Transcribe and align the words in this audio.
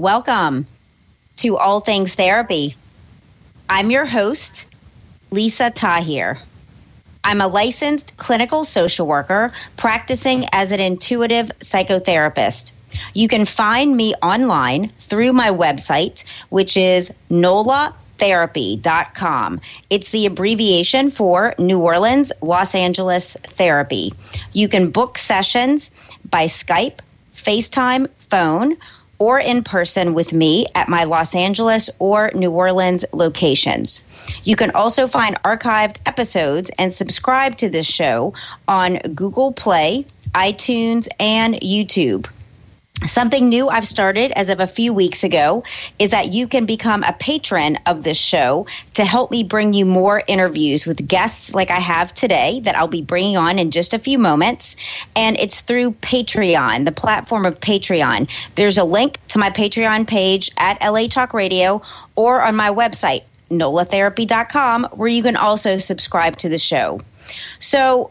Welcome 0.00 0.64
to 1.36 1.56
All 1.58 1.80
Things 1.80 2.14
Therapy. 2.14 2.74
I'm 3.68 3.90
your 3.90 4.06
host, 4.06 4.64
Lisa 5.30 5.68
Tahir. 5.68 6.38
I'm 7.22 7.42
a 7.42 7.46
licensed 7.46 8.16
clinical 8.16 8.64
social 8.64 9.06
worker 9.06 9.52
practicing 9.76 10.46
as 10.52 10.72
an 10.72 10.80
intuitive 10.80 11.52
psychotherapist. 11.58 12.72
You 13.12 13.28
can 13.28 13.44
find 13.44 13.94
me 13.94 14.14
online 14.22 14.88
through 15.00 15.34
my 15.34 15.50
website, 15.50 16.24
which 16.48 16.78
is 16.78 17.12
nolatherapy.com. 17.30 19.60
It's 19.90 20.08
the 20.08 20.24
abbreviation 20.24 21.10
for 21.10 21.54
New 21.58 21.78
Orleans, 21.78 22.32
Los 22.40 22.74
Angeles 22.74 23.36
Therapy. 23.48 24.14
You 24.54 24.66
can 24.66 24.90
book 24.90 25.18
sessions 25.18 25.90
by 26.30 26.46
Skype, 26.46 27.00
FaceTime, 27.36 28.08
phone, 28.30 28.78
or 29.20 29.38
in 29.38 29.62
person 29.62 30.14
with 30.14 30.32
me 30.32 30.66
at 30.74 30.88
my 30.88 31.04
Los 31.04 31.34
Angeles 31.34 31.88
or 32.00 32.32
New 32.34 32.50
Orleans 32.50 33.04
locations. 33.12 34.02
You 34.42 34.56
can 34.56 34.70
also 34.72 35.06
find 35.06 35.40
archived 35.42 35.98
episodes 36.06 36.70
and 36.78 36.92
subscribe 36.92 37.56
to 37.58 37.68
this 37.68 37.86
show 37.86 38.34
on 38.66 38.96
Google 39.14 39.52
Play, 39.52 40.06
iTunes, 40.32 41.06
and 41.20 41.54
YouTube. 41.56 42.26
Something 43.06 43.48
new 43.48 43.70
I've 43.70 43.86
started 43.86 44.30
as 44.32 44.50
of 44.50 44.60
a 44.60 44.66
few 44.66 44.92
weeks 44.92 45.24
ago 45.24 45.64
is 45.98 46.10
that 46.10 46.32
you 46.32 46.46
can 46.46 46.66
become 46.66 47.02
a 47.04 47.14
patron 47.14 47.78
of 47.86 48.04
this 48.04 48.18
show 48.18 48.66
to 48.94 49.06
help 49.06 49.30
me 49.30 49.42
bring 49.42 49.72
you 49.72 49.86
more 49.86 50.22
interviews 50.26 50.86
with 50.86 51.08
guests 51.08 51.54
like 51.54 51.70
I 51.70 51.78
have 51.78 52.12
today 52.12 52.60
that 52.60 52.76
I'll 52.76 52.88
be 52.88 53.00
bringing 53.00 53.38
on 53.38 53.58
in 53.58 53.70
just 53.70 53.94
a 53.94 53.98
few 53.98 54.18
moments. 54.18 54.76
And 55.16 55.38
it's 55.40 55.62
through 55.62 55.92
Patreon, 55.92 56.84
the 56.84 56.92
platform 56.92 57.46
of 57.46 57.58
Patreon. 57.60 58.28
There's 58.56 58.76
a 58.76 58.84
link 58.84 59.18
to 59.28 59.38
my 59.38 59.48
Patreon 59.48 60.06
page 60.06 60.50
at 60.58 60.78
LA 60.82 61.06
Talk 61.06 61.32
Radio 61.32 61.80
or 62.16 62.42
on 62.42 62.54
my 62.54 62.70
website, 62.70 63.22
nolatherapy.com, 63.50 64.88
where 64.92 65.08
you 65.08 65.22
can 65.22 65.36
also 65.36 65.78
subscribe 65.78 66.36
to 66.36 66.50
the 66.50 66.58
show. 66.58 67.00
So, 67.60 68.10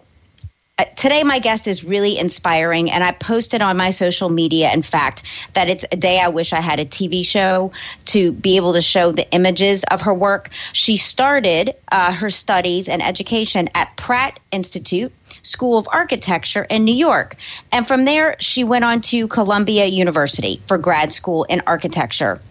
today 0.96 1.24
my 1.24 1.40
guest 1.40 1.68
is 1.68 1.84
really 1.84 2.18
inspiring 2.18 2.90
and 2.92 3.04
i 3.04 3.12
posted 3.12 3.62
on 3.62 3.78
my 3.78 3.90
social 3.90 4.30
media 4.30 4.72
in 4.72 4.82
fact 4.82 5.24
that 5.54 5.70
it's 5.70 5.86
a 5.92 5.96
day 5.96 6.20
i 6.20 6.28
wish 6.28 6.54
i 6.54 6.62
had 6.62 6.80
a 6.80 6.86
tv 6.86 7.26
show 7.26 7.72
to 8.06 8.32
be 8.34 8.56
able 8.56 8.74
to 8.74 8.82
show 8.82 9.12
the 9.12 9.30
images 9.32 9.84
of 9.86 10.02
her 10.02 10.14
work. 10.14 10.50
She 10.74 10.98
started 10.98 11.76
uh, 11.92 12.14
her 12.14 12.30
studies 12.30 12.88
and 12.88 13.02
education 13.02 13.70
at 13.76 13.96
pratt 13.98 14.40
institute 14.52 15.14
school 15.44 15.78
of 15.78 15.88
architecture 15.94 16.64
in 16.64 16.84
new 16.84 16.94
york. 16.94 17.36
And 17.72 17.88
from 17.88 18.06
there 18.06 18.36
she 18.40 18.64
went 18.64 18.86
on 18.86 19.02
to 19.02 19.28
columbia 19.28 19.86
university 19.86 20.62
for 20.68 20.78
grad 20.78 21.14
school 21.14 21.44
in 21.46 21.62
architecture 21.68 22.42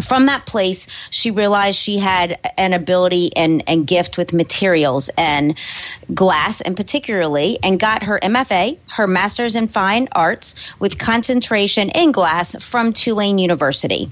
from 0.00 0.26
that 0.26 0.46
place, 0.46 0.86
she 1.10 1.30
realized 1.30 1.78
she 1.78 1.98
had 1.98 2.38
an 2.56 2.72
ability 2.72 3.34
and, 3.36 3.62
and 3.66 3.86
gift 3.86 4.16
with 4.16 4.32
materials 4.32 5.10
and 5.18 5.56
glass, 6.14 6.60
and 6.62 6.76
particularly, 6.76 7.58
and 7.62 7.78
got 7.78 8.02
her 8.02 8.18
MFA, 8.22 8.78
her 8.90 9.06
Master's 9.06 9.54
in 9.56 9.68
Fine 9.68 10.08
Arts, 10.12 10.54
with 10.78 10.98
concentration 10.98 11.90
in 11.90 12.12
glass 12.12 12.56
from 12.64 12.92
Tulane 12.92 13.38
University. 13.38 14.10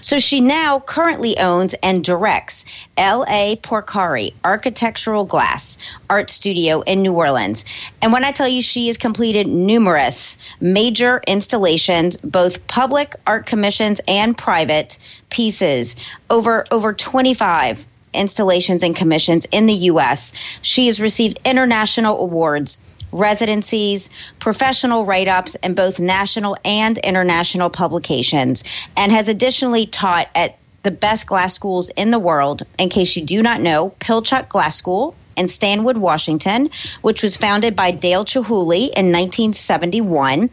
So 0.00 0.18
she 0.18 0.40
now 0.40 0.80
currently 0.80 1.38
owns 1.38 1.74
and 1.82 2.04
directs 2.04 2.64
L.A. 2.96 3.56
Porcari 3.62 4.32
Architectural 4.44 5.24
Glass 5.24 5.78
Art 6.10 6.30
Studio 6.30 6.82
in 6.82 7.02
New 7.02 7.12
Orleans. 7.12 7.64
And 8.00 8.12
when 8.12 8.24
I 8.24 8.32
tell 8.32 8.48
you 8.48 8.62
she 8.62 8.86
has 8.88 8.98
completed 8.98 9.46
numerous 9.46 10.38
major 10.60 11.22
installations, 11.26 12.16
both 12.18 12.66
public 12.66 13.14
art 13.26 13.46
commissions 13.46 14.00
and 14.08 14.36
private 14.36 14.98
pieces, 15.30 15.96
over 16.30 16.66
over 16.70 16.92
25 16.92 17.86
installations 18.14 18.82
and 18.82 18.94
commissions 18.94 19.46
in 19.52 19.66
the 19.66 19.74
U.S. 19.74 20.32
She 20.62 20.86
has 20.86 21.00
received 21.00 21.40
international 21.44 22.20
awards 22.20 22.80
residencies, 23.12 24.10
professional 24.38 25.04
write 25.04 25.28
ups, 25.28 25.54
in 25.56 25.74
both 25.74 26.00
national 26.00 26.56
and 26.64 26.98
international 26.98 27.70
publications, 27.70 28.64
and 28.96 29.12
has 29.12 29.28
additionally 29.28 29.86
taught 29.86 30.28
at 30.34 30.58
the 30.82 30.90
best 30.90 31.26
glass 31.26 31.54
schools 31.54 31.90
in 31.90 32.10
the 32.10 32.18
world. 32.18 32.62
In 32.78 32.88
case 32.88 33.14
you 33.16 33.24
do 33.24 33.42
not 33.42 33.60
know, 33.60 33.94
Pilchuck 34.00 34.48
Glass 34.48 34.76
School 34.76 35.14
in 35.36 35.48
Stanwood, 35.48 35.98
Washington, 35.98 36.70
which 37.02 37.22
was 37.22 37.36
founded 37.36 37.76
by 37.76 37.90
Dale 37.90 38.24
Chihuly 38.24 38.88
in 38.96 39.12
1971 39.12 40.50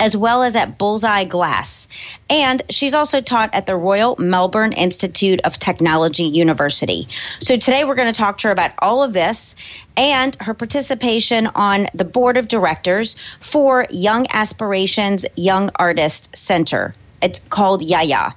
as 0.00 0.16
well 0.16 0.42
as 0.42 0.56
at 0.56 0.76
Bullseye 0.76 1.24
Glass. 1.24 1.86
And 2.28 2.62
she's 2.70 2.94
also 2.94 3.20
taught 3.20 3.54
at 3.54 3.66
the 3.66 3.76
Royal 3.76 4.16
Melbourne 4.18 4.72
Institute 4.72 5.40
of 5.44 5.58
Technology 5.58 6.24
University. 6.24 7.08
So 7.40 7.56
today 7.56 7.84
we're 7.84 7.94
going 7.94 8.12
to 8.12 8.18
talk 8.18 8.38
to 8.38 8.48
her 8.48 8.52
about 8.52 8.72
all 8.80 9.02
of 9.02 9.12
this 9.12 9.54
and 9.96 10.36
her 10.40 10.54
participation 10.54 11.46
on 11.54 11.88
the 11.94 12.04
board 12.04 12.36
of 12.36 12.48
directors 12.48 13.16
for 13.40 13.86
Young 13.90 14.26
Aspirations 14.30 15.24
Young 15.36 15.70
Artist 15.76 16.36
Center. 16.36 16.92
It's 17.22 17.38
called 17.38 17.82
Yaya 17.82 18.34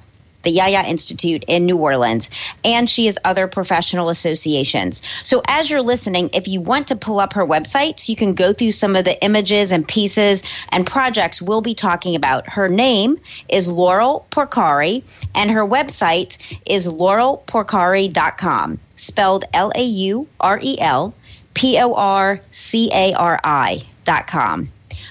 the 0.48 0.54
Yaya 0.54 0.82
Institute 0.84 1.44
in 1.50 1.66
New 1.66 1.76
Orleans, 1.76 2.30
and 2.64 2.90
she 2.90 3.06
has 3.06 3.18
other 3.26 3.48
professional 3.48 4.08
associations. 4.08 5.02
So, 5.24 5.42
as 5.50 5.70
you're 5.70 5.82
listening, 5.82 6.30
if 6.32 6.48
you 6.48 6.62
want 6.62 6.88
to 6.88 6.96
pull 6.96 7.20
up 7.20 7.34
her 7.34 7.46
website, 7.46 8.08
you 8.08 8.16
can 8.16 8.34
go 8.34 8.54
through 8.54 8.72
some 8.72 8.96
of 8.96 9.04
the 9.04 9.22
images 9.22 9.74
and 9.74 9.86
pieces 9.86 10.44
and 10.70 10.88
projects 10.88 11.42
we'll 11.42 11.60
be 11.60 11.76
talking 11.76 12.16
about. 12.16 12.48
Her 12.48 12.70
name 12.70 13.20
is 13.50 13.68
Laurel 13.68 14.26
Porcari, 14.32 15.04
and 15.36 15.52
her 15.52 15.68
website 15.68 16.38
is 16.66 16.88
laurelporcari.com, 16.88 18.80
spelled 18.96 19.44
L 19.54 19.74
A 19.76 19.84
U 19.84 20.28
R 20.40 20.62
E 20.64 20.80
L 20.80 21.14
P 21.56 21.78
O 21.78 21.94
R 21.94 22.40
C 22.52 22.90
A 22.94 23.14
R 23.16 23.38
I.com. 23.44 24.70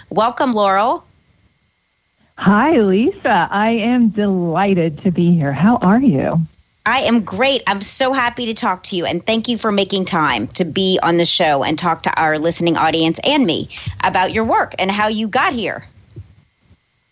Welcome, 0.08 0.52
Laurel. 0.52 1.05
Hi, 2.38 2.78
Lisa. 2.80 3.48
I 3.50 3.70
am 3.70 4.10
delighted 4.10 5.02
to 5.02 5.10
be 5.10 5.34
here. 5.34 5.52
How 5.52 5.76
are 5.78 6.00
you? 6.00 6.40
I 6.84 7.00
am 7.00 7.22
great. 7.22 7.62
I'm 7.66 7.80
so 7.80 8.12
happy 8.12 8.46
to 8.46 8.54
talk 8.54 8.84
to 8.84 8.96
you, 8.96 9.06
and 9.06 9.24
thank 9.24 9.48
you 9.48 9.58
for 9.58 9.72
making 9.72 10.04
time 10.04 10.46
to 10.48 10.64
be 10.64 11.00
on 11.02 11.16
the 11.16 11.26
show 11.26 11.64
and 11.64 11.78
talk 11.78 12.02
to 12.04 12.20
our 12.20 12.38
listening 12.38 12.76
audience 12.76 13.18
and 13.24 13.44
me 13.44 13.70
about 14.04 14.32
your 14.32 14.44
work 14.44 14.74
and 14.78 14.90
how 14.90 15.08
you 15.08 15.26
got 15.26 15.52
here. 15.52 15.86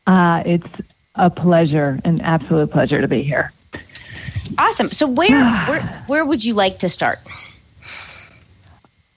Uh, 0.07 0.43
it's 0.45 0.69
a 1.17 1.31
pleasure, 1.31 1.99
an 2.05 2.21
absolute 2.21 2.71
pleasure 2.71 3.01
to 3.01 3.09
be 3.09 3.23
here. 3.23 3.53
Awesome. 4.59 4.91
So, 4.91 5.09
where 5.09 5.43
where 5.69 6.05
where 6.07 6.25
would 6.25 6.45
you 6.45 6.55
like 6.55 6.79
to 6.81 6.89
start? 6.89 7.19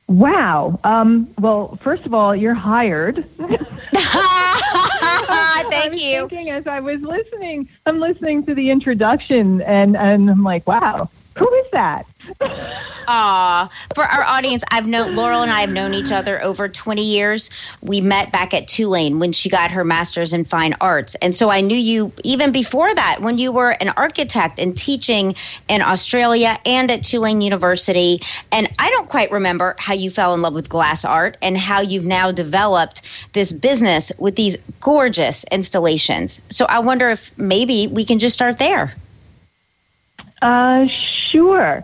Wow. 0.08 0.80
Um, 0.86 1.30
well, 1.38 1.78
first 1.84 2.06
of 2.06 2.14
all, 2.14 2.34
you're 2.34 2.54
hired. 2.54 3.26
Thank 5.70 5.74
I 5.74 5.90
was 5.90 6.04
you. 6.04 6.28
Thinking 6.28 6.50
as 6.52 6.68
I 6.68 6.80
was 6.80 7.02
listening, 7.02 7.68
I'm 7.86 8.00
listening 8.00 8.46
to 8.46 8.54
the 8.56 8.70
introduction, 8.70 9.62
and 9.62 9.98
and 9.98 10.30
I'm 10.30 10.44
like, 10.44 10.68
wow, 10.68 11.10
who 11.38 11.54
is 11.54 11.66
that? 11.72 12.06
Aw. 13.08 13.70
For 13.96 14.04
our 14.04 14.24
audience, 14.24 14.64
I've 14.72 14.88
known 14.88 15.16
Laurel 15.16 15.42
and 15.42 15.52
I 15.52 15.62
have 15.62 15.70
known 15.70 15.94
each 15.94 16.12
other 16.12 16.44
over 16.44 16.68
20 16.68 17.02
years. 17.02 17.50
We 17.82 18.02
met 18.02 18.32
back 18.32 18.54
at 18.54 18.68
Tulane 18.68 19.20
when 19.20 19.32
she 19.32 19.48
got 19.48 19.72
her 19.72 19.86
master's 19.86 20.34
in 20.34 20.44
fine 20.44 20.76
arts. 20.82 21.16
And 21.16 21.34
so 21.34 21.50
I 21.50 21.62
knew 21.62 21.78
you 21.78 22.12
even 22.24 22.52
before 22.52 22.94
that 22.96 23.22
when 23.22 23.38
you 23.38 23.52
were 23.52 23.72
an 23.82 23.90
architect 23.98 24.60
and 24.60 24.76
teaching 24.76 25.36
in 25.70 25.82
Australia 25.82 26.60
and 26.66 26.92
at 26.92 27.04
Tulane 27.04 27.42
University. 27.42 28.22
And 28.52 28.70
I 28.80 28.90
don't 28.90 29.08
quite 29.08 29.32
remember 29.32 29.76
how 29.80 29.94
you 29.94 30.12
fell 30.12 30.34
in 30.34 30.42
love 30.42 30.54
with 30.54 30.68
glass 30.68 31.06
art 31.06 31.38
and 31.42 31.58
how 31.58 31.80
you've 31.80 32.08
now 32.08 32.32
developed 32.32 33.04
this 33.34 33.52
business 33.54 34.12
with 34.18 34.36
these 34.36 34.58
gorgeous 34.82 35.46
installations. 35.46 36.42
So 36.50 36.66
I 36.66 36.80
wonder 36.80 37.10
if 37.10 37.36
maybe 37.38 37.88
we 37.88 38.04
can 38.04 38.20
just 38.20 38.34
start 38.34 38.58
there. 38.58 38.94
Uh, 40.42 40.88
sure. 40.88 41.84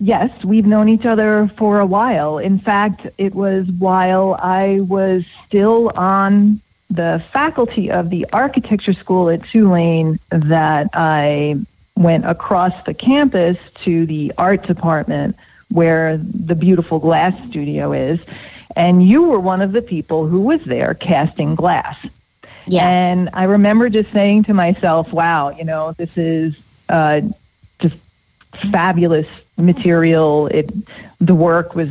Yes, 0.00 0.30
we've 0.44 0.66
known 0.66 0.88
each 0.88 1.06
other 1.06 1.50
for 1.56 1.80
a 1.80 1.86
while. 1.86 2.38
In 2.38 2.58
fact, 2.58 3.06
it 3.16 3.34
was 3.34 3.66
while 3.66 4.34
I 4.34 4.80
was 4.80 5.24
still 5.46 5.90
on 5.96 6.60
the 6.90 7.22
faculty 7.32 7.90
of 7.90 8.10
the 8.10 8.26
architecture 8.32 8.92
school 8.92 9.30
at 9.30 9.44
Tulane 9.44 10.18
that 10.30 10.90
I 10.92 11.56
went 11.96 12.26
across 12.26 12.72
the 12.84 12.94
campus 12.94 13.56
to 13.82 14.04
the 14.06 14.32
art 14.36 14.66
department 14.66 15.36
where 15.70 16.18
the 16.18 16.54
beautiful 16.54 16.98
glass 16.98 17.34
studio 17.48 17.92
is. 17.92 18.20
And 18.76 19.06
you 19.06 19.22
were 19.22 19.40
one 19.40 19.62
of 19.62 19.72
the 19.72 19.82
people 19.82 20.26
who 20.26 20.40
was 20.40 20.62
there 20.64 20.94
casting 20.94 21.54
glass. 21.54 21.96
Yes. 22.66 22.82
And 22.82 23.30
I 23.32 23.44
remember 23.44 23.88
just 23.88 24.10
saying 24.12 24.44
to 24.44 24.54
myself, 24.54 25.12
wow, 25.12 25.50
you 25.50 25.64
know, 25.64 25.92
this 25.92 26.16
is 26.16 26.56
uh, 26.88 27.20
just 27.78 27.96
fabulous 28.72 29.26
material. 29.56 30.46
It, 30.48 30.72
the 31.20 31.34
work 31.34 31.74
was 31.74 31.90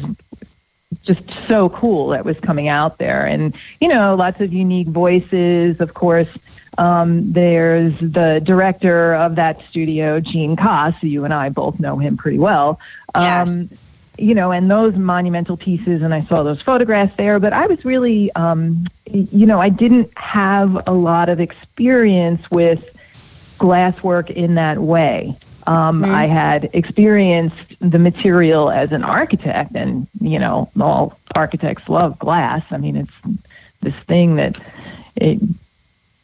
just 1.03 1.21
so 1.47 1.69
cool 1.69 2.09
that 2.09 2.23
was 2.23 2.39
coming 2.39 2.67
out 2.67 2.97
there. 2.97 3.25
And, 3.25 3.55
you 3.81 3.87
know, 3.87 4.15
lots 4.15 4.39
of 4.41 4.53
unique 4.53 4.87
voices, 4.87 5.81
of 5.81 5.93
course. 5.93 6.29
Um, 6.77 7.33
there's 7.33 7.97
the 7.99 8.41
director 8.43 9.13
of 9.13 9.35
that 9.35 9.61
studio, 9.69 10.19
Gene 10.19 10.55
Koss. 10.55 11.01
You 11.03 11.25
and 11.25 11.33
I 11.33 11.49
both 11.49 11.79
know 11.79 11.97
him 11.97 12.17
pretty 12.17 12.39
well. 12.39 12.79
Um, 13.15 13.23
Yes. 13.23 13.73
You 14.15 14.35
know, 14.35 14.51
and 14.51 14.69
those 14.69 14.95
monumental 14.95 15.57
pieces, 15.57 16.03
and 16.03 16.13
I 16.13 16.23
saw 16.25 16.43
those 16.43 16.61
photographs 16.61 17.15
there, 17.17 17.39
but 17.39 17.51
I 17.51 17.65
was 17.65 17.83
really, 17.83 18.31
um, 18.33 18.85
you 19.07 19.47
know, 19.47 19.59
I 19.59 19.69
didn't 19.69 20.15
have 20.19 20.87
a 20.87 20.93
lot 20.93 21.29
of 21.29 21.39
experience 21.39 22.51
with 22.51 22.95
glasswork 23.59 24.29
in 24.29 24.53
that 24.53 24.77
way. 24.77 25.35
Um, 25.67 26.03
I 26.03 26.25
had 26.27 26.69
experienced 26.73 27.75
the 27.79 27.99
material 27.99 28.69
as 28.69 28.91
an 28.91 29.03
architect, 29.03 29.75
and 29.75 30.07
you 30.19 30.39
know, 30.39 30.69
all 30.79 31.17
architects 31.35 31.89
love 31.89 32.19
glass. 32.19 32.63
I 32.71 32.77
mean, 32.77 32.95
it's 32.95 33.37
this 33.81 33.95
thing 34.05 34.35
that 34.35 34.57
it, 35.15 35.39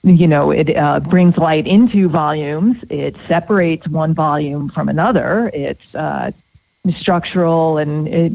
you 0.03 0.27
know, 0.27 0.51
it 0.51 0.75
uh, 0.75 1.00
brings 1.00 1.38
light 1.38 1.68
into 1.68 2.09
volumes. 2.09 2.77
It 2.89 3.15
separates 3.27 3.88
one 3.88 4.13
volume 4.13 4.69
from 4.69 4.89
another. 4.89 5.51
It's 5.53 5.95
uh, 5.95 6.31
structural 6.95 7.77
and 7.77 8.07
it, 8.07 8.31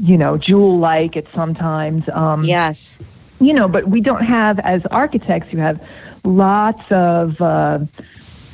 you 0.00 0.18
know, 0.18 0.36
jewel-like. 0.36 1.16
It's 1.16 1.32
sometimes. 1.32 2.08
Um, 2.08 2.44
yes. 2.44 2.98
you 3.40 3.52
know, 3.52 3.68
but 3.68 3.88
we 3.88 4.00
don't 4.00 4.24
have, 4.24 4.58
as 4.60 4.84
architects, 4.86 5.52
you 5.52 5.58
have 5.58 5.86
lots 6.24 6.90
of, 6.90 7.40
uh, 7.40 7.80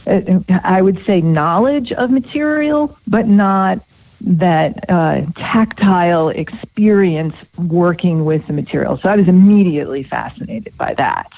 I 0.06 0.82
would 0.82 1.04
say, 1.04 1.20
knowledge 1.20 1.92
of 1.92 2.10
material, 2.10 2.96
but 3.06 3.26
not 3.26 3.80
that 4.22 4.90
uh, 4.90 5.22
tactile 5.34 6.28
experience 6.28 7.34
working 7.56 8.24
with 8.24 8.46
the 8.46 8.52
material. 8.52 8.98
So 8.98 9.08
I 9.08 9.16
was 9.16 9.28
immediately 9.28 10.02
fascinated 10.02 10.76
by 10.76 10.94
that. 10.98 11.32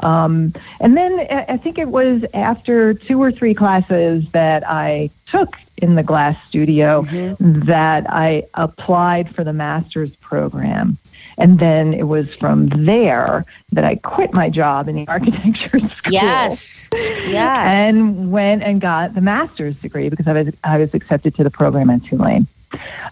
Um, 0.00 0.52
and 0.80 0.96
then 0.96 1.20
I 1.30 1.44
I 1.50 1.56
think 1.56 1.78
it 1.78 1.88
was 1.88 2.24
after 2.34 2.94
two 2.94 3.22
or 3.22 3.30
three 3.30 3.54
classes 3.54 4.28
that 4.32 4.68
I 4.68 5.10
took 5.26 5.56
in 5.76 5.94
the 5.94 6.02
glass 6.02 6.36
studio 6.48 7.02
that 7.38 8.10
I 8.10 8.44
applied 8.54 9.34
for 9.34 9.44
the 9.44 9.52
master's 9.52 10.14
program. 10.16 10.98
And 11.38 11.58
then 11.58 11.94
it 11.94 12.04
was 12.04 12.34
from 12.34 12.68
there 12.68 13.44
that 13.72 13.84
I 13.84 13.96
quit 13.96 14.32
my 14.32 14.48
job 14.48 14.88
in 14.88 14.96
the 14.96 15.06
architecture 15.08 15.80
school. 15.80 16.12
Yes. 16.12 16.88
Yes. 16.92 17.58
And 17.66 18.30
went 18.30 18.62
and 18.62 18.80
got 18.80 19.14
the 19.14 19.20
master's 19.20 19.76
degree 19.76 20.08
because 20.08 20.26
I 20.26 20.32
was 20.32 20.54
I 20.64 20.78
was 20.78 20.94
accepted 20.94 21.34
to 21.36 21.44
the 21.44 21.50
program 21.50 21.90
at 21.90 22.04
Tulane. 22.04 22.46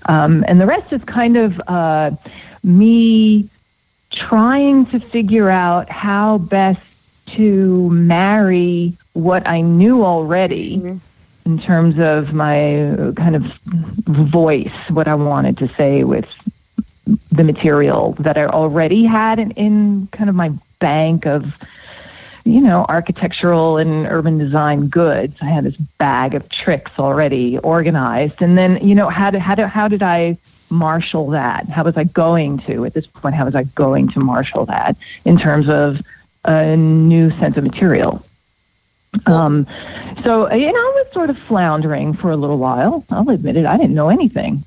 Um, 0.07 0.45
and 0.49 0.61
the 0.61 0.67
rest 0.67 0.93
is 0.93 1.03
kind 1.05 1.37
of 1.37 1.61
uh, 1.69 2.11
me 2.63 3.49
trying 4.11 4.87
to 4.87 5.01
figure 5.01 5.49
out 5.49 5.89
how 5.91 6.39
best 6.39 6.81
to 7.27 7.89
marry 7.91 8.93
what 9.15 9.49
I 9.49 9.61
knew 9.61 10.05
already 10.05 11.01
in 11.45 11.59
terms 11.59 11.99
of 11.99 12.33
my 12.33 12.91
uh, 12.93 13.13
kind 13.13 13.35
of 13.35 13.43
voice, 14.07 14.73
what 14.89 15.09
I 15.09 15.15
wanted 15.15 15.59
to 15.59 15.69
say 15.75 16.05
with 16.05 16.27
the 17.33 17.45
material 17.45 18.15
that 18.21 18.37
I 18.37 18.47
already 18.47 19.05
had 19.05 19.39
in, 19.39 19.51
in 19.53 20.09
kind 20.13 20.29
of 20.29 20.37
my 20.37 20.53
bank 20.79 21.27
of, 21.27 21.55
you 22.45 22.61
know, 22.61 22.85
architectural 22.89 23.79
and 23.79 24.07
urban 24.07 24.39
design 24.39 24.89
goods. 24.89 25.37
I 25.41 25.47
had 25.47 25.65
this 25.65 25.77
bag 25.99 26.35
of 26.35 26.49
tricks 26.51 26.93
already 26.99 27.59
organized, 27.59 28.43
and 28.43 28.59
then 28.59 28.87
you 28.87 28.95
know 28.95 29.09
how 29.09 29.31
did 29.31 29.41
how 29.41 29.55
did 29.55 29.67
how 29.67 29.89
did 29.89 30.03
I 30.03 30.37
marshal 30.69 31.31
that? 31.31 31.69
How 31.69 31.85
was 31.85 31.97
I 31.97 32.05
going 32.05 32.59
to 32.61 32.85
at 32.85 32.95
this 32.95 33.07
point? 33.07 33.35
How 33.35 33.47
was 33.47 33.55
I 33.55 33.65
going 33.65 34.09
to 34.09 34.21
marshal 34.21 34.67
that 34.67 34.97
in 35.25 35.39
terms 35.39 35.69
of 35.69 36.03
a 36.45 36.77
new 36.77 37.31
sense 37.39 37.57
of 37.57 37.65
material? 37.65 38.25
Um, 39.27 39.67
so 40.25 40.53
you 40.53 40.73
know, 40.73 40.79
I 40.79 40.93
was 40.97 41.07
sort 41.13 41.31
of 41.31 41.39
floundering 41.39 42.13
for 42.15 42.31
a 42.31 42.37
little 42.37 42.59
while. 42.59 43.05
I'll 43.11 43.29
admit 43.31 43.57
it. 43.57 43.65
I 43.65 43.79
didn't 43.79 43.95
know 43.95 44.11
anything. 44.11 44.65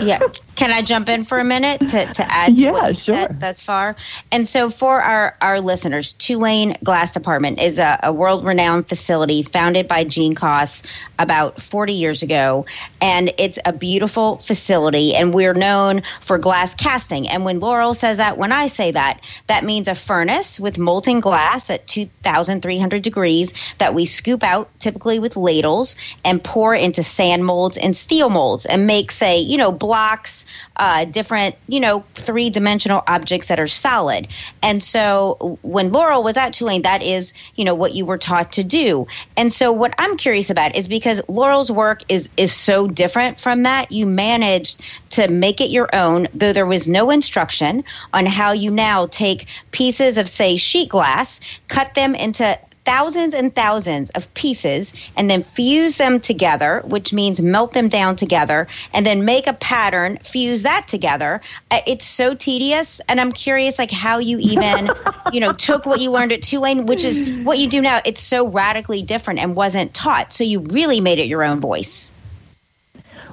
yeah. 0.00 0.20
Can 0.58 0.72
I 0.72 0.82
jump 0.82 1.08
in 1.08 1.24
for 1.24 1.38
a 1.38 1.44
minute 1.44 1.78
to, 1.86 2.12
to 2.14 2.32
add 2.32 2.56
to 2.56 2.62
Yeah, 2.64 2.88
you 2.88 2.98
sure. 2.98 3.14
said 3.14 3.38
thus 3.38 3.62
far? 3.62 3.94
And 4.32 4.48
so 4.48 4.70
for 4.70 5.00
our, 5.00 5.36
our 5.40 5.60
listeners, 5.60 6.14
Tulane 6.14 6.76
Glass 6.82 7.12
Department 7.12 7.60
is 7.60 7.78
a, 7.78 8.00
a 8.02 8.12
world 8.12 8.44
renowned 8.44 8.88
facility 8.88 9.44
founded 9.44 9.86
by 9.86 10.02
Gene 10.02 10.34
Koss 10.34 10.82
about 11.20 11.62
40 11.62 11.92
years 11.92 12.24
ago. 12.24 12.66
And 13.00 13.32
it's 13.38 13.60
a 13.66 13.72
beautiful 13.72 14.38
facility. 14.38 15.14
And 15.14 15.32
we're 15.32 15.54
known 15.54 16.02
for 16.22 16.38
glass 16.38 16.74
casting. 16.74 17.28
And 17.28 17.44
when 17.44 17.60
Laurel 17.60 17.94
says 17.94 18.16
that, 18.16 18.36
when 18.36 18.50
I 18.50 18.66
say 18.66 18.90
that, 18.90 19.20
that 19.46 19.62
means 19.62 19.86
a 19.86 19.94
furnace 19.94 20.58
with 20.58 20.76
molten 20.76 21.20
glass 21.20 21.70
at 21.70 21.86
2,300 21.86 23.00
degrees 23.00 23.54
that 23.78 23.94
we 23.94 24.04
scoop 24.04 24.42
out 24.42 24.68
typically 24.80 25.20
with 25.20 25.36
ladles 25.36 25.94
and 26.24 26.42
pour 26.42 26.74
into 26.74 27.04
sand 27.04 27.44
molds 27.44 27.76
and 27.76 27.96
steel 27.96 28.28
molds 28.28 28.66
and 28.66 28.88
make, 28.88 29.12
say, 29.12 29.38
you 29.38 29.56
know, 29.56 29.70
blocks, 29.70 30.44
uh, 30.76 31.04
different, 31.06 31.54
you 31.68 31.80
know, 31.80 32.04
three 32.14 32.50
dimensional 32.50 33.02
objects 33.08 33.48
that 33.48 33.60
are 33.60 33.68
solid. 33.68 34.28
And 34.62 34.82
so 34.82 35.58
when 35.62 35.92
Laurel 35.92 36.22
was 36.22 36.36
at 36.36 36.52
Tulane, 36.52 36.82
that 36.82 37.02
is, 37.02 37.32
you 37.56 37.64
know, 37.64 37.74
what 37.74 37.94
you 37.94 38.04
were 38.06 38.18
taught 38.18 38.52
to 38.52 38.64
do. 38.64 39.06
And 39.36 39.52
so 39.52 39.72
what 39.72 39.94
I'm 39.98 40.16
curious 40.16 40.50
about 40.50 40.74
is 40.76 40.88
because 40.88 41.20
Laurel's 41.28 41.70
work 41.70 42.02
is 42.08 42.28
is 42.36 42.52
so 42.54 42.86
different 42.86 43.40
from 43.40 43.62
that, 43.62 43.90
you 43.90 44.06
managed 44.06 44.82
to 45.10 45.28
make 45.28 45.60
it 45.60 45.70
your 45.70 45.88
own, 45.94 46.28
though 46.34 46.52
there 46.52 46.66
was 46.66 46.88
no 46.88 47.10
instruction 47.10 47.82
on 48.12 48.26
how 48.26 48.52
you 48.52 48.70
now 48.70 49.06
take 49.06 49.48
pieces 49.72 50.18
of, 50.18 50.28
say, 50.28 50.56
sheet 50.56 50.88
glass, 50.90 51.40
cut 51.68 51.94
them 51.94 52.14
into 52.14 52.58
thousands 52.88 53.34
and 53.34 53.54
thousands 53.54 54.08
of 54.10 54.32
pieces 54.32 54.94
and 55.14 55.30
then 55.30 55.42
fuse 55.42 55.96
them 55.96 56.18
together, 56.18 56.80
which 56.86 57.12
means 57.12 57.38
melt 57.42 57.72
them 57.72 57.86
down 57.86 58.16
together, 58.16 58.66
and 58.94 59.04
then 59.04 59.26
make 59.26 59.46
a 59.46 59.52
pattern, 59.52 60.18
fuse 60.24 60.62
that 60.62 60.88
together. 60.88 61.38
Uh, 61.70 61.80
It's 61.86 62.06
so 62.06 62.34
tedious, 62.34 63.02
and 63.06 63.20
I'm 63.20 63.30
curious, 63.30 63.78
like 63.78 63.90
how 63.90 64.16
you 64.16 64.38
even, 64.38 64.90
you 65.34 65.40
know, 65.40 65.52
took 65.52 65.84
what 65.84 66.00
you 66.00 66.10
learned 66.10 66.32
at 66.32 66.40
Tulane, 66.40 66.86
which 66.86 67.04
is 67.04 67.28
what 67.44 67.58
you 67.58 67.68
do 67.68 67.82
now. 67.82 68.00
It's 68.06 68.22
so 68.22 68.48
radically 68.48 69.02
different 69.02 69.40
and 69.40 69.54
wasn't 69.54 69.92
taught, 69.92 70.32
so 70.32 70.42
you 70.42 70.60
really 70.60 71.02
made 71.02 71.18
it 71.18 71.26
your 71.26 71.44
own 71.44 71.60
voice. 71.60 72.10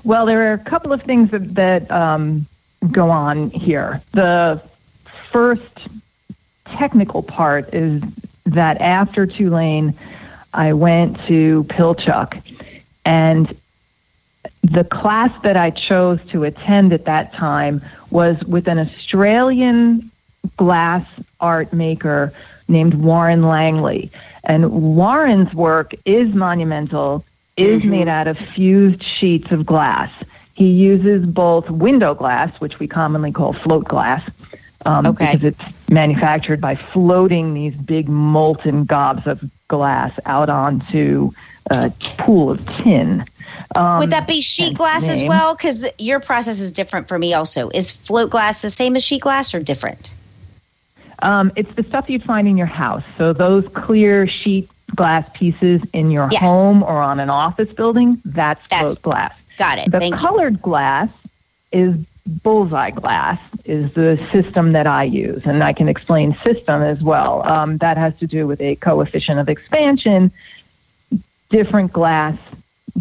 Well, 0.03 0.25
there 0.25 0.51
are 0.51 0.53
a 0.53 0.59
couple 0.59 0.91
of 0.91 1.01
things 1.03 1.31
that, 1.31 1.55
that 1.55 1.89
um, 1.89 2.45
go 2.91 3.09
on 3.09 3.51
here. 3.51 4.01
The 4.11 4.61
first 5.31 5.87
technical 6.65 7.23
part 7.23 7.73
is 7.73 8.03
that 8.45 8.79
after 8.81 9.25
Tulane, 9.25 9.93
I 10.53 10.73
went 10.73 11.21
to 11.25 11.65
Pilchuck, 11.65 12.41
and 13.05 13.55
the 14.63 14.83
class 14.83 15.31
that 15.43 15.57
I 15.57 15.69
chose 15.69 16.19
to 16.29 16.43
attend 16.43 16.93
at 16.93 17.05
that 17.05 17.33
time 17.33 17.81
was 18.09 18.41
with 18.45 18.67
an 18.67 18.79
Australian 18.79 20.09
glass 20.57 21.05
art 21.39 21.73
maker 21.73 22.33
named 22.67 22.95
Warren 22.95 23.43
Langley. 23.43 24.11
And 24.43 24.95
Warren's 24.95 25.53
work 25.53 25.93
is 26.05 26.33
monumental, 26.33 27.23
is 27.57 27.81
mm-hmm. 27.81 27.91
made 27.91 28.07
out 28.07 28.27
of 28.27 28.37
fused 28.37 29.03
sheets 29.03 29.51
of 29.51 29.65
glass. 29.65 30.11
He 30.53 30.69
uses 30.69 31.25
both 31.25 31.69
window 31.69 32.13
glass, 32.13 32.59
which 32.61 32.79
we 32.79 32.87
commonly 32.87 33.31
call 33.31 33.53
float 33.53 33.85
glass, 33.85 34.27
um, 34.85 35.05
Okay. 35.05 35.33
because 35.33 35.43
it's 35.43 35.89
manufactured 35.89 36.61
by 36.61 36.75
floating 36.75 37.53
these 37.53 37.75
big 37.75 38.07
molten 38.07 38.85
gobs 38.85 39.25
of 39.27 39.43
glass 39.67 40.11
out 40.25 40.49
onto 40.49 41.31
a 41.71 41.91
pool 42.17 42.51
of 42.51 42.65
tin. 42.77 43.25
Um, 43.75 43.99
Would 43.99 44.11
that 44.11 44.27
be 44.27 44.41
sheet 44.41 44.77
glass 44.77 45.03
the 45.03 45.09
as 45.11 45.23
well? 45.23 45.55
Because 45.55 45.85
your 45.97 46.19
process 46.19 46.59
is 46.59 46.71
different 46.71 47.07
for 47.07 47.17
me 47.17 47.33
also. 47.33 47.69
Is 47.69 47.91
float 47.91 48.29
glass 48.29 48.61
the 48.61 48.69
same 48.69 48.95
as 48.95 49.03
sheet 49.03 49.21
glass 49.21 49.53
or 49.53 49.59
different? 49.59 50.13
Um, 51.19 51.51
it's 51.55 51.73
the 51.75 51.83
stuff 51.83 52.09
you'd 52.09 52.23
find 52.23 52.47
in 52.47 52.57
your 52.57 52.67
house. 52.67 53.03
So 53.17 53.33
those 53.33 53.65
clear 53.73 54.27
sheet 54.27 54.69
glass 54.95 55.27
pieces 55.33 55.81
in 55.93 56.11
your 56.11 56.29
Yes. 56.31 56.41
home 56.41 56.83
or 56.83 57.01
on 57.01 57.19
an 57.19 57.29
office 57.29 57.71
building, 57.73 58.21
that's, 58.25 58.61
That's- 58.69 58.99
float 58.99 59.01
glass. 59.01 59.33
Got 59.57 59.79
it. 59.79 59.91
The 59.91 59.99
Thank 59.99 60.13
you. 60.15 60.19
colored 60.19 60.61
glass 60.61 61.09
is 61.71 61.95
bullseye 62.25 62.91
glass 62.91 63.39
is 63.65 63.93
the 63.93 64.17
system 64.31 64.71
that 64.73 64.87
I 64.87 65.03
use, 65.03 65.45
and 65.45 65.63
I 65.63 65.73
can 65.73 65.87
explain 65.87 66.35
system 66.45 66.81
as 66.81 67.01
well. 67.01 67.47
Um, 67.47 67.77
that 67.77 67.97
has 67.97 68.15
to 68.19 68.27
do 68.27 68.47
with 68.47 68.61
a 68.61 68.75
coefficient 68.75 69.39
of 69.39 69.49
expansion. 69.49 70.31
Different 71.49 71.93
glass 71.93 72.37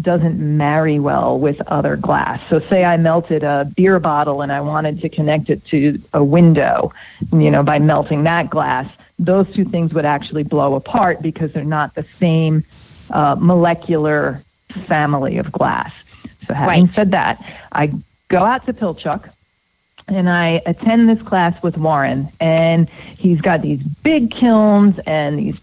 doesn't 0.01 0.39
marry 0.39 0.99
well 0.99 1.39
with 1.39 1.61
other 1.67 1.95
glass. 1.95 2.41
So, 2.49 2.59
say 2.59 2.83
I 2.83 2.97
melted 2.97 3.43
a 3.43 3.71
beer 3.75 3.99
bottle 3.99 4.41
and 4.41 4.51
I 4.51 4.61
wanted 4.61 5.01
to 5.01 5.09
connect 5.09 5.49
it 5.49 5.63
to 5.65 5.99
a 6.13 6.23
window, 6.23 6.91
you 7.31 7.49
know, 7.49 7.63
by 7.63 7.79
melting 7.79 8.23
that 8.23 8.49
glass, 8.49 8.91
those 9.17 9.51
two 9.53 9.65
things 9.65 9.93
would 9.93 10.05
actually 10.05 10.43
blow 10.43 10.75
apart 10.75 11.21
because 11.21 11.51
they're 11.53 11.63
not 11.63 11.95
the 11.95 12.05
same 12.19 12.63
uh, 13.11 13.35
molecular 13.39 14.41
family 14.85 15.37
of 15.37 15.51
glass. 15.51 15.93
So, 16.47 16.53
having 16.53 16.83
Right. 16.83 16.93
said 16.93 17.11
that, 17.11 17.43
I 17.71 17.91
go 18.27 18.39
out 18.39 18.65
to 18.65 18.73
Pilchuck 18.73 19.29
and 20.07 20.29
I 20.29 20.61
attend 20.65 21.09
this 21.09 21.21
class 21.21 21.61
with 21.63 21.77
Warren, 21.77 22.29
and 22.39 22.89
he's 22.89 23.41
got 23.41 23.61
these 23.61 23.81
big 23.81 24.31
kilns 24.31 24.99
and 25.07 25.39
these 25.39 25.57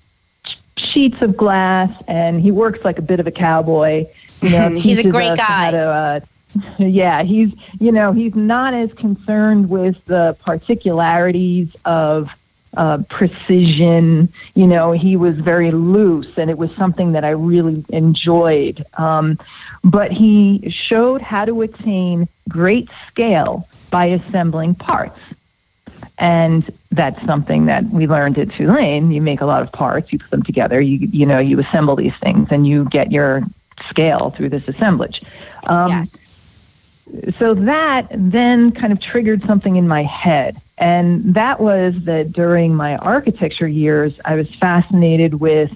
sheets 0.76 1.22
of 1.22 1.36
glass, 1.36 1.90
and 2.08 2.40
he 2.40 2.50
works 2.50 2.84
like 2.84 2.98
a 2.98 3.02
bit 3.02 3.20
of 3.20 3.26
a 3.26 3.30
cowboy. 3.30 4.06
You 4.40 4.50
know, 4.50 4.70
He's 4.76 4.98
a 4.98 5.08
great 5.08 5.36
guy. 5.36 5.70
To, 5.70 5.78
uh, 5.78 6.20
yeah, 6.78 7.22
he's 7.22 7.52
you 7.80 7.92
know 7.92 8.12
he's 8.12 8.34
not 8.34 8.74
as 8.74 8.92
concerned 8.92 9.70
with 9.70 10.04
the 10.06 10.36
particularities 10.44 11.74
of 11.84 12.30
uh, 12.76 12.98
precision. 13.08 14.32
You 14.54 14.66
know, 14.66 14.92
he 14.92 15.16
was 15.16 15.38
very 15.38 15.70
loose, 15.70 16.28
and 16.36 16.50
it 16.50 16.58
was 16.58 16.70
something 16.76 17.12
that 17.12 17.24
I 17.24 17.30
really 17.30 17.84
enjoyed. 17.90 18.84
Um, 18.94 19.38
but 19.84 20.12
he 20.12 20.68
showed 20.70 21.22
how 21.22 21.44
to 21.44 21.62
attain 21.62 22.28
great 22.48 22.88
scale 23.08 23.68
by 23.90 24.06
assembling 24.06 24.74
parts. 24.74 25.18
And 26.18 26.70
that's 26.90 27.20
something 27.24 27.66
that 27.66 27.84
we 27.90 28.06
learned 28.06 28.38
at 28.38 28.50
Tulane. 28.52 29.10
You 29.10 29.20
make 29.20 29.40
a 29.40 29.46
lot 29.46 29.62
of 29.62 29.72
parts, 29.72 30.12
you 30.12 30.18
put 30.18 30.30
them 30.30 30.42
together, 30.42 30.80
you 30.80 31.08
you 31.10 31.26
know, 31.26 31.38
you 31.38 31.58
assemble 31.58 31.96
these 31.96 32.14
things, 32.16 32.48
and 32.50 32.66
you 32.66 32.84
get 32.86 33.10
your 33.10 33.42
scale 33.88 34.30
through 34.36 34.50
this 34.50 34.66
assemblage. 34.68 35.22
Um, 35.66 35.90
yes. 35.90 36.21
So 37.38 37.54
that 37.54 38.06
then 38.10 38.72
kind 38.72 38.92
of 38.92 39.00
triggered 39.00 39.44
something 39.44 39.76
in 39.76 39.86
my 39.86 40.02
head. 40.02 40.60
And 40.78 41.34
that 41.34 41.60
was 41.60 41.94
that 42.04 42.32
during 42.32 42.74
my 42.74 42.96
architecture 42.96 43.68
years, 43.68 44.14
I 44.24 44.34
was 44.36 44.52
fascinated 44.54 45.34
with 45.34 45.70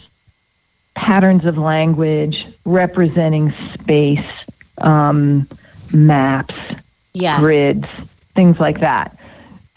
patterns 0.94 1.44
of 1.44 1.58
language 1.58 2.46
representing 2.64 3.52
space, 3.74 4.26
um, 4.78 5.46
maps, 5.92 6.54
Yes. 7.12 7.40
grids, 7.40 7.88
things 8.34 8.58
like 8.58 8.80
that. 8.80 9.16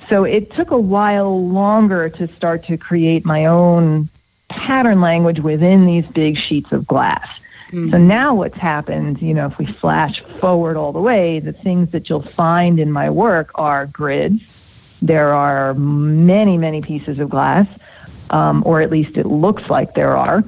So 0.10 0.24
it 0.24 0.52
took 0.52 0.72
a 0.72 0.80
while 0.80 1.48
longer 1.48 2.10
to 2.10 2.28
start 2.36 2.64
to 2.66 2.78
create 2.78 3.26
my 3.26 3.46
own 3.46 4.10
pattern 4.48 5.00
language 5.02 5.40
within 5.40 5.86
these 5.86 6.06
big 6.08 6.36
sheets 6.38 6.72
of 6.72 6.88
glass. 6.88 7.28
So 7.92 7.98
now 7.98 8.34
what's 8.34 8.58
happened, 8.58 9.22
you 9.22 9.34
know, 9.34 9.46
if 9.46 9.58
we 9.58 9.66
flash 9.68 10.22
forward 10.40 10.76
all 10.76 10.92
the 10.92 11.00
way, 11.00 11.40
the 11.40 11.54
things 11.54 11.92
that 11.92 12.10
you'll 12.10 12.22
find 12.22 12.80
in 12.80 12.92
my 12.92 13.10
work 13.10 13.52
are 13.56 13.86
grids. 13.86 14.42
There 15.02 15.34
are 15.34 15.74
many, 15.76 16.58
many 16.58 16.82
pieces 16.82 17.20
of 17.20 17.30
glass, 17.30 17.68
um, 18.32 18.64
or 18.66 18.82
at 18.82 18.90
least 18.90 19.18
it 19.18 19.26
looks 19.26 19.70
like 19.70 19.94
there 19.94 20.18
are. 20.18 20.44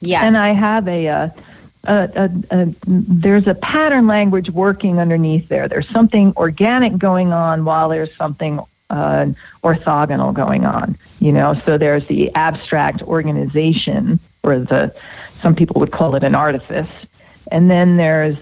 Yes. 0.00 0.22
And 0.22 0.36
I 0.36 0.50
have 0.50 0.88
a, 0.88 1.08
uh, 1.08 1.28
a, 1.84 2.10
a, 2.16 2.30
a, 2.50 2.74
there's 2.86 3.46
a 3.46 3.54
pattern 3.54 4.06
language 4.06 4.50
working 4.50 4.98
underneath 4.98 5.48
there. 5.48 5.68
There's 5.68 5.88
something 5.90 6.32
organic 6.36 6.96
going 6.98 7.32
on 7.32 7.64
while 7.64 7.88
there's 7.88 8.14
something 8.16 8.60
uh, 8.90 9.26
orthogonal 9.62 10.32
going 10.32 10.64
on. 10.64 10.96
You 11.20 11.32
know, 11.32 11.60
so 11.66 11.76
there's 11.76 12.06
the 12.06 12.34
abstract 12.34 13.02
organization, 13.02 14.18
or 14.42 14.58
the 14.60 14.94
some 15.42 15.54
people 15.54 15.80
would 15.80 15.92
call 15.92 16.14
it 16.14 16.24
an 16.24 16.34
artifice, 16.34 16.90
and 17.50 17.70
then 17.70 17.96
there's 17.96 18.36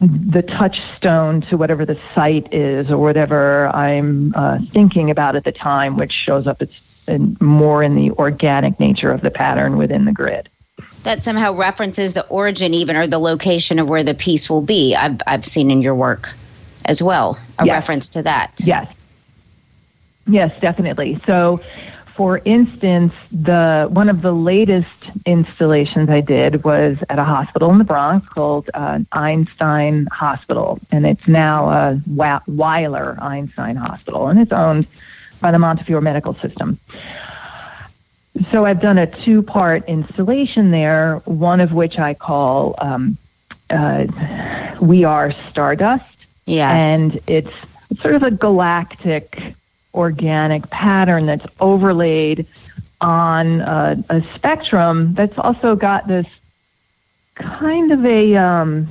the 0.00 0.42
touchstone 0.42 1.40
to 1.42 1.56
whatever 1.56 1.86
the 1.86 1.98
site 2.14 2.52
is 2.52 2.90
or 2.90 2.98
whatever 2.98 3.68
I'm 3.74 4.34
uh, 4.34 4.58
thinking 4.72 5.10
about 5.10 5.36
at 5.36 5.44
the 5.44 5.52
time, 5.52 5.96
which 5.96 6.12
shows 6.12 6.46
up 6.46 6.60
as 6.62 6.68
in, 7.06 7.36
more 7.40 7.82
in 7.82 7.94
the 7.94 8.10
organic 8.12 8.78
nature 8.78 9.10
of 9.10 9.22
the 9.22 9.30
pattern 9.30 9.78
within 9.78 10.04
the 10.04 10.12
grid. 10.12 10.50
that 11.04 11.22
somehow 11.22 11.54
references 11.54 12.12
the 12.12 12.26
origin 12.26 12.74
even 12.74 12.96
or 12.96 13.06
the 13.06 13.18
location 13.18 13.78
of 13.78 13.88
where 13.88 14.02
the 14.04 14.12
piece 14.14 14.50
will 14.50 14.60
be. 14.60 14.94
I've 14.94 15.18
I've 15.26 15.44
seen 15.46 15.70
in 15.70 15.80
your 15.80 15.94
work 15.94 16.34
as 16.84 17.02
well 17.02 17.38
a 17.58 17.64
Yes. 17.64 17.72
reference 17.72 18.08
to 18.10 18.22
that. 18.24 18.52
Yes. 18.62 18.86
Yes, 20.26 20.52
definitely. 20.60 21.18
So, 21.24 21.60
for 22.18 22.42
instance, 22.44 23.14
the 23.30 23.86
one 23.92 24.08
of 24.08 24.22
the 24.22 24.32
latest 24.32 24.88
installations 25.24 26.10
I 26.10 26.20
did 26.20 26.64
was 26.64 26.98
at 27.08 27.20
a 27.20 27.22
hospital 27.22 27.70
in 27.70 27.78
the 27.78 27.84
Bronx 27.84 28.28
called 28.28 28.68
uh, 28.74 28.98
Einstein 29.12 30.06
Hospital, 30.10 30.80
and 30.90 31.06
it's 31.06 31.28
now 31.28 31.70
a 31.70 32.02
Weiler 32.48 33.16
Einstein 33.20 33.76
Hospital, 33.76 34.26
and 34.26 34.40
it's 34.40 34.50
owned 34.50 34.88
by 35.40 35.52
the 35.52 35.60
Montefiore 35.60 36.00
Medical 36.00 36.34
System. 36.34 36.76
So 38.50 38.64
I've 38.64 38.80
done 38.80 38.98
a 38.98 39.06
two-part 39.06 39.88
installation 39.88 40.72
there, 40.72 41.22
one 41.24 41.60
of 41.60 41.72
which 41.72 42.00
I 42.00 42.14
call 42.14 42.74
um, 42.78 43.16
uh, 43.70 44.06
"We 44.80 45.04
Are 45.04 45.30
Stardust." 45.50 46.04
Yes. 46.46 46.74
and 46.74 47.20
it's 47.28 47.54
sort 48.00 48.16
of 48.16 48.24
a 48.24 48.32
galactic 48.32 49.54
organic 49.94 50.68
pattern 50.70 51.26
that's 51.26 51.46
overlaid 51.60 52.46
on 53.00 53.60
a, 53.60 54.02
a 54.10 54.22
spectrum 54.34 55.14
that's 55.14 55.38
also 55.38 55.76
got 55.76 56.06
this 56.08 56.26
kind 57.34 57.92
of 57.92 58.04
a 58.04 58.36
um, 58.36 58.88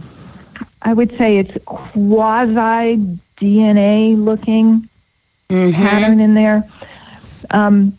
I 0.82 0.94
would 0.94 1.18
say 1.18 1.38
it's 1.38 1.58
quasi 1.66 2.98
DNA 3.38 4.16
looking 4.24 4.88
Mhm. 5.50 5.74
pattern 5.76 6.20
in 6.20 6.34
there. 6.34 6.64
Um, 7.52 7.98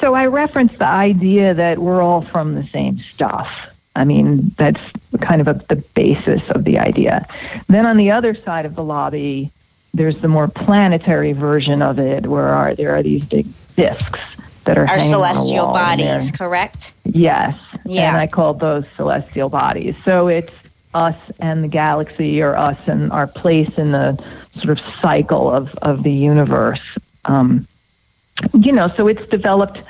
so 0.00 0.14
I 0.14 0.26
referenced 0.26 0.78
the 0.78 0.86
idea 0.86 1.54
that 1.54 1.78
we're 1.78 2.02
all 2.02 2.22
from 2.22 2.54
the 2.56 2.66
same 2.66 2.98
stuff. 2.98 3.48
I 3.94 4.04
mean, 4.04 4.52
that's 4.56 4.80
kind 5.20 5.40
of 5.40 5.46
a, 5.48 5.54
the 5.68 5.76
basis 5.76 6.42
of 6.50 6.64
the 6.64 6.78
idea. 6.80 7.26
Then 7.68 7.86
on 7.86 7.96
the 7.96 8.10
other 8.10 8.34
side 8.34 8.66
of 8.66 8.74
the 8.74 8.82
lobby, 8.82 9.52
there's 9.94 10.16
the 10.16 10.28
more 10.28 10.48
planetary 10.48 11.32
version 11.32 11.82
of 11.82 11.98
it, 11.98 12.26
where 12.26 12.48
are, 12.48 12.74
there 12.74 12.94
are 12.94 13.02
these 13.02 13.24
big 13.24 13.46
discs 13.76 14.20
that 14.64 14.76
are 14.78 14.82
Our 14.82 14.98
hanging 14.98 15.14
on 15.14 15.30
a 15.30 15.34
celestial 15.34 15.66
wall, 15.66 15.76
and 15.76 16.00
they're- 16.00 16.18
bodies, 16.18 16.30
correct? 16.32 16.92
Yes. 17.04 17.58
Yeah. 17.86 18.08
And 18.08 18.16
I 18.18 18.26
called 18.26 18.60
those 18.60 18.84
celestial 18.96 19.48
bodies. 19.48 19.94
So 20.04 20.28
it's 20.28 20.52
us 20.94 21.16
and 21.40 21.64
the 21.64 21.68
galaxy, 21.68 22.42
or 22.42 22.56
us 22.56 22.78
and 22.86 23.10
our 23.12 23.26
place 23.26 23.70
in 23.76 23.92
the 23.92 24.22
sort 24.56 24.78
of 24.78 24.80
cycle 25.00 25.50
of, 25.50 25.74
of 25.76 26.02
the 26.02 26.12
universe. 26.12 26.80
Um, 27.24 27.66
you 28.54 28.72
know, 28.72 28.92
so 28.96 29.08
it's 29.08 29.26
developed 29.28 29.80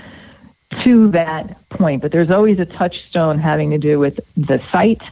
to 0.82 1.08
that 1.10 1.68
point, 1.70 2.02
but 2.02 2.12
there's 2.12 2.30
always 2.30 2.58
a 2.58 2.66
touchstone 2.66 3.38
having 3.38 3.70
to 3.70 3.78
do 3.78 3.98
with 3.98 4.20
the 4.36 4.60
site 4.70 5.02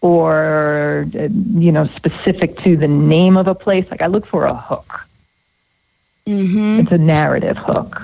or, 0.00 1.06
uh, 1.14 1.28
you 1.54 1.72
know, 1.72 1.86
specific 1.88 2.58
to 2.60 2.76
the 2.76 2.88
name 2.88 3.36
of 3.36 3.46
a 3.46 3.54
place. 3.54 3.86
Like 3.90 4.02
I 4.02 4.06
look 4.06 4.26
for 4.26 4.46
a 4.46 4.54
hook. 4.54 5.06
Mm-hmm. 6.26 6.80
It's 6.80 6.92
a 6.92 6.98
narrative 6.98 7.56
hook. 7.56 8.00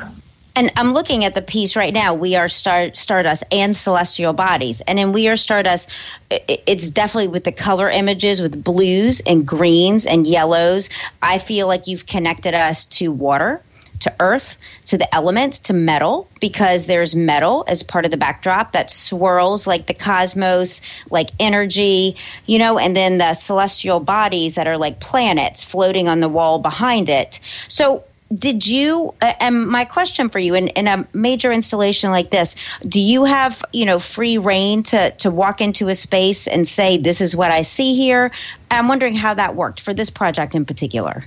And 0.56 0.72
I'm 0.76 0.94
looking 0.94 1.26
at 1.26 1.34
the 1.34 1.42
piece 1.42 1.76
right 1.76 1.92
now. 1.92 2.14
We 2.14 2.34
are 2.34 2.48
star, 2.48 2.94
Stardust 2.94 3.44
and 3.52 3.76
Celestial 3.76 4.32
Bodies. 4.32 4.80
And 4.82 4.98
in 4.98 5.12
We 5.12 5.28
Are 5.28 5.36
Stardust, 5.36 5.90
it's 6.30 6.88
definitely 6.88 7.28
with 7.28 7.44
the 7.44 7.52
color 7.52 7.90
images 7.90 8.40
with 8.40 8.64
blues 8.64 9.20
and 9.26 9.46
greens 9.46 10.06
and 10.06 10.26
yellows. 10.26 10.88
I 11.20 11.36
feel 11.36 11.66
like 11.66 11.86
you've 11.86 12.06
connected 12.06 12.54
us 12.54 12.86
to 12.86 13.12
water, 13.12 13.60
to 14.00 14.14
earth, 14.20 14.56
to 14.86 14.98
the 14.98 15.12
elements, 15.14 15.58
to 15.60 15.72
metal, 15.72 16.28
because 16.40 16.86
there's 16.86 17.14
metal 17.14 17.64
as 17.68 17.82
part 17.82 18.04
of 18.04 18.10
the 18.10 18.16
backdrop 18.16 18.72
that 18.72 18.90
swirls 18.90 19.66
like 19.66 19.86
the 19.86 19.94
cosmos, 19.94 20.80
like 21.10 21.30
energy, 21.40 22.16
you 22.46 22.58
know, 22.58 22.78
and 22.78 22.96
then 22.96 23.18
the 23.18 23.34
celestial 23.34 24.00
bodies 24.00 24.54
that 24.54 24.68
are 24.68 24.76
like 24.76 25.00
planets 25.00 25.62
floating 25.62 26.08
on 26.08 26.20
the 26.20 26.28
wall 26.28 26.58
behind 26.58 27.08
it. 27.08 27.40
So, 27.68 28.04
did 28.34 28.66
you 28.66 29.14
uh, 29.22 29.34
and 29.40 29.68
my 29.68 29.84
question 29.84 30.28
for 30.28 30.38
you 30.38 30.54
in, 30.54 30.68
in 30.68 30.88
a 30.88 31.06
major 31.12 31.52
installation 31.52 32.10
like 32.10 32.30
this 32.30 32.56
do 32.88 33.00
you 33.00 33.24
have 33.24 33.64
you 33.72 33.84
know 33.84 34.00
free 34.00 34.36
reign 34.36 34.82
to 34.82 35.10
to 35.12 35.30
walk 35.30 35.60
into 35.60 35.88
a 35.88 35.94
space 35.94 36.48
and 36.48 36.66
say 36.66 36.96
this 36.96 37.20
is 37.20 37.36
what 37.36 37.52
i 37.52 37.62
see 37.62 37.94
here 37.94 38.32
i'm 38.72 38.88
wondering 38.88 39.14
how 39.14 39.32
that 39.32 39.54
worked 39.54 39.80
for 39.80 39.94
this 39.94 40.10
project 40.10 40.56
in 40.56 40.64
particular 40.64 41.24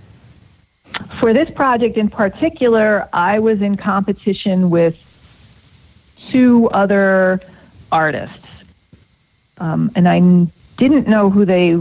For 1.19 1.33
this 1.33 1.49
project 1.49 1.97
in 1.97 2.09
particular, 2.09 3.07
I 3.13 3.39
was 3.39 3.61
in 3.61 3.77
competition 3.77 4.69
with 4.69 4.97
two 6.27 6.69
other 6.69 7.41
artists. 7.91 8.47
Um, 9.57 9.91
and 9.95 10.07
I 10.07 10.19
didn't 10.77 11.07
know 11.07 11.29
who 11.29 11.45
they, 11.45 11.75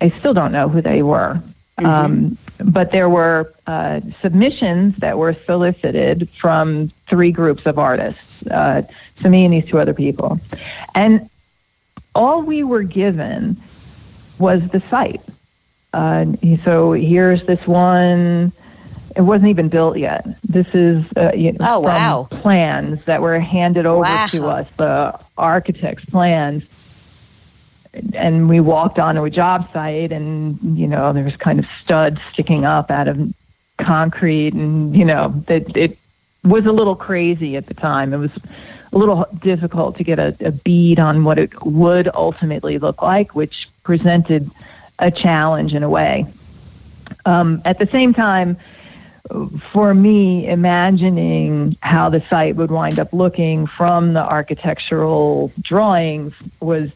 I 0.00 0.10
still 0.18 0.34
don't 0.34 0.52
know 0.52 0.68
who 0.68 0.80
they 0.80 1.02
were. 1.02 1.40
Mm-hmm. 1.78 1.86
Um, 1.86 2.38
but 2.58 2.90
there 2.90 3.08
were 3.08 3.52
uh, 3.66 4.00
submissions 4.22 4.96
that 4.98 5.18
were 5.18 5.34
solicited 5.44 6.28
from 6.30 6.88
three 7.06 7.30
groups 7.30 7.66
of 7.66 7.78
artists, 7.78 8.46
uh, 8.50 8.82
to 9.22 9.28
me 9.28 9.44
and 9.44 9.52
these 9.52 9.66
two 9.66 9.78
other 9.78 9.92
people. 9.92 10.40
And 10.94 11.28
all 12.14 12.42
we 12.42 12.64
were 12.64 12.82
given 12.82 13.60
was 14.38 14.62
the 14.70 14.82
site. 14.88 15.20
Uh, 15.96 16.26
so 16.62 16.92
here's 16.92 17.42
this 17.46 17.66
one. 17.66 18.52
It 19.16 19.22
wasn't 19.22 19.48
even 19.48 19.70
built 19.70 19.96
yet. 19.96 20.26
This 20.44 20.66
is 20.74 21.02
uh, 21.16 21.32
you 21.34 21.52
know, 21.52 21.58
oh, 21.62 21.82
from 21.82 21.84
wow. 21.84 22.28
plans 22.30 23.02
that 23.06 23.22
were 23.22 23.40
handed 23.40 23.86
over 23.86 24.02
wow. 24.02 24.26
to 24.26 24.46
us, 24.46 24.68
the 24.76 25.18
architect's 25.38 26.04
plans. 26.04 26.64
And 28.12 28.46
we 28.46 28.60
walked 28.60 28.98
onto 28.98 29.24
a 29.24 29.30
job 29.30 29.72
site, 29.72 30.12
and 30.12 30.58
you 30.78 30.86
know 30.86 31.14
there 31.14 31.24
was 31.24 31.36
kind 31.36 31.58
of 31.58 31.66
studs 31.80 32.20
sticking 32.30 32.66
up 32.66 32.90
out 32.90 33.08
of 33.08 33.32
concrete, 33.78 34.52
and 34.52 34.94
you 34.94 35.06
know 35.06 35.42
it, 35.48 35.74
it 35.74 35.98
was 36.44 36.66
a 36.66 36.72
little 36.72 36.94
crazy 36.94 37.56
at 37.56 37.68
the 37.68 37.74
time. 37.74 38.12
It 38.12 38.18
was 38.18 38.32
a 38.92 38.98
little 38.98 39.26
difficult 39.38 39.96
to 39.96 40.04
get 40.04 40.18
a, 40.18 40.36
a 40.40 40.52
bead 40.52 41.00
on 41.00 41.24
what 41.24 41.38
it 41.38 41.64
would 41.64 42.10
ultimately 42.14 42.78
look 42.78 43.00
like, 43.00 43.34
which 43.34 43.70
presented 43.82 44.50
a 44.98 45.10
challenge 45.10 45.74
in 45.74 45.82
a 45.82 45.88
way. 45.88 46.26
Um, 47.24 47.62
at 47.64 47.78
the 47.78 47.86
same 47.86 48.14
time, 48.14 48.56
for 49.72 49.94
me, 49.94 50.46
imagining 50.46 51.76
how 51.80 52.08
the 52.08 52.22
site 52.28 52.56
would 52.56 52.70
wind 52.70 52.98
up 52.98 53.12
looking 53.12 53.66
from 53.66 54.12
the 54.12 54.22
architectural 54.22 55.52
drawings 55.60 56.32
was, 56.60 56.90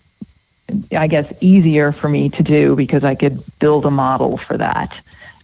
I 0.92 1.06
guess, 1.08 1.32
easier 1.40 1.92
for 1.92 2.08
me 2.08 2.28
to 2.30 2.42
do 2.42 2.76
because 2.76 3.04
I 3.04 3.14
could 3.14 3.42
build 3.58 3.84
a 3.84 3.90
model 3.90 4.38
for 4.38 4.56
that 4.58 4.94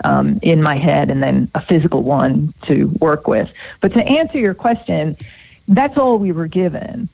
um, 0.05 0.39
in 0.43 0.63
my 0.63 0.77
head 0.77 1.11
and 1.11 1.23
then 1.23 1.51
a 1.55 1.61
physical 1.61 2.03
one 2.03 2.55
to 2.63 2.87
work 3.01 3.27
with. 3.27 3.51
But 3.81 3.93
to 3.95 4.05
answer 4.05 4.39
your 4.39 4.55
question, 4.55 5.17
that's 5.69 5.97
all 5.99 6.19
we 6.19 6.33
were 6.33 6.47
given. 6.47 7.09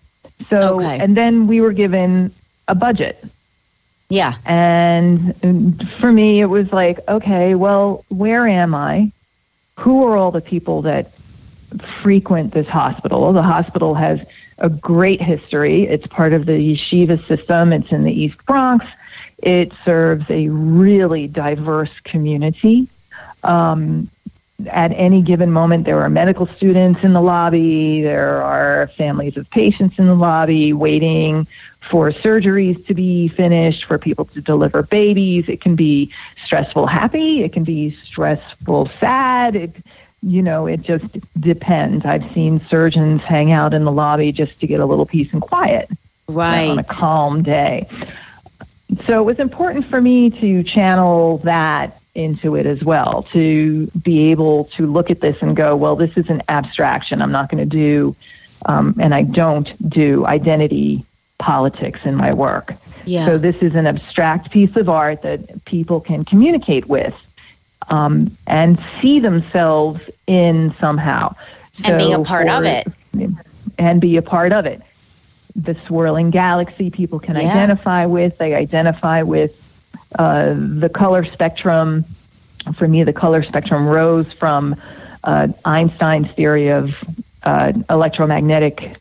So, 0.50 0.76
okay. 0.76 0.99
and 0.99 1.16
then 1.16 1.46
we 1.46 1.61
were 1.61 1.72
given 1.72 2.34
a 2.68 2.75
budget. 2.75 3.25
Yeah. 4.12 4.37
And 4.45 5.90
for 5.92 6.12
me, 6.12 6.42
it 6.42 6.45
was 6.45 6.71
like, 6.71 7.00
okay, 7.09 7.54
well, 7.54 8.04
where 8.11 8.47
am 8.47 8.75
I? 8.75 9.11
Who 9.78 10.04
are 10.04 10.19
all 10.19 10.31
the 10.31 10.42
people 10.42 10.83
that 10.83 11.12
frequent 12.02 12.52
this 12.52 12.69
hospital? 12.69 13.33
The 13.33 13.40
hospital 13.40 13.95
has 13.95 14.21
a 14.59 14.69
great 14.69 15.23
history. 15.23 15.85
It's 15.85 16.07
part 16.07 16.35
of 16.35 16.45
the 16.45 16.52
yeshiva 16.52 17.26
system. 17.26 17.73
It's 17.73 17.90
in 17.90 18.04
the 18.04 18.12
East 18.12 18.37
Bronx. 18.45 18.85
It 19.38 19.73
serves 19.83 20.28
a 20.28 20.47
really 20.50 21.26
diverse 21.26 21.99
community. 22.00 22.88
Um, 23.42 24.11
at 24.69 24.92
any 24.92 25.23
given 25.23 25.50
moment, 25.50 25.85
there 25.85 26.00
are 26.00 26.09
medical 26.09 26.47
students 26.47 27.02
in 27.02 27.12
the 27.12 27.21
lobby. 27.21 28.02
There 28.02 28.42
are 28.42 28.88
families 28.97 29.37
of 29.37 29.49
patients 29.50 29.99
in 29.99 30.07
the 30.07 30.14
lobby 30.14 30.73
waiting 30.73 31.47
for 31.81 32.12
surgeries 32.12 32.85
to 32.87 32.95
be 32.95 33.28
finished, 33.28 33.85
for 33.85 33.99
people 33.99 34.25
to 34.26 34.40
deliver 34.40 34.83
babies. 34.83 35.49
It 35.49 35.61
can 35.61 35.75
be 35.75 36.12
stressful, 36.45 36.87
happy. 36.87 37.42
It 37.42 37.52
can 37.52 37.64
be 37.64 37.97
stressful, 38.04 38.90
sad. 39.00 39.57
It, 39.57 39.76
you 40.23 40.42
know, 40.42 40.66
it 40.66 40.83
just 40.83 41.04
depends. 41.40 42.04
I've 42.04 42.31
seen 42.33 42.61
surgeons 42.69 43.23
hang 43.23 43.52
out 43.52 43.75
in 43.75 43.85
the 43.85 43.92
lobby 43.92 44.31
just 44.31 44.61
to 44.61 44.66
get 44.66 44.81
a 44.81 44.87
little 44.87 45.07
peace 45.07 45.33
and 45.33 45.42
quiet 45.42 45.90
right. 46.28 46.69
on 46.71 46.78
a 46.78 46.85
calm 46.85 47.42
day. 47.42 47.88
So 49.07 49.21
it 49.21 49.25
was 49.25 49.38
important 49.38 49.87
for 49.87 50.00
me 50.00 50.31
to 50.31 50.62
channel 50.62 51.38
that 51.38 52.01
into 52.14 52.57
it 52.57 52.66
as 52.66 52.83
well 52.85 53.26
to 53.33 53.87
be 54.02 54.31
able 54.31 54.64
to 54.64 54.87
look 54.87 55.11
at 55.11 55.21
this 55.21 55.40
and 55.40 55.57
go, 55.57 55.75
well, 55.75 55.97
this 55.97 56.16
is 56.16 56.28
an 56.28 56.42
abstraction. 56.49 57.23
I'm 57.23 57.33
not 57.33 57.50
going 57.50 57.62
to 57.62 57.76
do, 57.76 58.14
um, 58.66 58.95
and 59.00 59.14
I 59.14 59.23
don't 59.23 59.73
do 59.88 60.26
identity 60.26 61.05
politics 61.38 62.01
in 62.05 62.14
my 62.14 62.33
work. 62.33 62.75
Yeah. 63.05 63.27
So 63.27 63.38
this 63.38 63.57
is 63.57 63.75
an 63.75 63.87
abstract 63.87 64.51
piece 64.51 64.77
of 64.77 64.88
art 64.88 65.22
that 65.22 65.64
people 65.64 66.01
can 66.01 66.25
communicate 66.25 66.87
with 66.87 67.14
um, 67.88 68.37
and 68.46 68.79
see 69.01 69.18
themselves 69.18 70.01
in 70.27 70.75
somehow. 70.81 71.35
And 71.85 71.98
being 71.98 72.14
a 72.14 72.22
part 72.22 72.46
for, 72.46 72.55
of 72.55 72.64
it. 72.64 72.87
And 73.79 74.01
be 74.01 74.16
a 74.16 74.22
part 74.22 74.53
of 74.53 74.66
it. 74.66 74.83
The 75.57 75.77
swirling 75.87 76.31
galaxy 76.31 76.90
people 76.90 77.18
can 77.18 77.35
yeah. 77.35 77.42
identify 77.42 78.07
with. 78.07 78.38
They 78.38 78.55
identify 78.55 79.22
with 79.22 79.53
uh, 80.18 80.55
the 80.57 80.88
color 80.88 81.25
spectrum, 81.25 82.05
for 82.75 82.87
me, 82.88 83.05
the 83.05 83.12
color 83.12 83.42
spectrum 83.42 83.87
rose 83.87 84.33
from 84.33 84.77
uh, 85.25 85.48
Einstein's 85.64 86.31
theory 86.33 86.68
of 86.68 86.96
uh, 87.44 87.72
electromagnetic 87.90 88.96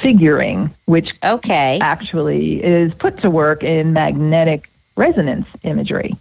figuring, 0.00 0.74
which 0.86 1.14
okay. 1.24 1.78
actually 1.80 2.62
is 2.62 2.94
put 2.94 3.18
to 3.18 3.30
work 3.30 3.62
in 3.62 3.92
magnetic 3.92 4.70
resonance 4.96 5.46
imagery. 5.62 6.16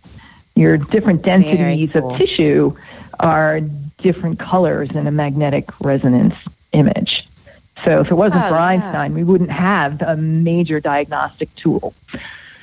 Your 0.56 0.78
different 0.78 1.22
densities 1.22 1.92
cool. 1.94 2.12
of 2.12 2.18
tissue 2.18 2.76
are 3.20 3.62
different 4.00 4.40
colors 4.40 4.92
in 4.92 5.08
a 5.08 5.12
magnetic 5.12 5.70
resonance 5.80 6.36
image. 6.74 7.28
So 7.84 8.02
if 8.02 8.12
it 8.12 8.16
wasn't 8.16 8.46
oh, 8.46 8.50
for 8.50 8.56
yeah. 8.56 8.64
Einstein, 8.64 9.14
we 9.14 9.24
wouldn't 9.24 9.52
have 9.52 10.02
a 10.02 10.16
major 10.16 10.80
diagnostic 10.80 11.54
tool. 11.56 11.94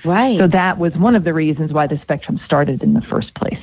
Right. 0.05 0.39
So 0.39 0.47
that 0.47 0.79
was 0.79 0.95
one 0.97 1.17
of 1.17 1.25
the 1.25 1.35
reasons 1.35 1.73
why 1.73 1.87
the 1.87 1.99
spectrum 1.99 2.39
started 2.45 2.83
in 2.83 2.95
the 2.95 3.03
first 3.03 3.35
place. 3.35 3.61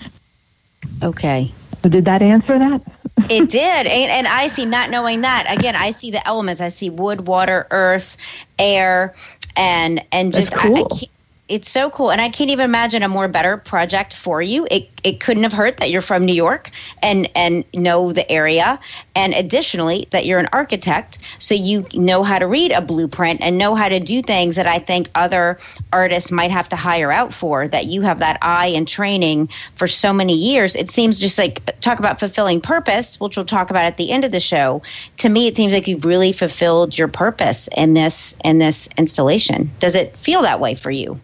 Okay. 1.02 1.52
So 1.84 1.89
did 1.89 2.06
that 2.06 2.21
answer 2.21 2.58
that? 2.58 2.82
it 3.30 3.50
did. 3.50 3.88
And, 3.88 4.12
and 4.12 4.28
I 4.28 4.48
see, 4.48 4.65
not 4.65 4.89
knowing 4.89 5.21
that, 5.21 5.45
again, 5.50 5.76
I 5.76 5.91
see 5.91 6.12
the 6.12 6.26
elements. 6.28 6.62
I 6.62 6.69
see 6.69 6.89
wood, 6.89 7.28
water, 7.28 7.67
earth, 7.71 8.17
air, 8.60 9.13
and 9.56 10.04
and 10.12 10.34
just 10.34 10.54
cool. 10.54 10.89
I, 10.91 11.06
I 11.06 11.08
it's 11.47 11.69
so 11.69 11.91
cool. 11.91 12.12
And 12.12 12.21
i 12.21 12.29
can't 12.29 12.49
even 12.49 12.65
imagine 12.65 13.03
a 13.03 13.08
more 13.08 13.27
better 13.27 13.58
project 13.58 14.13
for 14.13 14.41
you. 14.41 14.67
It, 14.71 14.89
it 15.03 15.19
couldn't 15.19 15.43
have 15.43 15.53
hurt 15.53 15.77
that 15.77 15.91
you're 15.91 16.01
from 16.01 16.25
new 16.25 16.34
york 16.34 16.71
and 17.03 17.29
and 17.36 17.63
know 17.73 18.12
the 18.12 18.29
area. 18.31 18.79
And 19.15 19.34
additionally 19.34 20.08
that 20.10 20.25
you're 20.25 20.39
an 20.39 20.47
architect. 20.53 21.19
So 21.38 21.53
you 21.53 21.86
know 21.93 22.23
how 22.23 22.39
to 22.39 22.47
read 22.47 22.71
a 22.71 22.81
blueprint 22.81 23.41
and 23.41 23.58
know 23.58 23.75
how 23.75 23.89
to 23.89 23.99
do 23.99 24.21
things 24.23 24.55
that 24.55 24.65
i 24.65 24.79
think 24.79 25.10
other 25.13 25.60
artists 25.93 26.31
might 26.31 26.49
have 26.49 26.67
to 26.69 26.75
hire 26.75 27.12
out 27.12 27.34
for 27.34 27.67
that 27.67 27.86
you 27.86 28.01
have 28.01 28.19
that 28.19 28.39
eye 28.41 28.67
and 28.67 28.88
training 28.88 29.49
for 29.75 29.88
so 29.88 30.12
many 30.12 30.34
years. 30.34 30.75
It 30.75 30.89
seems 30.89 31.19
just 31.19 31.38
like 31.38 31.79
talk 31.81 31.99
about 31.99 32.19
fulfilling 32.19 32.60
purpose 32.60 33.19
which 33.19 33.38
we'll 33.38 33.45
talk 33.45 33.69
about 33.69 33.86
at 33.86 33.97
the 33.97 34.12
end 34.12 34.25
of 34.25 34.31
the 34.31 34.39
show. 34.39 34.81
To 35.17 35.29
me 35.29 35.47
it 35.47 35.55
seems 35.55 35.73
like 35.73 35.88
you've 35.88 36.05
really 36.05 36.31
fulfilled 36.31 36.97
your 36.97 37.08
purpose 37.08 37.69
in 37.77 37.93
this 37.93 38.36
in 38.43 38.58
this 38.58 38.89
installation. 38.97 39.69
Does 39.79 39.93
it 39.93 40.17
feel 40.17 40.41
that 40.41 40.60
way 40.60 40.73
for 40.73 40.89
you 40.89 41.19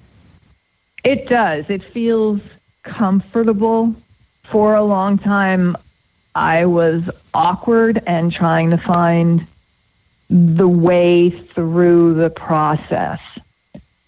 It 1.03 1.27
does. 1.27 1.65
It 1.69 1.83
feels 1.83 2.41
comfortable. 2.83 3.95
For 4.43 4.75
a 4.75 4.83
long 4.83 5.17
time, 5.17 5.77
I 6.35 6.65
was 6.65 7.09
awkward 7.33 8.01
and 8.05 8.31
trying 8.31 8.69
to 8.71 8.77
find 8.77 9.47
the 10.29 10.67
way 10.67 11.29
through 11.29 12.15
the 12.15 12.29
process. 12.29 13.19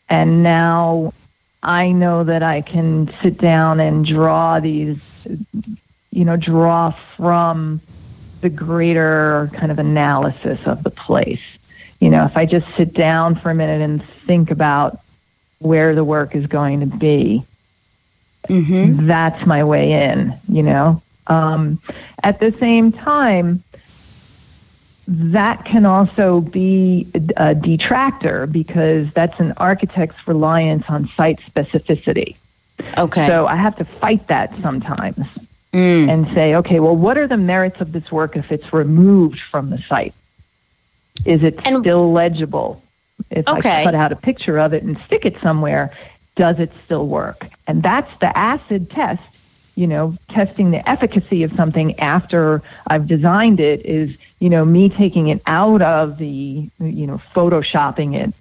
And 0.09 0.43
now 0.43 1.13
I 1.63 1.91
know 1.91 2.23
that 2.23 2.43
I 2.43 2.61
can 2.61 3.11
sit 3.21 3.37
down 3.37 3.79
and 3.79 4.05
draw 4.05 4.59
these, 4.59 4.97
you 6.11 6.25
know, 6.25 6.37
draw 6.37 6.91
from 7.17 7.81
the 8.41 8.49
greater 8.49 9.49
kind 9.53 9.71
of 9.71 9.79
analysis 9.79 10.59
of 10.65 10.83
the 10.83 10.91
place. 10.91 11.41
You 11.99 12.09
know, 12.09 12.25
if 12.25 12.35
I 12.35 12.45
just 12.45 12.67
sit 12.75 12.93
down 12.93 13.35
for 13.35 13.49
a 13.49 13.55
minute 13.55 13.81
and 13.81 14.03
think 14.27 14.51
about 14.51 14.99
where 15.63 15.95
the 15.95 16.03
work 16.03 16.35
is 16.35 16.45
going 16.47 16.81
to 16.81 16.85
be. 16.85 17.43
Mm-hmm. 18.49 19.07
That's 19.07 19.45
my 19.45 19.63
way 19.63 19.93
in, 19.93 20.37
you 20.49 20.63
know. 20.63 21.01
Um, 21.27 21.79
at 22.23 22.39
the 22.41 22.53
same 22.59 22.91
time, 22.91 23.63
that 25.07 25.63
can 25.65 25.85
also 25.85 26.41
be 26.41 27.07
a 27.37 27.55
detractor 27.55 28.45
because 28.47 29.11
that's 29.13 29.39
an 29.39 29.53
architect's 29.57 30.27
reliance 30.27 30.85
on 30.89 31.07
site 31.09 31.39
specificity. 31.41 32.35
Okay. 32.97 33.27
So 33.27 33.47
I 33.47 33.55
have 33.55 33.75
to 33.77 33.85
fight 33.85 34.27
that 34.27 34.53
sometimes 34.61 35.25
Mm. 35.73 36.07
and 36.07 36.27
say, 36.35 36.53
okay, 36.55 36.79
well, 36.79 36.95
what 36.95 37.17
are 37.17 37.25
the 37.25 37.35
merits 37.37 37.81
of 37.81 37.93
this 37.93 38.11
work 38.11 38.37
if 38.37 38.51
it's 38.51 38.71
removed 38.71 39.39
from 39.39 39.71
the 39.71 39.79
site? 39.79 40.13
Is 41.25 41.41
it 41.41 41.59
And- 41.65 41.79
still 41.81 42.11
legible? 42.11 42.79
If 43.29 43.47
Okay. 43.47 43.81
I 43.81 43.83
cut 43.83 43.95
out 43.95 44.11
a 44.11 44.15
picture 44.15 44.59
of 44.59 44.73
it 44.73 44.83
and 44.83 44.97
stick 45.05 45.25
it 45.25 45.39
somewhere, 45.41 45.91
does 46.35 46.59
it 46.59 46.71
still 46.85 47.07
work? 47.07 47.47
And 47.67 47.83
that's 47.83 48.11
the 48.19 48.35
acid 48.37 48.89
test. 48.89 49.21
You 49.75 49.87
know, 49.87 50.15
testing 50.27 50.69
the 50.69 50.87
efficacy 50.87 51.41
of 51.41 51.51
something 51.53 51.99
after 51.99 52.61
I've 52.87 53.07
designed 53.07 53.59
it 53.59 53.83
is, 53.83 54.15
you 54.39 54.49
know, 54.49 54.63
me 54.63 54.87
taking 54.87 55.29
it 55.29 55.41
out 55.47 55.81
of 55.81 56.19
the, 56.19 56.69
you 56.79 57.07
know, 57.07 57.19
photoshopping 57.33 58.15
it 58.15 58.33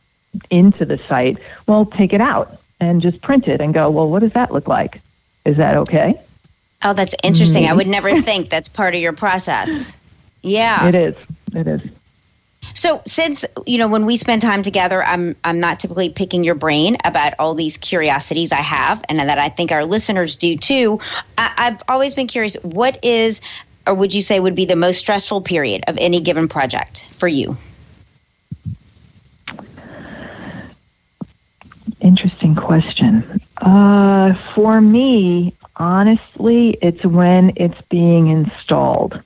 into 0.51 0.85
the 0.85 0.99
site. 1.09 1.39
Well, 1.67 1.87
take 1.87 2.13
it 2.13 2.21
out 2.21 2.61
and 2.81 3.01
just 3.01 3.23
print 3.23 3.49
it 3.49 3.63
and 3.63 3.73
go, 3.73 3.89
well, 3.89 4.11
what 4.11 4.21
does 4.21 4.33
that 4.33 4.53
look 4.53 4.69
like? 4.69 5.01
Is 5.47 5.57
that 5.57 5.77
okay? 5.79 6.21
Oh, 6.83 6.93
that's 6.93 7.15
interesting. 7.23 7.65
I 7.65 7.69
mm-hmm. 7.69 7.77
would 7.79 7.87
never 7.87 8.21
think 8.21 8.51
that's 8.51 8.69
part 8.69 8.95
of 8.95 9.01
your 9.01 9.13
process. 9.13 9.97
Yeah. 10.45 10.89
It 10.89 10.97
is. 10.97 11.15
It 11.55 11.69
is. 11.69 11.81
So 12.75 13.03
since 13.07 13.45
you 13.67 13.79
know 13.79 13.89
when 13.89 14.07
we 14.07 14.17
spend 14.17 14.43
time 14.43 14.63
together, 14.63 15.03
I'm 15.05 15.37
I'm 15.45 15.61
not 15.61 15.81
typically 15.81 16.09
picking 16.09 16.45
your 16.45 16.55
brain 16.55 16.97
about 17.05 17.35
all 17.39 17.55
these 17.55 17.77
curiosities 17.77 18.53
I 18.53 18.57
have, 18.63 19.05
and 19.09 19.19
that 19.21 19.39
I 19.39 19.49
think 19.49 19.73
our 19.73 19.85
listeners 19.85 20.37
do 20.37 20.57
too. 20.57 21.01
I, 21.39 21.53
I've 21.59 21.83
always 21.89 22.15
been 22.15 22.27
curious. 22.27 22.55
What 22.63 23.03
is, 23.05 23.41
or 23.87 23.95
would 23.95 24.15
you 24.15 24.23
say, 24.23 24.41
would 24.41 24.55
be 24.55 24.65
the 24.65 24.77
most 24.77 24.99
stressful 24.99 25.43
period 25.43 25.85
of 25.89 25.97
any 25.99 26.21
given 26.21 26.49
project 26.49 27.09
for 27.19 27.29
you? 27.29 27.57
Interesting 32.01 32.55
question. 32.55 33.41
Uh, 33.59 34.35
for 34.55 34.81
me, 34.81 35.55
honestly, 35.77 36.71
it's 36.83 37.05
when 37.05 37.53
it's 37.57 37.81
being 37.83 38.29
installed 38.29 39.23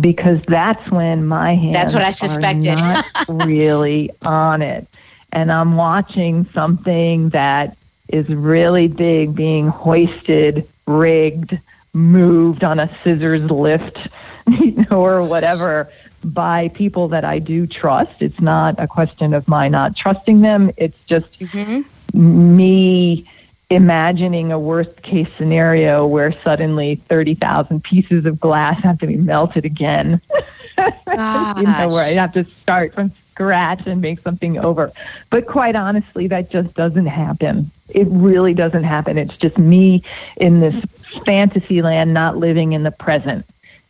because 0.00 0.40
that's 0.42 0.90
when 0.90 1.26
my 1.26 1.54
hands 1.54 1.72
That's 1.72 1.94
what 1.94 2.02
I 2.02 2.10
suspected. 2.10 2.78
are 2.78 3.04
not 3.04 3.06
really 3.46 4.10
on 4.22 4.62
it. 4.62 4.86
And 5.32 5.50
I'm 5.50 5.76
watching 5.76 6.46
something 6.52 7.30
that 7.30 7.76
is 8.08 8.28
really 8.28 8.88
big 8.88 9.34
being 9.34 9.68
hoisted, 9.68 10.68
rigged, 10.86 11.58
moved 11.92 12.62
on 12.62 12.78
a 12.78 12.94
scissors 13.02 13.50
lift, 13.50 14.08
you 14.46 14.86
know, 14.90 15.04
or 15.04 15.22
whatever 15.22 15.90
by 16.22 16.68
people 16.68 17.08
that 17.08 17.24
I 17.24 17.38
do 17.38 17.66
trust. 17.66 18.20
It's 18.20 18.40
not 18.40 18.74
a 18.78 18.86
question 18.86 19.32
of 19.34 19.46
my 19.48 19.68
not 19.68 19.96
trusting 19.96 20.40
them. 20.40 20.70
It's 20.76 20.98
just 21.06 21.38
mm-hmm. 21.38 22.56
me 22.56 23.28
imagining 23.68 24.52
a 24.52 24.58
worst 24.58 25.02
case 25.02 25.28
scenario 25.36 26.06
where 26.06 26.32
suddenly 26.42 26.96
30,000 27.08 27.82
pieces 27.82 28.24
of 28.24 28.38
glass 28.38 28.80
have 28.82 28.98
to 29.00 29.06
be 29.06 29.16
melted 29.16 29.64
again. 29.64 30.20
you 30.78 30.86
know, 31.16 31.88
where 31.90 32.04
I 32.04 32.14
have 32.14 32.32
to 32.34 32.44
start 32.62 32.94
from 32.94 33.12
scratch 33.32 33.86
and 33.86 34.00
make 34.00 34.20
something 34.20 34.58
over. 34.58 34.92
But 35.30 35.46
quite 35.46 35.74
honestly, 35.74 36.26
that 36.28 36.50
just 36.50 36.74
doesn't 36.74 37.06
happen. 37.06 37.70
It 37.88 38.06
really 38.08 38.54
doesn't 38.54 38.84
happen. 38.84 39.18
It's 39.18 39.36
just 39.36 39.58
me 39.58 40.02
in 40.36 40.60
this 40.60 40.84
fantasy 41.24 41.82
land, 41.82 42.14
not 42.14 42.36
living 42.36 42.72
in 42.72 42.82
the 42.82 42.90
present. 42.90 43.44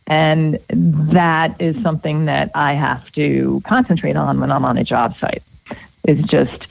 And 0.07 0.59
that 0.69 1.61
is 1.61 1.81
something 1.83 2.25
that 2.25 2.51
I 2.55 2.73
have 2.73 3.11
to 3.13 3.61
concentrate 3.65 4.15
on 4.15 4.39
when 4.39 4.51
I'm 4.51 4.65
on 4.65 4.77
a 4.77 4.83
job 4.83 5.17
site. 5.17 5.43
Is 6.05 6.23
just 6.23 6.67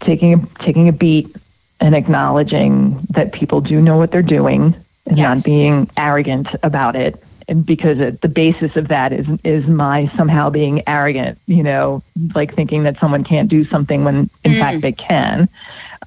taking 0.00 0.34
a, 0.34 0.46
taking 0.62 0.88
a 0.88 0.92
beat 0.92 1.34
and 1.80 1.94
acknowledging 1.94 3.06
that 3.10 3.32
people 3.32 3.60
do 3.60 3.80
know 3.80 3.96
what 3.96 4.10
they're 4.10 4.22
doing 4.22 4.74
and 5.06 5.16
Yes. 5.16 5.24
not 5.38 5.44
being 5.44 5.90
arrogant 5.98 6.48
about 6.62 6.96
it. 6.96 7.22
And 7.48 7.64
because 7.64 8.00
it, 8.00 8.20
the 8.22 8.28
basis 8.28 8.74
of 8.76 8.88
that 8.88 9.12
is 9.12 9.24
is 9.44 9.66
my 9.68 10.10
somehow 10.16 10.50
being 10.50 10.82
arrogant, 10.88 11.38
you 11.46 11.62
know, 11.62 12.02
like 12.34 12.54
thinking 12.54 12.82
that 12.84 12.98
someone 12.98 13.22
can't 13.22 13.48
do 13.48 13.64
something 13.64 14.02
when 14.04 14.28
in 14.44 14.52
Mm. 14.52 14.58
fact 14.58 14.80
they 14.82 14.92
can, 14.92 15.48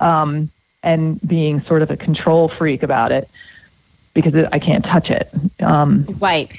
um, 0.01 0.49
and 0.83 1.19
being 1.25 1.61
sort 1.61 1.81
of 1.81 1.91
a 1.91 1.97
control 1.97 2.49
freak 2.49 2.83
about 2.83 3.11
it 3.13 3.29
because 4.13 4.33
it, 4.35 4.49
I 4.51 4.59
can't 4.59 4.83
touch 4.83 5.09
it. 5.11 5.29
Um, 5.61 6.05
Right. 6.19 6.51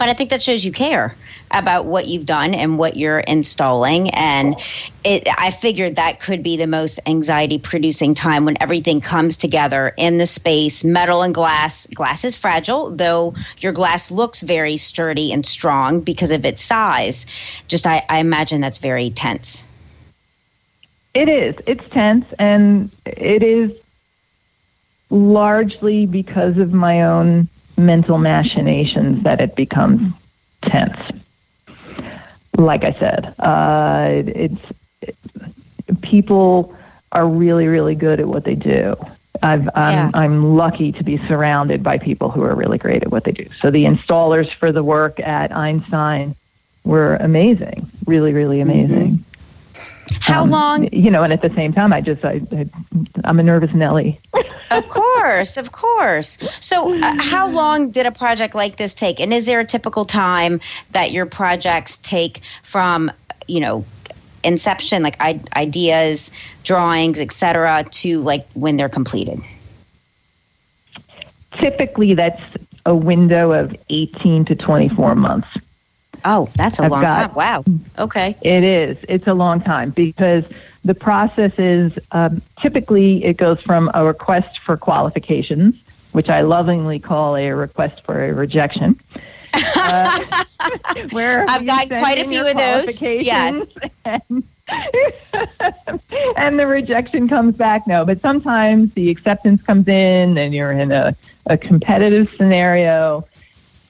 But 0.00 0.08
I 0.08 0.14
think 0.14 0.30
that 0.30 0.42
shows 0.42 0.64
you 0.64 0.72
care 0.72 1.14
about 1.50 1.84
what 1.84 2.06
you've 2.06 2.24
done 2.24 2.54
and 2.54 2.78
what 2.78 2.96
you're 2.96 3.20
installing. 3.20 4.08
And 4.10 4.56
it, 5.04 5.28
I 5.36 5.50
figured 5.50 5.96
that 5.96 6.20
could 6.20 6.42
be 6.42 6.56
the 6.56 6.66
most 6.66 6.98
anxiety 7.04 7.58
producing 7.58 8.14
time 8.14 8.46
when 8.46 8.56
everything 8.62 9.02
comes 9.02 9.36
together 9.36 9.92
in 9.98 10.16
the 10.16 10.24
space. 10.24 10.84
Metal 10.84 11.20
and 11.20 11.34
glass. 11.34 11.86
Glass 11.88 12.24
is 12.24 12.34
fragile, 12.34 12.88
though 12.96 13.34
your 13.58 13.72
glass 13.72 14.10
looks 14.10 14.40
very 14.40 14.78
sturdy 14.78 15.34
and 15.34 15.44
strong 15.44 16.00
because 16.00 16.30
of 16.30 16.46
its 16.46 16.62
size. 16.62 17.26
Just, 17.68 17.86
I, 17.86 18.02
I 18.08 18.20
imagine 18.20 18.62
that's 18.62 18.78
very 18.78 19.10
tense. 19.10 19.62
It 21.12 21.28
is. 21.28 21.56
It's 21.66 21.86
tense, 21.90 22.24
and 22.38 22.90
it 23.04 23.42
is 23.42 23.70
largely 25.10 26.06
because 26.06 26.56
of 26.56 26.72
my 26.72 27.02
own 27.02 27.48
mental 27.86 28.18
machinations 28.18 29.22
that 29.24 29.40
it 29.40 29.56
becomes 29.56 30.12
tense. 30.62 30.98
Like 32.56 32.84
I 32.84 32.92
said, 32.92 33.34
uh, 33.38 34.08
it, 34.10 34.28
it's 34.28 36.00
people 36.02 36.74
are 37.12 37.26
really, 37.26 37.66
really 37.66 37.94
good 37.94 38.20
at 38.20 38.28
what 38.28 38.44
they 38.44 38.54
do. 38.54 38.94
I've, 39.42 39.68
I'm, 39.74 39.92
Yeah. 39.92 40.10
I'm 40.14 40.56
lucky 40.56 40.92
to 40.92 41.02
be 41.02 41.16
surrounded 41.26 41.82
by 41.82 41.98
people 41.98 42.30
who 42.30 42.42
are 42.42 42.54
really 42.54 42.78
great 42.78 43.02
at 43.02 43.10
what 43.10 43.24
they 43.24 43.32
do. 43.32 43.46
So 43.60 43.70
the 43.70 43.84
installers 43.84 44.52
for 44.52 44.70
the 44.72 44.82
work 44.82 45.18
at 45.20 45.56
Einstein 45.56 46.34
were 46.84 47.16
amazing, 47.16 47.90
really, 48.06 48.32
really 48.32 48.60
amazing. 48.60 49.19
How 50.20 50.42
Um, 50.42 50.50
long? 50.50 50.88
You 50.92 51.10
know, 51.10 51.22
and 51.22 51.32
at 51.32 51.42
the 51.42 51.52
same 51.54 51.72
time, 51.72 51.92
I 51.92 52.00
just, 52.00 52.24
I, 52.24 52.40
I 52.52 52.66
I'm 53.24 53.40
a 53.40 53.42
nervous 53.42 53.72
Nelly. 53.74 54.20
Of 54.70 54.86
course, 54.88 55.56
of 55.56 55.72
course. 55.72 56.38
So, 56.60 56.94
uh, 57.02 57.14
how 57.18 57.48
long 57.48 57.90
did 57.90 58.06
a 58.06 58.12
project 58.12 58.54
like 58.54 58.76
this 58.76 58.94
take? 58.94 59.18
And 59.18 59.32
is 59.32 59.46
there 59.46 59.58
a 59.60 59.64
typical 59.64 60.04
time 60.04 60.60
that 60.92 61.10
your 61.10 61.26
projects 61.26 61.98
take 61.98 62.40
from, 62.62 63.10
you 63.48 63.60
know, 63.60 63.84
inception, 64.44 65.02
like 65.02 65.16
I- 65.20 65.40
ideas, 65.56 66.30
drawings, 66.64 67.18
etc., 67.18 67.84
to 67.90 68.20
like 68.20 68.46
when 68.52 68.76
they're 68.76 68.88
completed? 68.88 69.40
Typically, 71.52 72.14
that's 72.14 72.40
a 72.86 72.94
window 72.94 73.52
of 73.52 73.74
18 73.88 74.44
to 74.46 74.54
24 74.54 75.14
months. 75.14 75.48
Oh, 76.24 76.48
that's 76.56 76.78
a 76.78 76.84
I've 76.84 76.90
long 76.90 77.02
got- 77.02 77.12
time. 77.12 77.34
Wow. 77.34 77.64
Okay. 77.98 78.36
It 78.42 78.64
is. 78.64 78.96
It's 79.08 79.26
a 79.26 79.34
long 79.34 79.60
time 79.60 79.90
because 79.90 80.44
the 80.84 80.94
process 80.94 81.52
is 81.58 81.92
um, 82.12 82.40
typically 82.60 83.24
it 83.24 83.36
goes 83.36 83.60
from 83.60 83.90
a 83.94 84.04
request 84.04 84.60
for 84.60 84.76
qualifications, 84.76 85.74
which 86.12 86.28
I 86.28 86.40
lovingly 86.42 86.98
call 86.98 87.36
a 87.36 87.50
request 87.50 88.02
for 88.04 88.24
a 88.24 88.32
rejection. 88.32 88.98
Uh, 89.74 90.24
where 91.10 91.44
I've 91.50 91.66
gotten 91.66 91.88
quite 91.98 92.18
a 92.18 92.24
few 92.28 92.46
of 92.46 92.56
those. 92.56 92.96
qualifications 92.96 93.76
And, 94.04 94.44
and 96.36 96.58
the 96.58 96.66
rejection 96.68 97.26
comes 97.26 97.56
back. 97.56 97.84
No, 97.86 98.04
but 98.04 98.20
sometimes 98.22 98.92
the 98.94 99.10
acceptance 99.10 99.60
comes 99.62 99.88
in 99.88 100.38
and 100.38 100.54
you're 100.54 100.70
in 100.70 100.92
a, 100.92 101.16
a 101.46 101.58
competitive 101.58 102.28
scenario. 102.36 103.26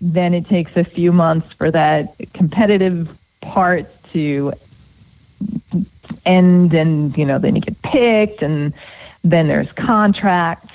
Then 0.00 0.34
it 0.34 0.48
takes 0.48 0.76
a 0.76 0.84
few 0.84 1.12
months 1.12 1.52
for 1.52 1.70
that 1.70 2.14
competitive 2.32 3.08
part 3.40 3.90
to 4.12 4.52
end 6.26 6.74
and 6.74 7.16
you 7.16 7.24
know 7.24 7.38
then 7.38 7.54
you 7.54 7.62
get 7.62 7.80
picked 7.82 8.42
and 8.42 8.72
then 9.24 9.48
there's 9.48 9.70
contracts 9.72 10.72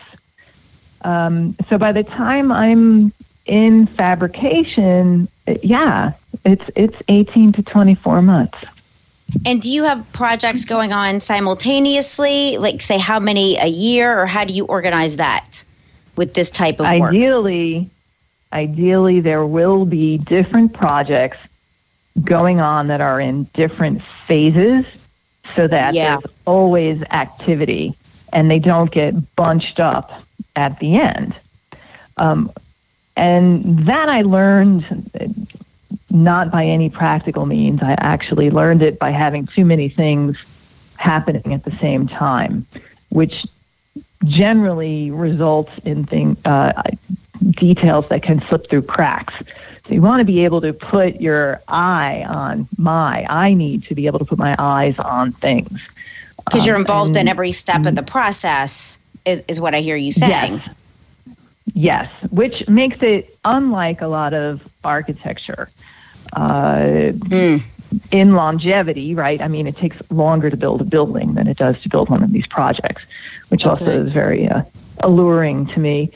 um, 1.01 1.55
so 1.69 1.77
by 1.77 1.91
the 1.91 2.03
time 2.03 2.51
i'm 2.51 3.11
in 3.45 3.85
fabrication 3.85 5.27
yeah 5.61 6.13
it's 6.45 6.63
it's 6.75 6.97
18 7.07 7.51
to 7.53 7.63
24 7.63 8.21
months 8.21 8.57
And 9.45 9.61
do 9.61 9.69
you 9.69 9.83
have 9.83 10.05
projects 10.13 10.65
going 10.65 10.93
on 10.93 11.19
simultaneously? 11.19 12.57
Like, 12.57 12.81
say, 12.81 12.97
how 12.99 13.19
many 13.19 13.57
a 13.57 13.65
year, 13.65 14.17
or 14.17 14.27
how 14.27 14.45
do 14.45 14.53
you 14.53 14.65
organize 14.65 15.17
that 15.17 15.63
with 16.15 16.35
this 16.35 16.51
type 16.51 16.79
of 16.79 16.85
work? 16.99 17.09
ideally 17.09 17.89
ideally 18.53 19.19
there 19.19 19.45
will 19.45 19.85
be 19.85 20.17
different 20.17 20.73
projects 20.73 21.37
going 22.23 22.59
on 22.59 22.87
that 22.87 23.01
are 23.01 23.19
in 23.19 23.43
different 23.53 24.01
phases 24.27 24.85
so 25.55 25.67
that 25.67 25.93
Yeah. 25.93 26.17
there's 26.17 26.33
always 26.45 27.01
activity 27.11 27.95
and 28.31 28.49
they 28.49 28.59
don't 28.59 28.91
get 28.91 29.35
bunched 29.35 29.79
up 29.79 30.23
at 30.55 30.79
the 30.79 30.95
end 30.95 31.35
um, 32.17 32.49
and 33.17 33.85
that 33.85 34.09
i 34.09 34.21
learned 34.21 34.85
not 36.09 36.49
by 36.51 36.65
any 36.65 36.89
practical 36.89 37.45
means 37.45 37.81
i 37.83 37.95
actually 37.99 38.49
learned 38.49 38.81
it 38.81 38.97
by 38.97 39.11
having 39.11 39.45
too 39.47 39.65
many 39.65 39.89
things 39.89 40.37
happening 40.95 41.53
at 41.53 41.63
the 41.65 41.75
same 41.77 42.07
time 42.07 42.65
which 43.09 43.45
generally 44.25 45.11
results 45.11 45.71
in 45.85 46.05
thing, 46.05 46.37
uh, 46.45 46.71
details 47.51 48.05
that 48.09 48.21
can 48.23 48.41
slip 48.47 48.69
through 48.69 48.83
cracks. 48.83 49.33
So 49.87 49.93
you 49.93 50.01
want 50.01 50.19
to 50.21 50.25
be 50.25 50.43
able 50.45 50.61
to 50.61 50.73
put 50.73 51.21
your 51.21 51.61
eye 51.67 52.25
on 52.27 52.67
my. 52.77 53.25
I 53.29 53.53
need 53.53 53.83
to 53.85 53.95
be 53.95 54.07
able 54.07 54.19
to 54.19 54.25
put 54.25 54.39
my 54.39 54.55
eyes 54.57 54.97
on 54.97 55.31
things. 55.33 55.79
Because 56.43 56.65
you're 56.65 56.75
Um, 56.75 56.81
involved 56.81 57.17
in 57.17 57.27
every 57.27 57.51
step 57.51 57.85
of 57.85 57.95
the 57.95 58.03
process, 58.03 58.97
is, 59.25 59.43
is 59.47 59.59
what 59.59 59.75
I 59.75 59.81
hear 59.81 59.95
you 59.95 60.11
saying. 60.11 60.61
Yes. 60.63 60.69
Yes, 61.73 62.11
which 62.29 62.67
makes 62.67 63.01
it 63.01 63.37
unlike 63.43 64.01
a 64.01 64.07
lot 64.07 64.33
of 64.33 64.61
architecture. 64.83 65.69
Uh, 66.33 67.11
Mm. 67.15 67.61
in 68.11 68.33
longevity, 68.33 69.15
right? 69.15 69.41
I 69.41 69.47
mean, 69.47 69.67
it 69.67 69.77
takes 69.77 69.97
longer 70.09 70.49
to 70.49 70.57
build 70.57 70.81
a 70.81 70.83
building 70.83 71.35
than 71.35 71.47
it 71.47 71.57
does 71.57 71.79
to 71.83 71.89
build 71.89 72.09
one 72.09 72.23
of 72.23 72.31
these 72.31 72.45
projects, 72.47 73.03
which 73.49 73.65
also 73.65 73.85
is 74.05 74.11
very 74.11 74.49
uh, 74.49 74.63
alluring 75.01 75.67
to 75.67 75.79
me. 75.79 76.11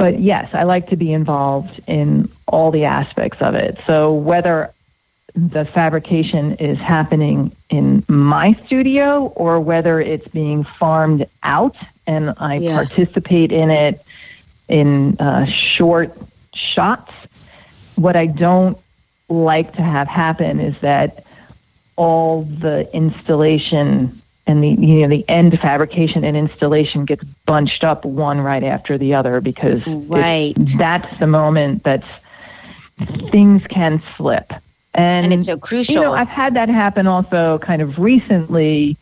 But 0.00 0.18
yes, 0.18 0.48
I 0.54 0.62
like 0.62 0.88
to 0.88 0.96
be 0.96 1.12
involved 1.12 1.78
in 1.86 2.30
all 2.48 2.70
the 2.70 2.86
aspects 2.86 3.42
of 3.42 3.54
it. 3.54 3.78
So 3.86 4.14
whether 4.14 4.72
the 5.34 5.66
fabrication 5.66 6.54
is 6.54 6.78
happening 6.78 7.54
in 7.68 8.02
my 8.08 8.54
studio 8.64 9.26
or 9.36 9.60
whether 9.60 10.00
it's 10.00 10.26
being 10.28 10.64
farmed 10.64 11.26
out 11.42 11.76
and 12.06 12.32
I 12.38 12.54
Yeah. 12.56 12.76
participate 12.76 13.52
in 13.52 13.68
it 13.70 14.02
in 14.68 15.18
uh, 15.20 15.44
short 15.44 16.16
shots. 16.54 17.12
What 17.96 18.16
I 18.16 18.24
don't 18.24 18.78
like 19.28 19.74
to 19.74 19.82
have 19.82 20.08
happen 20.08 20.60
is 20.60 20.80
that 20.80 21.24
all 21.96 22.44
the 22.44 22.88
installation 22.96 24.19
and 24.50 24.62
the 24.64 24.68
you 24.70 25.02
know 25.02 25.08
the 25.08 25.24
end 25.28 25.58
fabrication 25.60 26.24
and 26.24 26.36
installation 26.36 27.04
gets 27.04 27.24
bunched 27.46 27.84
up 27.84 28.04
one 28.04 28.40
right 28.40 28.64
after 28.64 28.98
the 28.98 29.14
other 29.14 29.40
because 29.40 29.82
Right. 29.86 30.54
that's 30.76 31.18
the 31.18 31.26
moment 31.26 31.84
that 31.84 32.02
things 33.30 33.62
can 33.68 34.02
slip 34.16 34.52
and, 34.94 35.24
And 35.26 35.32
it's 35.34 35.46
so 35.46 35.56
crucial. 35.56 35.94
you 35.94 36.00
know 36.00 36.12
i've 36.12 36.28
had 36.28 36.54
that 36.54 36.68
happen 36.68 37.06
also 37.06 37.58
kind 37.58 37.80
of 37.82 37.98
recently 37.98 38.96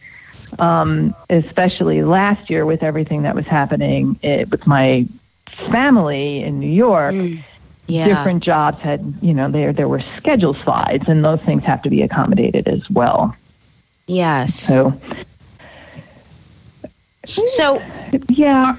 um, 0.59 1.15
especially 1.29 2.03
last 2.03 2.49
year 2.51 2.65
with 2.65 2.83
everything 2.83 3.23
that 3.23 3.35
was 3.35 3.47
happening 3.47 4.19
eh, 4.23 4.45
with 4.51 4.67
my 4.67 5.07
family 5.71 6.43
in 6.43 6.59
new 6.61 6.71
york 6.71 7.15
Mm. 7.15 7.43
yeah. 7.87 8.05
different 8.07 8.43
jobs 8.43 8.79
had 8.81 9.01
you 9.23 9.35
know 9.35 9.51
there 9.51 9.73
there 9.73 9.89
were 9.89 10.01
schedule 10.17 10.55
slides 10.55 11.09
and 11.09 11.25
those 11.25 11.41
things 11.41 11.65
have 11.65 11.83
to 11.83 11.91
be 11.91 12.03
accommodated 12.03 12.69
as 12.69 12.89
well 12.91 13.35
Yes. 14.07 14.55
so 14.55 14.95
So, 17.47 17.83
yeah 18.29 18.77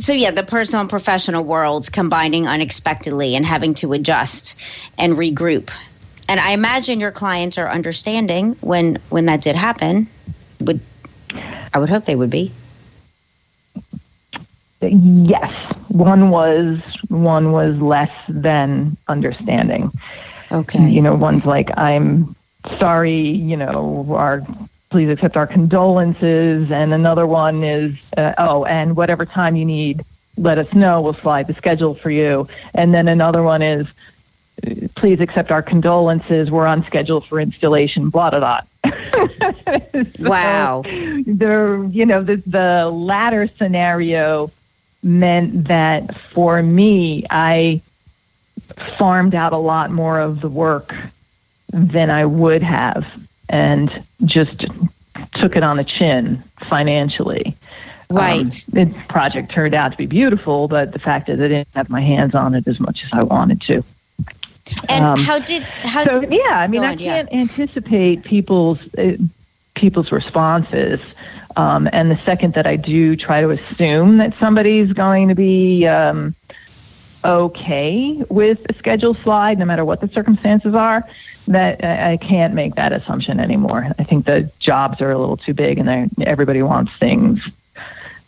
so 0.00 0.12
yeah, 0.14 0.30
the 0.30 0.42
personal 0.42 0.80
and 0.80 0.90
professional 0.90 1.44
worlds 1.44 1.88
combining 1.88 2.48
unexpectedly 2.48 3.36
and 3.36 3.44
having 3.44 3.74
to 3.74 3.92
adjust 3.92 4.54
and 4.98 5.14
regroup. 5.14 5.70
And 6.28 6.40
I 6.40 6.50
imagine 6.52 7.00
your 7.00 7.10
clients 7.12 7.58
are 7.58 7.68
understanding 7.68 8.56
when 8.60 8.98
when 9.10 9.26
that 9.26 9.42
did 9.42 9.56
happen. 9.56 10.08
Would 10.60 10.80
I 11.74 11.78
would 11.78 11.88
hope 11.90 12.06
they 12.06 12.16
would 12.16 12.30
be. 12.30 12.52
yes 14.80 15.52
one 15.88 16.30
was 16.30 16.78
one 17.08 17.52
was 17.52 17.76
less 17.78 18.10
than 18.28 18.96
understanding 19.08 19.92
Okay. 20.52 20.88
you 20.88 21.02
know 21.02 21.14
one's 21.14 21.44
like 21.44 21.70
i'm 21.78 22.34
sorry 22.78 23.20
you 23.20 23.56
know 23.56 24.06
our 24.10 24.42
please 24.90 25.08
accept 25.08 25.36
our 25.36 25.46
condolences. 25.46 26.70
And 26.70 26.92
another 26.92 27.26
one 27.26 27.62
is 27.64 27.94
uh, 28.16 28.34
oh 28.38 28.64
and 28.64 28.96
whatever 28.96 29.24
time 29.24 29.56
you 29.56 29.64
need 29.64 30.04
let 30.36 30.58
us 30.58 30.72
know. 30.74 31.00
We'll 31.00 31.14
slide 31.14 31.46
the 31.48 31.54
schedule 31.54 31.94
for 31.94 32.10
you. 32.10 32.48
And 32.74 32.94
then 32.94 33.08
another 33.08 33.42
one 33.42 33.62
is 33.62 33.86
please 34.94 35.20
accept 35.20 35.50
our 35.50 35.62
condolences. 35.62 36.50
We're 36.50 36.66
on 36.66 36.84
schedule 36.84 37.20
for 37.20 37.40
installation 37.40 38.10
blah 38.10 38.30
blah 38.30 38.40
blah. 38.40 38.60
So, 39.92 40.28
Wow. 40.28 40.82
the 40.82 41.88
you 41.92 42.06
know 42.06 42.22
the 42.22 42.36
the 42.46 42.90
latter 42.90 43.48
scenario 43.58 44.50
meant 45.02 45.64
that 45.64 46.16
for 46.16 46.62
me 46.62 47.24
I 47.30 47.80
farmed 48.96 49.34
out 49.34 49.52
a 49.52 49.58
lot 49.58 49.90
more 49.90 50.18
of 50.20 50.40
the 50.40 50.48
work 50.48 50.94
than 51.72 52.10
I 52.10 52.24
would 52.24 52.62
have 52.62 53.06
and 53.50 54.02
just 54.24 54.64
took 55.34 55.56
it 55.56 55.62
on 55.62 55.76
the 55.76 55.84
chin 55.84 56.42
financially. 56.68 57.56
Right. 58.08 58.40
Um, 58.40 58.50
the 58.72 58.94
project 59.08 59.52
turned 59.52 59.74
out 59.74 59.92
to 59.92 59.98
be 59.98 60.06
beautiful, 60.06 60.66
but 60.66 60.92
the 60.92 60.98
fact 60.98 61.28
is 61.28 61.38
I 61.38 61.48
didn't 61.48 61.68
have 61.74 61.90
my 61.90 62.00
hands 62.00 62.34
on 62.34 62.54
it 62.54 62.66
as 62.66 62.80
much 62.80 63.04
as 63.04 63.10
I 63.12 63.22
wanted 63.22 63.60
to. 63.62 63.84
and 64.88 65.04
um, 65.04 65.20
how 65.20 65.38
did 65.38 65.62
how 65.62 66.04
So 66.04 66.20
did, 66.20 66.32
yeah, 66.32 66.58
I 66.58 66.66
mean, 66.66 66.82
I 66.82 66.96
can't 66.96 67.32
anticipate 67.32 68.24
people's 68.24 68.78
uh, 68.94 69.16
people's 69.74 70.10
responses. 70.10 71.00
Um, 71.56 71.88
and 71.92 72.10
the 72.10 72.18
second 72.24 72.54
that 72.54 72.66
I 72.66 72.76
do 72.76 73.16
try 73.16 73.40
to 73.40 73.50
assume 73.50 74.18
that 74.18 74.34
somebody's 74.38 74.92
going 74.92 75.28
to 75.28 75.34
be 75.34 75.86
um, 75.86 76.34
okay 77.24 78.24
with 78.28 78.58
a 78.70 78.74
schedule 78.74 79.14
slide, 79.14 79.58
no 79.58 79.64
matter 79.64 79.84
what 79.84 80.00
the 80.00 80.08
circumstances 80.08 80.74
are, 80.74 81.06
that 81.50 81.84
I 81.84 82.12
I 82.12 82.16
can't 82.16 82.54
make 82.54 82.76
that 82.76 82.92
assumption 82.92 83.40
anymore. 83.40 83.92
I 83.98 84.04
think 84.04 84.26
the 84.26 84.50
jobs 84.58 85.00
are 85.00 85.10
a 85.10 85.18
little 85.18 85.36
too 85.36 85.54
big, 85.54 85.78
and 85.78 86.10
everybody 86.22 86.62
wants 86.62 86.92
things 86.96 87.46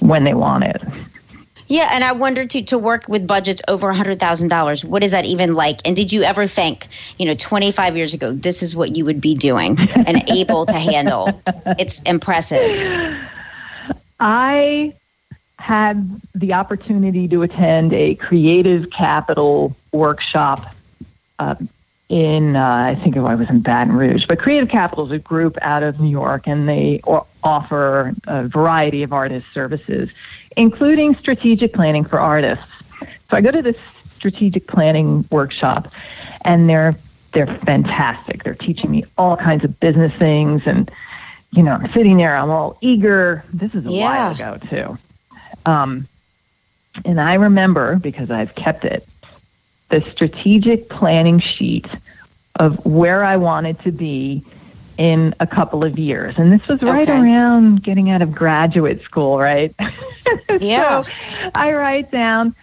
when 0.00 0.24
they 0.24 0.34
want 0.34 0.64
it. 0.64 0.82
Yeah, 1.68 1.88
and 1.90 2.04
I 2.04 2.12
wonder 2.12 2.44
too 2.44 2.62
to 2.62 2.78
work 2.78 3.08
with 3.08 3.26
budgets 3.26 3.62
over 3.66 3.88
a 3.88 3.94
hundred 3.94 4.20
thousand 4.20 4.48
dollars. 4.48 4.84
What 4.84 5.02
is 5.02 5.12
that 5.12 5.24
even 5.24 5.54
like? 5.54 5.80
And 5.86 5.96
did 5.96 6.12
you 6.12 6.22
ever 6.22 6.46
think, 6.46 6.86
you 7.18 7.24
know, 7.24 7.34
twenty 7.34 7.72
five 7.72 7.96
years 7.96 8.12
ago, 8.12 8.32
this 8.32 8.62
is 8.62 8.76
what 8.76 8.96
you 8.96 9.04
would 9.04 9.20
be 9.20 9.34
doing 9.34 9.78
and 9.78 10.22
able 10.30 10.66
to 10.66 10.78
handle? 10.78 11.40
It's 11.78 12.02
impressive. 12.02 12.76
I 14.20 14.92
had 15.58 16.20
the 16.34 16.52
opportunity 16.52 17.28
to 17.28 17.42
attend 17.42 17.92
a 17.92 18.16
creative 18.16 18.90
capital 18.90 19.74
workshop 19.92 20.74
uh, 21.38 21.54
in, 22.12 22.56
uh, 22.56 22.62
I 22.62 22.94
think 23.02 23.16
I 23.16 23.34
was 23.34 23.48
in 23.48 23.60
Baton 23.60 23.94
Rouge, 23.96 24.26
but 24.26 24.38
Creative 24.38 24.68
Capital 24.68 25.06
is 25.06 25.12
a 25.12 25.18
group 25.18 25.56
out 25.62 25.82
of 25.82 25.98
New 25.98 26.10
York, 26.10 26.46
and 26.46 26.68
they 26.68 27.00
offer 27.42 28.12
a 28.26 28.46
variety 28.46 29.02
of 29.02 29.14
artist 29.14 29.46
services, 29.54 30.10
including 30.54 31.16
strategic 31.16 31.72
planning 31.72 32.04
for 32.04 32.20
artists. 32.20 32.66
So 33.00 33.38
I 33.38 33.40
go 33.40 33.50
to 33.50 33.62
this 33.62 33.76
strategic 34.18 34.66
planning 34.66 35.24
workshop, 35.30 35.90
and 36.42 36.68
they're 36.68 36.94
they're 37.32 37.46
fantastic. 37.46 38.44
They're 38.44 38.54
teaching 38.56 38.90
me 38.90 39.06
all 39.16 39.38
kinds 39.38 39.64
of 39.64 39.80
business 39.80 40.12
things, 40.18 40.64
and 40.66 40.90
you 41.50 41.62
know, 41.62 41.72
I'm 41.72 41.90
sitting 41.92 42.18
there, 42.18 42.36
I'm 42.36 42.50
all 42.50 42.76
eager. 42.82 43.42
This 43.54 43.74
is 43.74 43.86
a 43.86 43.90
Yeah. 43.90 44.04
while 44.04 44.32
ago 44.34 44.66
too. 44.68 44.98
Um, 45.64 46.06
and 47.06 47.18
I 47.18 47.34
remember 47.34 47.96
because 47.96 48.30
I've 48.30 48.54
kept 48.54 48.84
it, 48.84 49.08
the 49.88 50.02
strategic 50.02 50.90
planning 50.90 51.38
sheet 51.38 51.86
of 52.56 52.84
where 52.84 53.24
I 53.24 53.36
wanted 53.36 53.80
to 53.80 53.92
be 53.92 54.44
in 54.98 55.34
a 55.40 55.46
couple 55.46 55.84
of 55.84 55.98
years. 55.98 56.38
And 56.38 56.52
this 56.52 56.66
was 56.68 56.82
right 56.82 57.08
Okay. 57.08 57.18
around 57.18 57.82
getting 57.82 58.10
out 58.10 58.22
of 58.22 58.32
graduate 58.32 59.02
school, 59.02 59.38
right? 59.38 59.74
Yeah. 60.60 61.02
so 61.02 61.50
I 61.54 61.72
write 61.72 62.10
down 62.10 62.54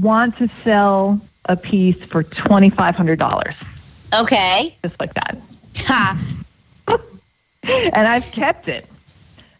want 0.00 0.36
to 0.38 0.48
sell 0.62 1.20
a 1.46 1.56
piece 1.56 1.96
for 2.04 2.22
$2500 2.22 3.54
Okay. 4.14 4.76
just 4.84 5.00
like 5.00 5.14
that. 5.14 5.38
Ha. 5.78 6.20
and 7.62 8.06
I've 8.08 8.30
kept 8.32 8.68
it. 8.68 8.86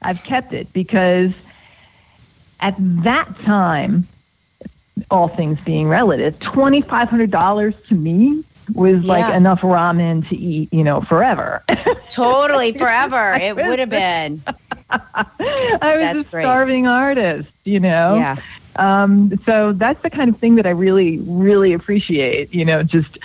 I've 0.02 0.22
kept 0.22 0.52
it 0.52 0.72
because 0.72 1.32
at 2.60 2.74
that 2.78 3.38
time, 3.40 4.06
all 5.10 5.28
things 5.28 5.58
being 5.64 5.88
relative, 5.88 6.38
twenty 6.40 6.82
five 6.82 7.08
hundred 7.08 7.30
dollars 7.30 7.74
to 7.88 7.94
me 7.94 8.44
was 8.72 9.04
like 9.04 9.26
Yeah. 9.26 9.36
enough 9.36 9.60
ramen 9.62 10.28
to 10.28 10.36
eat, 10.36 10.72
you 10.72 10.84
know, 10.84 11.00
forever. 11.02 11.62
Totally 12.08 12.72
forever. 12.78 13.34
It 13.34 13.56
would 13.56 13.78
have 13.78 13.90
been. 13.90 14.42
I 14.90 15.24
was 15.36 15.78
That's 15.80 16.22
a 16.22 16.26
great. 16.28 16.42
starving 16.44 16.86
artist, 16.86 17.50
you 17.64 17.80
know. 17.80 18.16
Yeah. 18.16 18.36
Um, 18.76 19.32
so 19.46 19.72
that's 19.72 20.02
the 20.02 20.10
kind 20.10 20.30
of 20.30 20.38
thing 20.38 20.54
that 20.56 20.66
I 20.66 20.70
really, 20.70 21.18
really 21.18 21.72
appreciate. 21.72 22.54
You 22.54 22.64
know, 22.64 22.82
just 22.82 23.18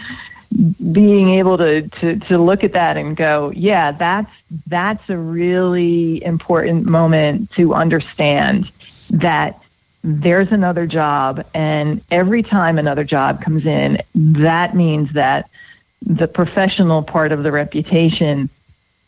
being 0.91 1.29
able 1.29 1.58
to, 1.58 1.88
to 1.88 2.15
to 2.19 2.38
look 2.38 2.63
at 2.63 2.73
that 2.73 2.97
and 2.97 3.15
go, 3.15 3.51
yeah, 3.55 3.91
that's 3.91 4.31
that's 4.67 5.10
a 5.10 5.17
really 5.17 6.23
important 6.23 6.86
moment 6.86 7.51
to 7.51 7.73
understand 7.73 8.69
that 9.10 9.60
there's 10.07 10.51
another 10.51 10.85
job, 10.85 11.43
and 11.55 11.99
every 12.11 12.43
time 12.43 12.77
another 12.77 13.03
job 13.03 13.41
comes 13.41 13.65
in, 13.65 13.99
that 14.13 14.75
means 14.75 15.11
that 15.13 15.49
the 16.05 16.27
professional 16.27 17.01
part 17.01 17.31
of 17.31 17.41
the 17.41 17.51
reputation 17.51 18.47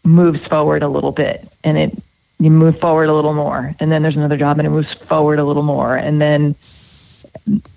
moves 0.03 0.43
forward 0.47 0.81
a 0.81 0.87
little 0.87 1.11
bit, 1.11 1.47
and 1.63 1.77
it 1.77 2.01
you 2.39 2.49
move 2.49 2.79
forward 2.79 3.09
a 3.09 3.13
little 3.13 3.35
more, 3.35 3.75
and 3.79 3.91
then 3.91 4.01
there's 4.01 4.15
another 4.15 4.37
job, 4.37 4.57
and 4.57 4.65
it 4.65 4.71
moves 4.71 4.91
forward 4.91 5.37
a 5.37 5.43
little 5.43 5.61
more, 5.61 5.95
and 5.95 6.19
then 6.19 6.55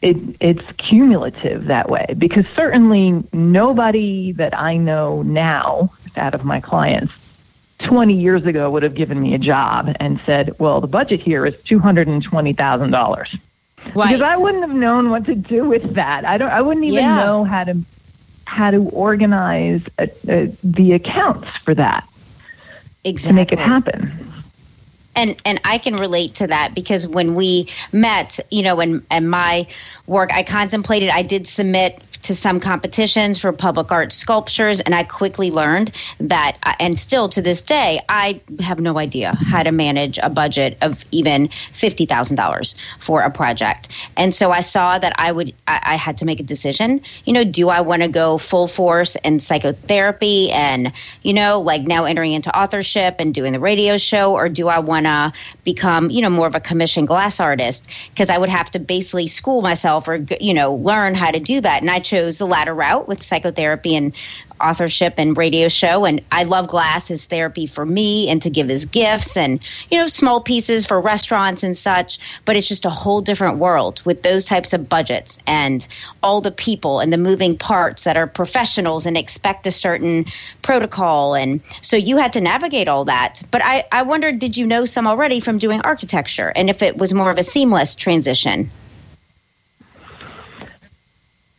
it 0.01 0.17
it's 0.41 0.73
cumulative 0.79 1.67
that 1.67 1.91
way. 1.91 2.07
Because 2.17 2.47
certainly 2.57 3.23
nobody 3.35 4.33
that 4.33 4.59
I 4.59 4.79
know 4.79 5.21
now 5.23 5.93
out 6.17 6.35
of 6.35 6.43
my 6.47 6.59
clients 6.59 7.13
20 7.91 8.15
years 8.15 8.47
ago 8.47 8.71
would 8.71 8.85
have 8.85 8.95
given 8.95 9.21
me 9.21 9.35
a 9.35 9.39
job 9.39 9.93
and 9.99 10.21
said, 10.25 10.55
"Well, 10.61 10.81
the 10.81 10.87
budget 10.87 11.21
here 11.21 11.45
is 11.45 11.55
$220,000." 11.65 13.39
Because 13.85 14.23
I 14.23 14.37
wouldn't 14.37 14.63
have 14.63 14.77
known 14.77 15.11
what 15.11 15.25
to 15.27 15.35
do 15.35 15.69
with 15.69 15.95
that. 15.95 16.25
I 16.25 16.39
don't 16.39 16.51
I 16.51 16.61
wouldn't 16.63 16.87
even 16.87 17.03
Yeah. 17.03 17.17
know 17.17 17.45
how 17.45 17.65
to 17.65 17.77
how 18.47 18.71
to 18.71 18.79
organize 18.91 19.83
uh 19.99 20.07
uh 20.29 20.47
the 20.63 20.93
accounts 20.93 21.49
for 21.65 21.75
that 21.75 22.05
exactly. 23.05 23.29
to 23.29 23.35
make 23.35 23.53
it 23.53 23.59
happen. 23.59 24.13
and 25.17 25.35
and 25.45 25.61
I 25.65 25.79
can 25.79 25.97
relate 25.97 26.35
to 26.37 26.47
that 26.47 26.75
because 26.75 27.09
when 27.09 27.35
we 27.35 27.69
met, 27.93 28.39
you 28.51 28.63
know, 28.63 28.81
and 28.81 29.03
in 29.11 29.29
my 29.29 29.67
work, 30.07 30.33
I 30.33 30.43
contemplated. 30.45 31.11
I 31.11 31.23
did 31.23 31.49
submit 31.49 32.01
to 32.23 32.35
some 32.35 32.61
competitions 32.61 33.39
for 33.39 33.53
public 33.53 33.91
art 33.91 34.13
sculptures, 34.13 34.81
and 34.81 34.95
I 34.95 35.05
quickly 35.05 35.51
learned 35.51 35.91
that, 36.19 36.59
uh, 36.67 36.75
and 36.79 36.99
still 36.99 37.29
to 37.31 37.43
this 37.43 37.63
day, 37.63 38.01
I 38.09 38.41
have 38.61 38.81
no 38.81 38.99
idea 38.99 39.35
how 39.37 39.63
to 39.63 39.73
manage 39.73 40.19
a 40.23 40.29
budget 40.29 40.77
of 40.83 41.05
even 41.13 41.49
fifty 41.73 42.07
thousand 42.07 42.37
dollars 42.37 42.75
for 42.99 43.23
a 43.23 43.31
project. 43.31 43.89
And 44.17 44.35
so 44.35 44.53
I 44.53 44.61
saw 44.61 44.99
that 44.99 45.13
I 45.19 45.33
would, 45.33 45.55
I, 45.67 45.81
I 45.87 45.97
had 45.97 46.19
to 46.19 46.25
make 46.25 46.41
a 46.41 46.43
decision. 46.43 47.01
You 47.25 47.33
know, 47.33 47.45
do 47.45 47.69
I 47.69 47.81
want 47.81 48.03
to 48.03 48.09
go 48.09 48.39
full 48.39 48.69
force 48.69 49.17
in 49.25 49.41
psychotherapy 49.41 50.51
and, 50.51 50.93
you 51.23 51.33
know, 51.33 51.61
like 51.61 51.83
now 51.83 52.05
entering 52.05 52.33
into 52.33 52.57
authorship 52.59 53.17
and 53.19 53.33
doing 53.33 53.53
the 53.53 53.61
radio 53.61 53.97
show, 53.97 54.35
or 54.35 54.49
do 54.49 54.69
I 54.69 54.79
want 54.79 55.07
to 55.07 55.33
become, 55.65 56.11
you 56.11 56.21
know, 56.21 56.31
more 56.31 56.47
of 56.47 56.55
a 56.55 56.61
commission 56.61 57.07
glass 57.07 57.41
artist? 57.41 57.89
Because 58.11 58.31
I 58.31 58.39
would 58.39 58.49
have 58.49 58.71
to 58.73 58.79
basically 58.79 59.27
school 59.27 59.63
myself 59.63 60.07
or, 60.09 60.17
you 60.41 60.53
know, 60.53 60.75
learn 60.75 61.15
how 61.15 61.31
to 61.31 61.41
do 61.41 61.61
that. 61.61 61.81
And 61.81 61.91
I 61.91 62.01
chose 62.11 62.39
the 62.39 62.47
latter 62.47 62.75
route 62.75 63.07
with 63.07 63.23
psychotherapy 63.23 63.95
and 63.95 64.13
authorship 64.61 65.15
and 65.17 65.37
radio 65.37 65.69
show. 65.69 66.05
And 66.05 66.21
i 66.33 66.43
love 66.43 66.67
glass 66.67 67.11
as 67.11 67.25
therapy 67.25 67.67
for 67.67 67.87
me 67.87 68.29
and 68.29 68.43
to 68.43 68.51
give 68.51 68.69
as 68.69 68.85
gifts 68.85 69.37
and 69.37 69.61
you 69.91 69.99
know 69.99 70.09
small 70.09 70.41
pieces 70.41 70.85
for 70.85 71.01
restaurants 71.01 71.63
and 71.63 71.77
such. 71.79 72.19
But 72.45 72.57
it's 72.57 72.67
just 72.67 72.85
a 72.85 72.91
whole 72.91 73.21
different 73.21 73.59
world 73.59 74.03
with 74.05 74.23
those 74.23 74.45
types 74.45 74.73
of 74.73 74.89
budgets 74.89 75.39
and 75.47 75.87
all 76.25 76.41
the 76.41 76.51
people 76.51 76.99
and 76.99 77.13
the 77.13 77.17
moving 77.17 77.57
parts 77.57 78.03
that 78.03 78.17
are 78.17 78.27
professionals 78.27 79.07
and 79.07 79.17
expect 79.17 79.67
a 79.69 79.71
certain 79.71 80.27
protocol. 80.63 81.35
And 81.35 81.61
so 81.81 81.97
you 81.97 82.17
had 82.17 82.33
to 82.33 82.41
navigate 82.41 82.89
all 82.89 83.05
that. 83.05 83.41
But 83.53 83.63
i 83.65 83.85
i 83.93 84.03
wondered 84.03 84.41
did 84.41 84.57
you 84.57 84.67
know 84.67 84.85
some 84.85 85.07
already 85.07 85.39
from 85.39 85.59
doing 85.59 85.81
architecture? 85.85 86.53
And 86.57 86.69
if 86.69 86.83
it 86.83 86.97
was 86.99 87.15
more 87.15 87.31
of 87.31 87.39
a 87.39 87.45
seamless 87.45 87.95
transition 87.95 88.69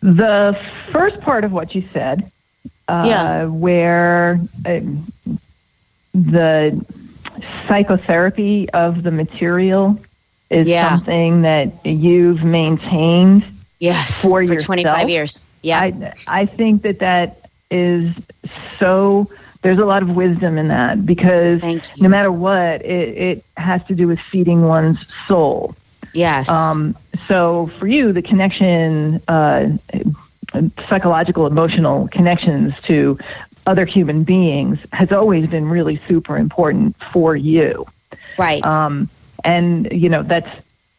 The 0.02 0.58
first 0.92 1.20
part 1.22 1.44
of 1.44 1.52
what 1.52 1.76
you 1.76 1.84
said, 1.94 2.32
uh, 2.88 3.04
Yeah. 3.08 3.46
where 3.46 4.40
uh, 4.66 4.80
the 6.14 6.86
psychotherapy 7.68 8.70
of 8.72 9.04
the 9.04 9.12
material 9.12 9.98
is 10.50 10.68
Yeah. 10.68 10.90
something 10.90 11.44
that 11.44 11.86
you've 11.86 12.44
maintained 12.44 13.44
yes 13.80 14.22
For 14.22 14.46
for 14.46 14.56
25 14.56 15.10
years 15.10 15.48
yeah 15.64 15.80
I, 15.80 16.14
I 16.28 16.46
think 16.46 16.84
that 16.84 17.00
that 17.00 17.50
is 17.70 18.14
so. 18.80 19.30
There's 19.62 19.78
a 19.78 19.86
lot 19.86 20.02
of 20.02 20.10
wisdom 20.10 20.58
in 20.58 20.68
that 20.70 21.06
because 21.06 21.62
no 22.00 22.10
matter 22.10 22.32
what, 22.32 22.84
it, 22.84 23.18
it 23.18 23.46
has 23.58 23.84
to 23.86 23.96
do 23.96 24.08
with 24.08 24.20
feeding 24.20 24.64
one's 24.64 24.98
soul. 25.28 25.76
Yes 26.14 26.50
Um, 26.50 26.96
so 27.28 27.72
for 27.80 27.88
you, 27.88 28.12
the 28.12 28.22
connection, 28.22 29.22
uh, 29.28 29.70
psychological, 30.88 31.48
emotional 31.48 32.08
connections 32.10 32.74
to 32.84 33.18
other 33.68 33.86
human 33.86 34.24
beings 34.24 34.80
has 34.92 35.12
always 35.12 35.48
been 35.48 35.70
really 35.70 36.02
super 36.08 36.38
important 36.38 36.96
for 37.12 37.36
you. 37.36 37.86
right 38.38 38.66
Um, 38.66 39.10
and 39.44 39.88
you 39.92 40.10
know 40.10 40.24
that's 40.24 40.50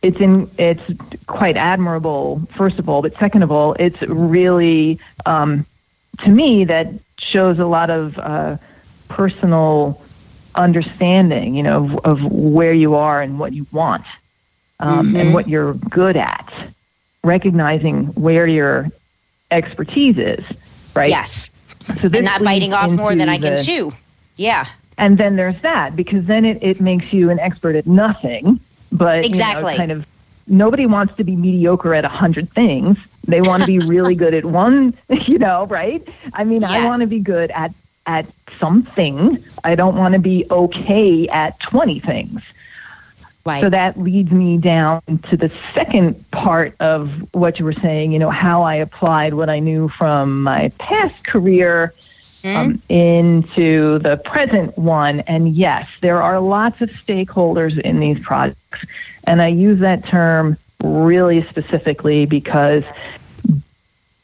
it's 0.02 0.20
in 0.20 0.50
it's 0.58 0.82
quite 1.26 1.56
admirable. 1.56 2.42
First 2.56 2.78
of 2.78 2.88
all, 2.88 3.02
but 3.02 3.16
second 3.18 3.42
of 3.42 3.52
all, 3.52 3.74
it's 3.74 4.00
really 4.02 4.98
um, 5.26 5.64
to 6.18 6.28
me 6.30 6.64
that 6.64 6.88
shows 7.18 7.58
a 7.58 7.66
lot 7.66 7.90
of 7.90 8.18
uh, 8.18 8.56
personal 9.08 10.00
understanding. 10.54 11.54
You 11.54 11.62
know 11.62 11.84
of, 11.84 11.98
of 12.04 12.32
where 12.32 12.72
you 12.72 12.94
are 12.94 13.22
and 13.22 13.38
what 13.38 13.52
you 13.52 13.66
want 13.72 14.04
um, 14.82 15.12
Mhm. 15.14 15.20
and 15.20 15.34
what 15.34 15.48
you're 15.48 15.74
good 15.74 16.16
at. 16.16 16.52
Recognizing 17.24 18.06
where 18.14 18.46
your 18.46 18.90
expertise 19.50 20.18
is, 20.18 20.44
right? 20.94 21.08
yes 21.10 21.50
So 22.00 22.08
and 22.12 22.24
not 22.24 22.42
biting 22.44 22.72
off 22.74 22.90
more 22.90 23.14
than 23.14 23.28
i 23.28 23.38
can 23.38 23.56
the- 23.56 23.62
chew 23.64 23.92
yeah 24.36 24.66
and 24.98 25.18
then 25.18 25.36
there's 25.36 25.60
that 25.62 25.96
because 25.96 26.24
then 26.26 26.44
it, 26.44 26.58
it 26.62 26.80
makes 26.80 27.12
you 27.12 27.30
an 27.30 27.38
expert 27.40 27.74
at 27.76 27.86
nothing 27.86 28.60
but 28.92 29.14
you 29.14 29.20
know, 29.22 29.26
Exactly. 29.36 29.76
kind 29.76 29.90
of 29.92 30.06
nobody 30.46 30.86
wants 30.86 31.14
to 31.16 31.24
be 31.24 31.34
mediocre 31.36 31.94
at 31.94 32.04
a 32.04 32.08
hundred 32.08 32.50
things 32.52 32.98
they 33.26 33.42
want 33.42 33.60
to 33.62 33.66
be 33.66 33.78
really 33.94 34.14
good 34.14 34.34
at 34.34 34.44
one 34.44 34.94
you 35.26 35.38
know 35.38 35.66
right 35.66 36.06
i 36.34 36.44
mean 36.44 36.64
i 36.64 36.78
want 36.80 37.00
to 37.00 37.06
be 37.06 37.18
good 37.18 37.50
at 37.52 37.72
at 38.06 38.26
something 38.58 39.42
i 39.64 39.74
don't 39.74 39.96
want 39.96 40.12
to 40.14 40.18
be 40.20 40.44
okay 40.50 41.28
at 41.28 41.58
20 41.60 42.00
things 42.00 42.42
right 43.44 43.60
so 43.62 43.70
that 43.70 43.98
leads 43.98 44.30
me 44.30 44.56
down 44.56 45.02
to 45.30 45.36
the 45.36 45.50
second 45.74 46.30
part 46.30 46.74
of 46.80 47.10
what 47.34 47.58
you 47.58 47.64
were 47.64 47.72
saying, 47.72 48.12
you 48.12 48.18
know, 48.18 48.30
how 48.30 48.62
I 48.62 48.76
applied 48.76 49.34
what 49.34 49.50
I 49.50 49.58
knew 49.58 49.88
from 49.88 50.42
my 50.42 50.70
past 50.78 51.24
career 51.24 51.92
um, 52.44 52.82
into 52.88 53.98
the 54.00 54.16
present 54.16 54.76
one. 54.76 55.20
And 55.20 55.54
yes, 55.54 55.88
there 56.00 56.22
are 56.22 56.40
lots 56.40 56.80
of 56.80 56.90
stakeholders 56.90 57.78
in 57.78 58.00
these 58.00 58.18
projects. 58.18 58.84
And 59.24 59.40
I 59.40 59.48
use 59.48 59.80
that 59.80 60.04
term 60.04 60.56
really 60.82 61.46
specifically 61.48 62.26
because 62.26 62.84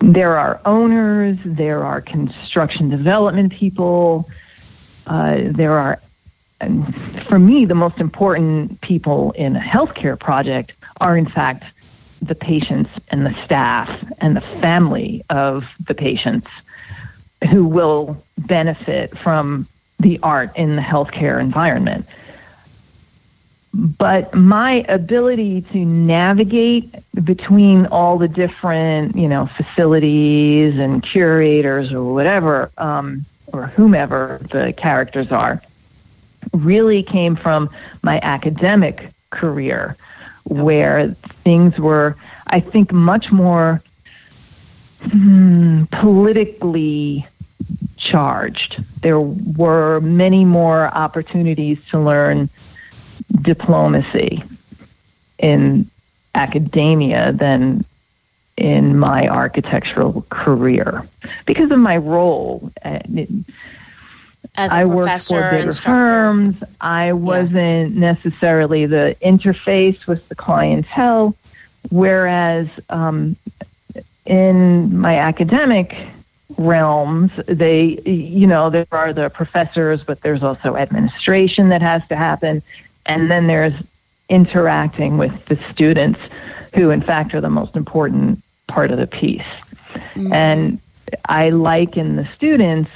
there 0.00 0.36
are 0.36 0.60
owners, 0.64 1.38
there 1.44 1.84
are 1.84 2.00
construction 2.00 2.88
development 2.88 3.52
people, 3.52 4.28
uh, 5.06 5.38
there 5.44 5.78
are 5.78 6.00
for 7.26 7.38
me, 7.38 7.64
the 7.64 7.74
most 7.74 7.98
important 7.98 8.80
people 8.80 9.32
in 9.32 9.56
a 9.56 9.60
healthcare 9.60 10.18
project 10.18 10.72
are, 11.00 11.16
in 11.16 11.26
fact, 11.26 11.64
the 12.20 12.34
patients 12.34 12.90
and 13.08 13.24
the 13.24 13.34
staff 13.44 13.88
and 14.18 14.36
the 14.36 14.40
family 14.40 15.24
of 15.30 15.64
the 15.86 15.94
patients 15.94 16.48
who 17.50 17.64
will 17.64 18.20
benefit 18.36 19.16
from 19.16 19.66
the 20.00 20.18
art 20.22 20.50
in 20.56 20.76
the 20.76 20.82
healthcare 20.82 21.40
environment. 21.40 22.06
But 23.72 24.34
my 24.34 24.84
ability 24.88 25.62
to 25.72 25.78
navigate 25.78 26.92
between 27.22 27.86
all 27.86 28.18
the 28.18 28.26
different, 28.26 29.16
you 29.16 29.28
know, 29.28 29.46
facilities 29.46 30.78
and 30.78 31.02
curators 31.02 31.92
or 31.92 32.02
whatever, 32.12 32.70
um, 32.78 33.24
or 33.52 33.66
whomever 33.66 34.40
the 34.50 34.72
characters 34.72 35.30
are, 35.30 35.62
really 36.52 37.02
came 37.02 37.36
from 37.36 37.70
my 38.02 38.20
academic 38.22 39.10
career, 39.30 39.96
where 40.44 41.10
things 41.44 41.78
were, 41.78 42.16
I 42.46 42.60
think, 42.60 42.92
much 42.92 43.30
more 43.30 43.82
hmm, 45.02 45.84
politically 45.90 47.26
charged. 47.96 48.82
There 49.02 49.20
were 49.20 50.00
many 50.00 50.44
more 50.44 50.88
opportunities 50.88 51.78
to 51.90 51.98
learn 51.98 52.48
diplomacy 53.42 54.42
in 55.38 55.90
academia 56.34 57.32
than 57.32 57.84
in 58.56 58.98
my 58.98 59.28
architectural 59.28 60.26
career 60.30 61.06
because 61.46 61.70
of 61.70 61.78
my 61.78 61.96
role. 61.96 62.70
As 64.58 64.72
a 64.72 64.76
I 64.76 64.84
worked 64.84 65.26
for 65.28 65.50
bigger 65.50 65.72
firms. 65.72 66.56
I 66.80 67.12
wasn't 67.12 67.96
necessarily 67.96 68.86
the 68.86 69.16
interface 69.22 70.06
with 70.06 70.28
the 70.28 70.34
clientele, 70.34 71.34
whereas 71.90 72.68
um, 72.90 73.36
in 74.26 74.98
my 74.98 75.18
academic 75.18 75.96
realms, 76.56 77.30
they, 77.46 78.00
you 78.04 78.46
know, 78.48 78.68
there 78.68 78.86
are 78.90 79.12
the 79.12 79.30
professors, 79.30 80.02
but 80.02 80.22
there's 80.22 80.42
also 80.42 80.76
administration 80.76 81.68
that 81.68 81.80
has 81.80 82.06
to 82.08 82.16
happen, 82.16 82.60
and 83.06 83.30
then 83.30 83.46
there's 83.46 83.74
interacting 84.28 85.18
with 85.18 85.44
the 85.46 85.56
students, 85.70 86.20
who 86.74 86.90
in 86.90 87.00
fact 87.00 87.32
are 87.32 87.40
the 87.40 87.48
most 87.48 87.76
important 87.76 88.42
part 88.66 88.90
of 88.90 88.98
the 88.98 89.06
piece. 89.06 89.46
And 90.32 90.80
I 91.28 91.50
liken 91.50 92.16
the 92.16 92.28
students 92.34 92.90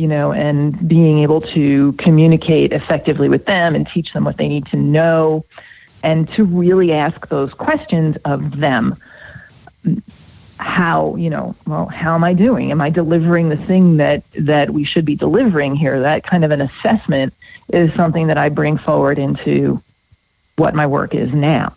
you 0.00 0.08
know, 0.08 0.32
and 0.32 0.88
being 0.88 1.18
able 1.18 1.42
to 1.42 1.92
communicate 1.92 2.72
effectively 2.72 3.28
with 3.28 3.44
them 3.44 3.74
and 3.74 3.86
teach 3.86 4.14
them 4.14 4.24
what 4.24 4.38
they 4.38 4.48
need 4.48 4.64
to 4.66 4.76
know 4.76 5.44
and 6.02 6.26
to 6.30 6.44
really 6.44 6.90
ask 6.92 7.28
those 7.28 7.52
questions 7.52 8.16
of 8.24 8.56
them. 8.56 8.96
How, 10.56 11.16
you 11.16 11.28
know, 11.28 11.54
well, 11.66 11.86
how 11.86 12.14
am 12.14 12.24
I 12.24 12.32
doing? 12.32 12.70
Am 12.70 12.80
I 12.80 12.88
delivering 12.88 13.50
the 13.50 13.58
thing 13.58 13.98
that, 13.98 14.22
that 14.38 14.70
we 14.70 14.84
should 14.84 15.04
be 15.04 15.16
delivering 15.16 15.74
here? 15.74 16.00
That 16.00 16.22
kind 16.24 16.46
of 16.46 16.50
an 16.50 16.62
assessment 16.62 17.34
is 17.70 17.92
something 17.94 18.26
that 18.28 18.38
I 18.38 18.48
bring 18.48 18.78
forward 18.78 19.18
into 19.18 19.82
what 20.56 20.74
my 20.74 20.86
work 20.86 21.14
is 21.14 21.32
now. 21.32 21.74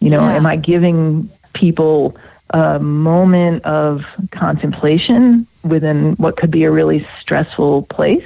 You 0.00 0.08
know, 0.08 0.20
Yeah. 0.20 0.36
am 0.36 0.46
I 0.46 0.56
giving 0.56 1.30
people 1.52 2.16
a 2.50 2.78
moment 2.78 3.64
of 3.64 4.04
contemplation 4.30 5.46
within 5.64 6.12
what 6.14 6.36
could 6.36 6.50
be 6.50 6.64
a 6.64 6.70
really 6.70 7.06
stressful 7.20 7.82
place 7.84 8.24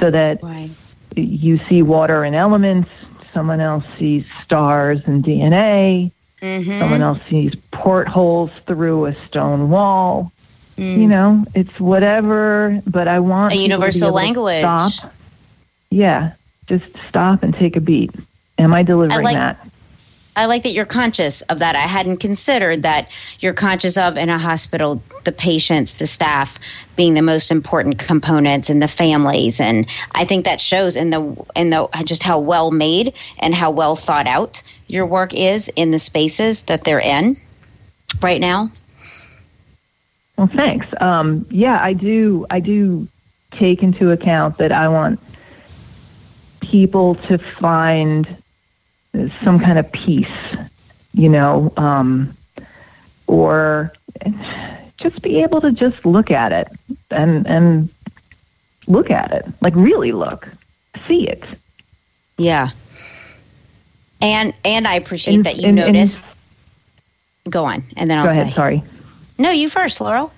so 0.00 0.10
that 0.10 0.42
Right. 0.42 0.70
you 1.16 1.58
see 1.68 1.82
water 1.82 2.24
and 2.24 2.34
elements 2.34 2.88
Someone 3.32 3.60
else 3.60 3.84
sees 3.98 4.26
stars 4.44 5.00
and 5.06 5.24
DNA. 5.24 6.10
Mm-hmm. 6.42 6.78
Someone 6.80 7.00
else 7.00 7.18
sees 7.30 7.54
portholes 7.70 8.50
through 8.66 9.06
a 9.06 9.14
stone 9.26 9.70
wall. 9.70 10.30
Mm. 10.76 10.98
You 10.98 11.06
know, 11.06 11.44
it's 11.54 11.80
whatever, 11.80 12.82
but 12.86 13.08
I 13.08 13.20
want 13.20 13.54
A 13.54 13.56
people 13.56 13.62
to 13.64 13.68
be 13.68 13.72
universal 13.72 14.12
language. 14.12 14.60
Stop. 14.60 15.12
Yeah, 15.88 16.32
just 16.66 16.84
stop 17.08 17.42
and 17.42 17.54
take 17.54 17.74
a 17.76 17.80
beat. 17.80 18.10
Am 18.58 18.74
I 18.74 18.82
delivering 18.82 19.24
like- 19.24 19.34
that? 19.34 19.66
I 20.34 20.46
like 20.46 20.62
that 20.62 20.72
you're 20.72 20.86
conscious 20.86 21.42
of 21.42 21.58
that. 21.58 21.76
I 21.76 21.80
hadn't 21.80 22.16
considered 22.16 22.82
that 22.84 23.08
you're 23.40 23.52
conscious 23.52 23.98
of 23.98 24.16
in 24.16 24.30
a 24.30 24.38
hospital 24.38 25.02
the 25.24 25.32
patients, 25.32 25.94
the 25.94 26.06
staff 26.06 26.58
being 26.96 27.14
the 27.14 27.22
most 27.22 27.50
important 27.50 27.98
components 27.98 28.70
and 28.70 28.80
the 28.80 28.88
families 28.88 29.60
and 29.60 29.86
I 30.14 30.24
think 30.24 30.44
that 30.44 30.60
shows 30.60 30.96
in 30.96 31.10
the 31.10 31.46
in 31.54 31.70
the 31.70 31.88
just 32.04 32.22
how 32.22 32.38
well 32.38 32.70
made 32.70 33.12
and 33.40 33.54
how 33.54 33.70
well 33.70 33.96
thought 33.96 34.26
out 34.26 34.62
your 34.88 35.06
work 35.06 35.34
is 35.34 35.68
in 35.76 35.90
the 35.90 35.98
spaces 35.98 36.62
that 36.62 36.84
they're 36.84 37.00
in 37.00 37.36
right 38.20 38.40
now. 38.40 38.70
Well, 40.36 40.48
thanks. 40.48 40.86
Um, 41.00 41.46
yeah, 41.50 41.78
I 41.82 41.92
do. 41.92 42.46
I 42.50 42.60
do 42.60 43.06
take 43.52 43.82
into 43.82 44.10
account 44.10 44.58
that 44.58 44.72
I 44.72 44.88
want 44.88 45.20
people 46.60 47.16
to 47.16 47.38
find 47.38 48.41
some 49.42 49.58
kind 49.58 49.78
of 49.78 49.90
peace, 49.92 50.28
you 51.12 51.28
know, 51.28 51.72
um, 51.76 52.34
or 53.26 53.92
just 54.98 55.20
be 55.22 55.42
able 55.42 55.60
to 55.60 55.72
just 55.72 56.04
look 56.06 56.30
at 56.30 56.52
it 56.52 56.68
and 57.10 57.46
and 57.46 57.88
look 58.86 59.10
at 59.10 59.32
it, 59.32 59.46
like 59.60 59.74
really 59.76 60.12
look, 60.12 60.48
see 61.06 61.28
it. 61.28 61.44
Yeah. 62.38 62.70
And 64.20 64.54
and 64.64 64.86
I 64.88 64.94
appreciate 64.94 65.34
And- 65.34 65.44
that 65.44 65.56
you 65.58 65.68
and- 65.68 65.78
and- 65.78 65.92
notice 65.94 66.26
Go 67.50 67.64
on, 67.64 67.82
and 67.96 68.08
then 68.08 68.18
I'll 68.18 68.26
Go 68.26 68.30
ahead. 68.30 68.48
say. 68.50 68.54
Sorry. 68.54 68.82
No, 69.36 69.50
you 69.50 69.68
first, 69.68 70.00
Laurel. 70.00 70.30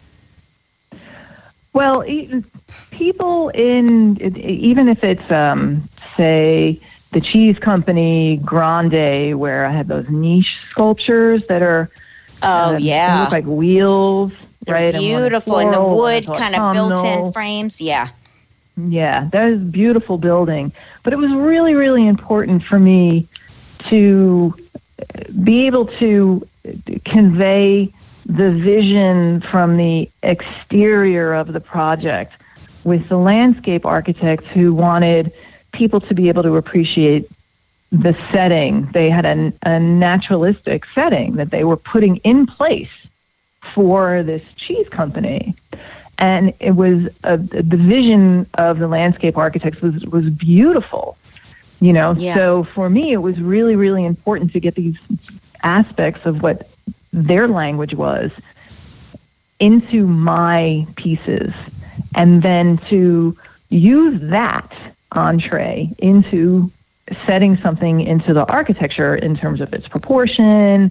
Well, 1.75 2.03
people 2.93 3.51
in 3.51 4.16
even 4.39 4.89
if 4.89 5.05
it's 5.05 5.31
um, 5.31 5.87
say 6.16 6.81
the 7.15 7.21
cheese 7.21 7.59
company 7.59 8.37
Grande, 8.45 9.39
where 9.39 9.65
I 9.67 9.73
had 9.73 9.89
those 9.89 10.09
niche 10.11 10.59
sculptures 10.71 11.43
that 11.49 11.62
are 11.62 11.91
Oh 12.43 12.73
uh, 12.73 12.79
yeah. 12.79 13.21
look 13.21 13.33
like 13.33 13.47
wheels, 13.47 14.33
They're 14.67 14.75
right? 14.75 14.95
and 14.95 15.03
beautiful 15.03 15.59
and 15.59 15.73
the 15.73 15.81
wood 15.81 16.27
kind 16.35 16.55
of 16.57 16.73
built 16.73 17.05
in 17.05 17.33
frames. 17.33 17.81
Yeah. 17.81 18.11
Yeah, 18.77 19.29
that 19.33 19.49
is 19.51 19.62
a 19.62 19.65
beautiful 19.65 20.19
building. 20.19 20.73
But 21.03 21.12
it 21.12 21.17
was 21.17 21.33
really, 21.33 21.75
really 21.75 22.07
important 22.07 22.65
for 22.65 22.79
me 22.79 23.29
to 23.91 24.55
be 25.43 25.67
able 25.67 25.87
to 25.87 26.47
convey 27.05 27.93
the 28.27 28.51
vision 28.53 29.41
from 29.41 29.77
the 29.77 30.11
exterior 30.23 31.35
of 31.35 31.53
the 31.53 31.61
project 31.61 32.33
with 32.85 33.09
the 33.09 33.17
landscape 33.17 33.87
architects 33.87 34.49
who 34.49 34.75
wanted 34.75 35.33
people 35.75 36.01
to 36.01 36.14
be 36.14 36.29
able 36.29 36.43
to 36.45 36.57
appreciate 36.57 37.29
the 37.93 38.16
setting. 38.33 38.87
They 38.93 39.11
had 39.11 39.27
a, 39.27 39.53
a 39.62 39.79
naturalistic 39.79 40.85
setting 40.95 41.35
that 41.35 41.51
they 41.51 41.64
were 41.64 41.77
putting 41.77 42.16
in 42.18 42.47
place 42.47 42.91
for 43.75 44.22
this 44.22 44.43
cheese 44.57 44.89
company 44.89 45.55
and 46.18 46.53
it 46.61 46.72
was 46.72 47.09
uh, 47.25 47.37
the 47.37 47.62
vision 47.77 48.47
of 48.59 48.79
the 48.79 48.89
landscape 48.89 49.37
architects 49.37 49.81
was 49.81 50.05
was 50.07 50.29
beautiful 50.31 51.16
you 51.81 51.93
know 51.93 52.12
Yeah. 52.12 52.35
so 52.35 52.64
for 52.64 52.89
me 52.91 53.12
it 53.12 53.22
was 53.29 53.41
really 53.41 53.75
really 53.75 54.05
important 54.05 54.53
to 54.53 54.61
get 54.61 54.75
these 54.75 54.97
aspects 55.62 56.27
of 56.27 56.43
what 56.43 56.68
their 57.12 57.49
language 57.49 57.95
was 57.95 58.31
into 59.61 60.07
my 60.07 60.87
pieces 60.97 61.53
and 62.14 62.43
then 62.43 62.79
to 62.89 63.37
use 63.70 64.20
that 64.31 64.72
entree 65.15 65.91
into 65.99 66.71
setting 67.27 67.57
something 67.59 68.01
into 68.01 68.33
the 68.33 68.47
architecture 68.51 69.15
in 69.15 69.37
terms 69.37 69.61
of 69.61 69.73
its 69.75 69.87
proportion 69.89 70.91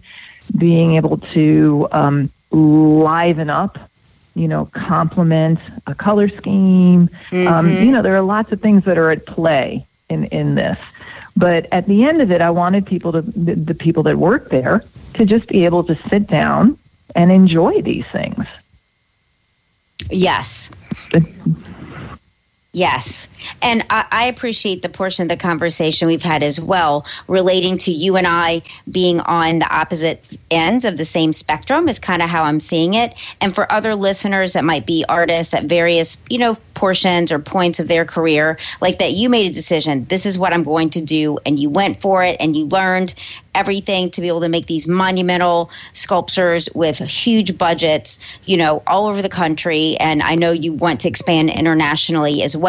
being 0.57 0.95
able 0.95 1.17
to 1.17 1.87
um, 1.91 2.29
liven 2.51 3.49
up 3.49 3.77
you 4.35 4.47
know, 4.47 4.65
complement 4.73 5.59
a 5.85 5.93
color 5.93 6.27
scheme. 6.27 7.09
Um, 7.47 7.69
you 7.71 7.91
know, 7.91 8.01
there 8.01 8.15
are 8.15 8.21
lots 8.21 8.51
of 8.51 8.61
things 8.61 8.83
that 8.85 8.97
are 8.97 9.11
at 9.11 9.25
play 9.25 9.85
in, 10.09 10.25
in 10.25 10.55
this. 10.55 10.79
But 11.35 11.67
at 11.71 11.87
the 11.87 12.03
end 12.03 12.21
of 12.21 12.31
it, 12.31 12.41
I 12.41 12.49
wanted 12.49 12.85
people 12.85 13.11
to, 13.11 13.21
the, 13.21 13.55
the 13.55 13.75
people 13.75 14.03
that 14.03 14.17
work 14.17 14.49
there, 14.49 14.83
to 15.15 15.25
just 15.25 15.47
be 15.47 15.65
able 15.65 15.83
to 15.83 15.95
sit 16.09 16.27
down 16.27 16.77
and 17.15 17.31
enjoy 17.31 17.81
these 17.81 18.05
things. 18.07 18.45
Yes. 20.09 20.69
Yes. 22.75 23.27
And 23.61 23.85
I, 23.91 24.05
I 24.11 24.25
appreciate 24.25 24.81
the 24.81 24.89
portion 24.89 25.21
of 25.21 25.29
the 25.29 25.37
conversation 25.37 26.07
we've 26.07 26.23
had 26.23 26.41
as 26.41 26.59
well, 26.59 27.05
relating 27.27 27.77
to 27.77 27.91
you 27.91 28.17
and 28.17 28.25
I 28.25 28.63
being 28.89 29.19
on 29.21 29.59
the 29.59 29.71
opposite 29.71 30.35
ends 30.49 30.83
of 30.83 30.97
the 30.97 31.05
same 31.05 31.33
spectrum, 31.33 31.87
is 31.87 31.99
kind 31.99 32.23
of 32.23 32.29
how 32.29 32.41
I'm 32.41 32.59
seeing 32.59 32.95
it. 32.95 33.13
And 33.41 33.53
for 33.53 33.71
other 33.71 33.93
listeners 33.93 34.53
that 34.53 34.65
might 34.65 34.87
be 34.87 35.05
artists 35.07 35.53
at 35.53 35.65
various, 35.65 36.17
you 36.31 36.39
know, 36.39 36.57
portions 36.73 37.31
or 37.31 37.37
points 37.37 37.79
of 37.79 37.87
their 37.87 38.05
career, 38.05 38.57
like 38.81 38.97
that 38.97 39.11
you 39.11 39.29
made 39.29 39.45
a 39.45 39.53
decision, 39.53 40.05
this 40.05 40.25
is 40.25 40.39
what 40.39 40.51
I'm 40.51 40.63
going 40.63 40.89
to 40.91 41.01
do, 41.01 41.37
and 41.45 41.59
you 41.59 41.69
went 41.69 42.01
for 42.01 42.23
it 42.23 42.37
and 42.39 42.57
you 42.57 42.65
learned 42.65 43.13
everything 43.53 44.09
to 44.09 44.19
be 44.19 44.27
able 44.27 44.41
to 44.41 44.49
make 44.49 44.65
these 44.65 44.87
monumental 44.87 45.69
sculptures 45.93 46.67
with 46.73 46.97
huge 46.97 47.55
budgets, 47.55 48.17
you 48.45 48.57
know, 48.57 48.81
all 48.87 49.05
over 49.05 49.21
the 49.21 49.29
country. 49.29 49.95
And 49.99 50.23
I 50.23 50.33
know 50.33 50.49
you 50.49 50.73
want 50.73 51.01
to 51.01 51.07
expand 51.07 51.51
internationally 51.51 52.41
as 52.41 52.57
well. 52.57 52.62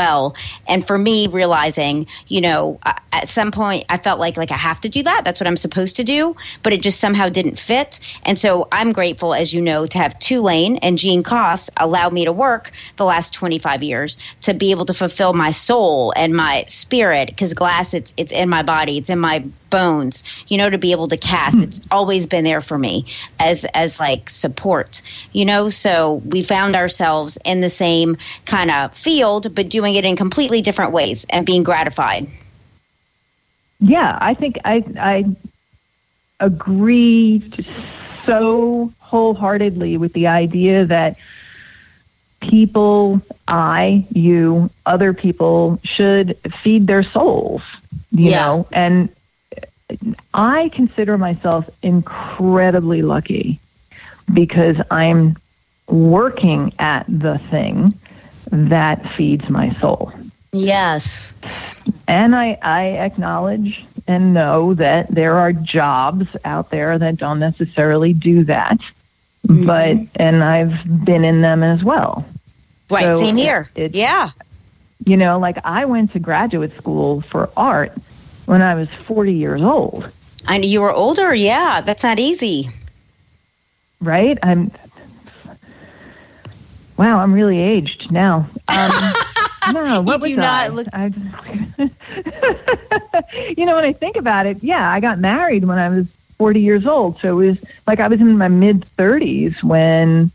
And 0.69 0.87
for 0.87 0.99
me, 0.99 1.27
realizing, 1.29 2.07
you 2.29 2.41
know, 2.41 2.79
at 3.13 3.29
some 3.29 3.53
point 3.53 3.87
I 3.89 3.99
felt 3.99 4.19
like 4.19 4.37
like 4.37 4.51
I 4.51 4.57
have 4.57 4.81
to 4.83 4.89
do 4.89 5.03
that. 5.03 5.25
That's 5.25 5.41
what 5.41 5.47
I'm 5.47 5.57
supposed 5.57 5.97
to 5.97 6.05
do, 6.05 6.37
but 6.63 6.73
it 6.73 6.83
just 6.83 7.01
somehow 7.01 7.29
didn't 7.29 7.59
fit. 7.59 8.01
And 8.25 8.39
so 8.39 8.69
I'm 8.73 8.93
grateful, 8.93 9.35
as 9.35 9.53
you 9.55 9.61
know, 9.61 9.87
to 9.87 9.99
have 9.99 10.19
Tulane 10.19 10.79
and 10.79 10.99
Gene 10.99 11.23
Koss 11.23 11.71
allow 11.77 12.11
me 12.11 12.25
to 12.25 12.33
work 12.33 12.73
the 12.97 13.05
last 13.05 13.33
25 13.33 13.83
years 13.83 14.19
to 14.43 14.55
be 14.55 14.71
able 14.71 14.85
to 14.87 14.95
fulfill 14.95 15.33
my 15.33 15.51
soul 15.51 16.13
and 16.17 16.35
my 16.35 16.65
spirit. 16.67 17.29
Because 17.29 17.55
glass 17.55 17.95
it's 17.95 18.13
it's 18.17 18.33
in 18.33 18.49
my 18.49 18.63
body, 18.63 18.99
it's 18.99 19.11
in 19.11 19.21
my 19.21 19.45
bones 19.71 20.23
you 20.47 20.57
know 20.57 20.71
to 20.71 20.79
be 20.79 20.93
able 20.93 21.09
to 21.09 21.17
cast. 21.17 21.57
Hmm. 21.57 21.65
It's 21.65 21.81
always 21.91 22.27
been 22.27 22.45
there 22.45 22.61
for 22.61 22.79
me 22.79 23.07
as 23.41 23.65
as 23.75 23.99
like 24.01 24.31
support 24.31 25.03
you 25.35 25.45
know? 25.45 25.69
So 25.69 26.23
we 26.27 26.43
found 26.43 26.75
ourselves 26.75 27.37
in 27.45 27.61
the 27.61 27.69
same 27.69 28.17
kind 28.47 28.71
of 28.71 28.97
field 28.97 29.55
but 29.55 29.69
doing 29.69 29.84
it 29.93 30.05
in 30.05 30.15
completely 30.15 30.61
different 30.61 30.91
ways 30.91 31.25
and 31.29 31.45
being 31.45 31.63
gratified. 31.63 32.27
Yeah, 33.79 34.17
I 34.21 34.35
think 34.35 34.59
I 34.65 34.83
I 34.99 35.25
agree 36.41 37.43
so 38.25 38.93
wholeheartedly 38.99 39.97
with 39.97 40.13
the 40.13 40.27
idea 40.27 40.85
that 40.87 41.17
people, 42.41 43.21
I, 43.49 44.07
you, 44.11 44.71
other 44.85 45.13
people 45.13 45.79
should 45.83 46.37
feed 46.63 46.87
their 46.87 47.03
souls, 47.03 47.63
you 48.17 48.31
Yeah. 48.31 48.31
know, 48.31 48.67
and 48.73 49.09
I 50.33 50.69
consider 50.73 51.17
myself 51.17 51.69
incredibly 51.83 53.03
lucky 53.03 53.61
because 54.33 54.77
I'm 54.91 55.37
working 55.89 56.73
at 56.79 57.05
the 57.09 57.39
thing 57.51 57.95
that 58.51 59.15
feeds 59.15 59.49
my 59.49 59.75
soul. 59.81 60.13
yes 60.53 61.33
And 62.09 62.35
I, 62.37 62.59
I 62.63 62.85
acknowledge 63.05 63.85
and 64.07 64.35
know 64.35 64.75
that 64.75 65.09
there 65.09 65.37
are 65.37 65.53
jobs 65.53 66.27
out 66.45 66.71
there 66.71 66.99
that 66.99 67.17
don't 67.17 67.39
necessarily 67.41 68.13
do 68.13 68.45
that. 68.45 68.79
Mm-hmm. 69.47 69.67
But, 69.67 69.97
and 70.21 70.43
I've 70.45 71.05
been 71.05 71.25
in 71.25 71.41
them 71.43 71.63
as 71.63 71.83
well. 71.83 72.25
right 72.91 73.05
So 73.05 73.19
same 73.19 73.37
here 73.37 73.71
it- 73.75 73.95
yeah 73.95 74.31
You 75.07 75.17
know, 75.17 75.39
like 75.39 75.59
I 75.65 75.85
went 75.87 76.13
to 76.13 76.19
graduate 76.19 76.77
school 76.77 77.21
for 77.23 77.51
art 77.57 77.93
when 78.47 78.63
I 78.63 78.75
was 78.75 78.89
40 79.07 79.33
years 79.35 79.63
old, 79.63 80.09
And 80.49 80.65
you 80.65 80.81
were 80.83 80.93
older 80.93 81.35
yeah 81.35 81.81
that's 81.81 82.03
not 82.03 82.19
easy 82.21 82.69
right? 84.01 84.39
I'm, 84.43 84.71
wow, 86.97 87.19
I'm 87.21 87.33
really 87.33 87.59
aged 87.59 88.11
now. 88.11 88.47
Um, 88.69 88.91
no, 89.73 90.01
what 90.01 90.17
You 90.17 90.23
was 90.23 90.31
do 90.31 90.37
not 90.37 90.65
I? 90.65 90.69
look- 90.69 90.89
I 90.93 91.11
you 93.57 93.67
know, 93.67 93.75
when 93.77 93.85
I 93.85 93.93
think 93.93 94.17
about 94.17 94.47
it, 94.47 94.63
yeah, 94.63 94.91
I 94.91 95.01
got 95.01 95.19
married 95.19 95.65
when 95.65 95.79
I 95.79 95.89
was 95.89 96.07
40 96.39 96.61
years 96.61 96.87
old. 96.87 97.19
So 97.21 97.39
it 97.39 97.47
was 97.47 97.59
like 97.87 98.01
I 98.01 98.09
was 98.09 98.21
in 98.21 98.37
my 98.39 98.49
mid 98.49 98.85
30s 98.97 99.63
when 99.63 100.31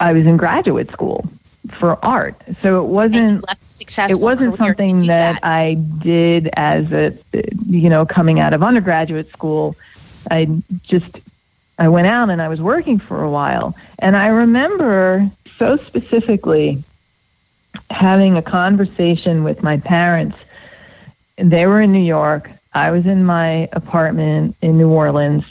I 0.00 0.12
was 0.12 0.26
in 0.26 0.36
graduate 0.36 0.90
school. 0.90 1.26
for 1.70 2.02
art. 2.04 2.40
So 2.62 2.82
it 2.84 2.88
wasn't 2.88 3.44
it 4.08 4.14
wasn't 4.20 4.56
something 4.58 4.98
that, 5.06 5.40
that, 5.40 5.44
I 5.44 5.74
did 5.74 6.50
as 6.56 6.92
a 6.92 7.16
you 7.66 7.88
know 7.88 8.04
coming 8.04 8.38
out 8.38 8.52
of 8.52 8.62
undergraduate 8.62 9.30
school. 9.30 9.74
I 10.30 10.46
just 10.82 11.06
I 11.78 11.88
went 11.88 12.06
out 12.06 12.30
and 12.30 12.40
I 12.40 12.48
was 12.48 12.60
working 12.60 12.98
for 12.98 13.22
a 13.22 13.30
while, 13.30 13.74
and 13.98 14.16
I 14.16 14.28
remember 14.28 15.30
so 15.58 15.76
specifically 15.78 16.82
having 17.90 18.36
a 18.36 18.42
conversation 18.42 19.44
with 19.44 19.62
my 19.62 19.78
parents. 19.78 20.36
They 21.36 21.66
were 21.66 21.80
in 21.80 21.92
New 21.92 22.04
York. 22.04 22.50
I 22.72 22.90
was 22.90 23.06
in 23.06 23.24
my 23.24 23.68
apartment 23.72 24.56
in 24.62 24.78
New 24.78 24.88
Orleans, 24.88 25.44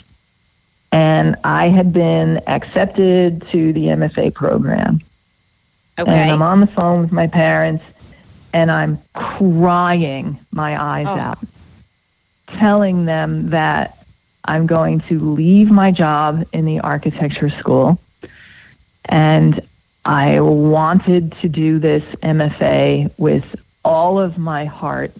and 0.92 1.36
I 1.44 1.68
had 1.68 1.92
been 1.92 2.40
accepted 2.46 3.46
to 3.48 3.72
the 3.72 3.86
MFA 3.86 4.32
program. 4.32 5.00
Okay. 5.98 6.10
And 6.10 6.30
I'm 6.30 6.42
on 6.42 6.60
the 6.60 6.66
phone 6.66 7.02
with 7.02 7.12
my 7.12 7.26
parents, 7.26 7.84
and 8.52 8.70
I'm 8.70 8.98
crying 9.14 10.38
my 10.52 10.82
eyes 10.82 11.06
oh. 11.06 11.18
out, 11.18 11.38
telling 12.46 13.04
them 13.04 13.50
that 13.50 14.03
I'm 14.44 14.66
going 14.66 15.00
to 15.00 15.18
leave 15.34 15.70
my 15.70 15.90
job 15.90 16.46
in 16.52 16.64
the 16.64 16.80
architecture 16.80 17.50
school. 17.50 17.98
And 19.06 19.60
I 20.04 20.40
wanted 20.40 21.32
to 21.40 21.48
do 21.48 21.78
this 21.78 22.02
MFA 22.16 23.10
with 23.16 23.56
all 23.84 24.18
of 24.18 24.36
my 24.36 24.66
heart. 24.66 25.12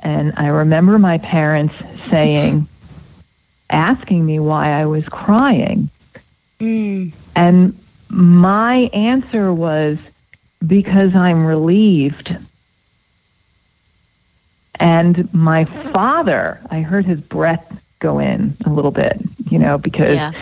And 0.00 0.32
I 0.36 0.48
remember 0.48 0.98
my 0.98 1.18
parents 1.18 1.74
saying, 2.10 2.66
asking 3.70 4.24
me 4.24 4.38
why 4.38 4.70
I 4.70 4.86
was 4.86 5.04
crying. 5.08 5.90
Mm. 6.60 7.12
And 7.34 7.78
my 8.08 8.90
answer 8.92 9.52
was 9.52 9.98
because 10.66 11.14
I'm 11.14 11.46
relieved. 11.46 12.36
And 14.78 15.32
my 15.32 15.64
father, 15.64 16.60
I 16.70 16.80
heard 16.80 17.06
his 17.06 17.20
breath 17.20 17.80
go 17.98 18.18
in 18.18 18.56
a 18.64 18.70
little 18.70 18.90
bit, 18.90 19.20
you 19.50 19.58
know, 19.58 19.78
because 19.78 20.16
yeah. 20.16 20.32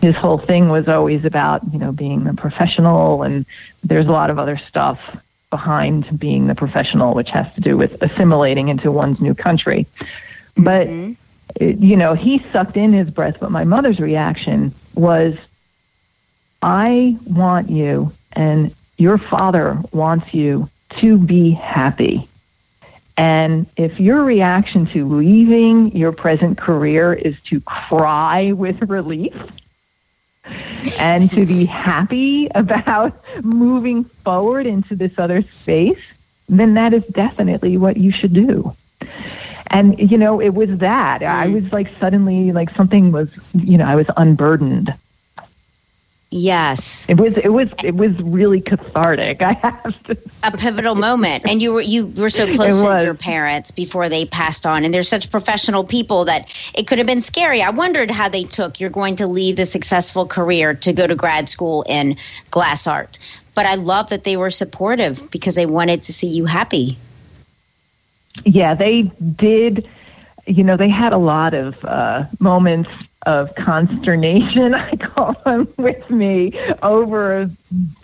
his 0.00 0.14
whole 0.16 0.38
thing 0.38 0.68
was 0.68 0.88
always 0.88 1.24
about, 1.24 1.62
you 1.72 1.78
know, 1.78 1.92
being 1.92 2.24
the 2.24 2.34
professional 2.34 3.22
and 3.22 3.46
there's 3.82 4.06
a 4.06 4.12
lot 4.12 4.30
of 4.30 4.38
other 4.38 4.56
stuff 4.56 5.16
behind 5.50 6.18
being 6.18 6.46
the 6.46 6.54
professional, 6.54 7.14
which 7.14 7.30
has 7.30 7.52
to 7.54 7.60
do 7.60 7.76
with 7.76 8.02
assimilating 8.02 8.68
into 8.68 8.90
one's 8.90 9.20
new 9.20 9.34
country. 9.34 9.86
But, 10.56 10.86
mm-hmm. 10.88 11.12
it, 11.56 11.78
you 11.78 11.96
know, 11.96 12.14
he 12.14 12.44
sucked 12.52 12.76
in 12.76 12.92
his 12.92 13.10
breath, 13.10 13.36
but 13.40 13.50
my 13.50 13.64
mother's 13.64 14.00
reaction 14.00 14.74
was, 14.94 15.36
I 16.62 17.18
want 17.26 17.70
you 17.70 18.12
and 18.32 18.74
your 18.96 19.18
father 19.18 19.78
wants 19.92 20.32
you 20.32 20.70
to 21.00 21.18
be 21.18 21.50
happy. 21.50 22.28
And 23.22 23.66
if 23.76 24.00
your 24.00 24.24
reaction 24.24 24.84
to 24.86 25.06
leaving 25.08 25.96
your 25.96 26.10
present 26.10 26.58
career 26.58 27.12
is 27.12 27.36
to 27.44 27.60
cry 27.60 28.50
with 28.50 28.82
relief 28.90 29.36
and 30.98 31.30
to 31.30 31.46
be 31.46 31.64
happy 31.64 32.48
about 32.56 33.24
moving 33.44 34.02
forward 34.24 34.66
into 34.66 34.96
this 34.96 35.20
other 35.20 35.42
space, 35.60 36.02
then 36.48 36.74
that 36.74 36.92
is 36.94 37.04
definitely 37.12 37.76
what 37.76 37.96
you 37.96 38.10
should 38.10 38.32
do. 38.32 38.74
And, 39.68 39.96
you 40.10 40.18
know, 40.18 40.40
it 40.40 40.54
was 40.54 40.78
that. 40.78 41.22
I 41.22 41.46
mm. 41.46 41.62
was 41.62 41.72
like 41.72 41.96
suddenly, 42.00 42.50
like 42.50 42.74
something 42.74 43.12
was, 43.12 43.28
you 43.54 43.78
know, 43.78 43.84
I 43.84 43.94
was 43.94 44.06
unburdened 44.16 44.92
Yes. 46.34 47.04
It 47.10 47.20
was 47.20 47.36
it 47.36 47.50
was 47.50 47.68
it 47.84 47.94
was 47.94 48.18
really 48.22 48.62
cathartic. 48.62 49.42
I 49.42 49.52
have 49.52 50.02
to 50.04 50.16
a 50.42 50.56
pivotal 50.56 50.94
moment. 50.94 51.44
And 51.46 51.60
you 51.60 51.74
were 51.74 51.82
you 51.82 52.06
were 52.06 52.30
so 52.30 52.46
close 52.54 52.80
to 52.80 53.04
your 53.04 53.12
parents 53.12 53.70
before 53.70 54.08
they 54.08 54.24
passed 54.24 54.66
on 54.66 54.82
and 54.82 54.94
they're 54.94 55.02
such 55.02 55.30
professional 55.30 55.84
people 55.84 56.24
that 56.24 56.48
it 56.72 56.86
could 56.86 56.96
have 56.96 57.06
been 57.06 57.20
scary. 57.20 57.60
I 57.60 57.68
wondered 57.68 58.10
how 58.10 58.30
they 58.30 58.44
took 58.44 58.80
you're 58.80 58.88
going 58.88 59.14
to 59.16 59.26
leave 59.26 59.56
the 59.56 59.66
successful 59.66 60.26
career 60.26 60.72
to 60.72 60.94
go 60.94 61.06
to 61.06 61.14
grad 61.14 61.50
school 61.50 61.84
in 61.86 62.16
glass 62.50 62.86
art. 62.86 63.18
But 63.54 63.66
I 63.66 63.74
love 63.74 64.08
that 64.08 64.24
they 64.24 64.38
were 64.38 64.50
supportive 64.50 65.30
because 65.30 65.54
they 65.54 65.66
wanted 65.66 66.02
to 66.04 66.14
see 66.14 66.28
you 66.28 66.46
happy. 66.46 66.96
Yeah, 68.46 68.72
they 68.74 69.02
did 69.36 69.86
you 70.46 70.64
know, 70.64 70.76
they 70.76 70.88
had 70.88 71.12
a 71.12 71.18
lot 71.18 71.52
of 71.54 71.84
uh, 71.84 72.24
moments 72.40 72.90
of 73.26 73.54
consternation, 73.54 74.74
I 74.74 74.96
call 74.96 75.34
them, 75.44 75.68
with 75.76 76.08
me 76.10 76.58
over 76.82 77.50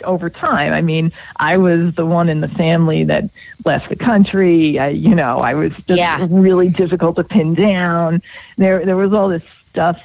over 0.05 0.31
time. 0.31 0.73
I 0.73 0.81
mean, 0.81 1.13
I 1.37 1.57
was 1.57 1.95
the 1.95 2.07
one 2.07 2.29
in 2.29 2.41
the 2.41 2.49
family 2.49 3.05
that 3.05 3.29
left 3.65 3.89
the 3.89 3.97
country. 3.97 4.79
I, 4.79 4.89
you 4.89 5.15
know, 5.15 5.41
I 5.41 5.55
was 5.55 5.73
just 5.87 5.99
yeah. 5.99 6.27
really 6.31 6.69
difficult 6.69 7.17
to 7.17 7.25
pin 7.25 7.55
down. 7.55 8.23
There, 8.57 8.85
there 8.85 8.97
was 8.97 9.13
all 9.13 9.29
this 9.29 9.43
stuff 9.71 10.01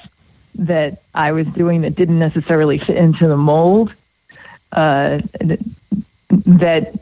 that 0.55 1.01
I 1.15 1.31
was 1.31 1.47
doing 1.47 1.81
that 1.81 1.95
didn't 1.95 2.19
necessarily 2.19 2.77
fit 2.77 2.97
into 2.97 3.27
the 3.27 3.37
mold. 3.37 3.93
Uh, 4.71 5.21
that 6.29 6.99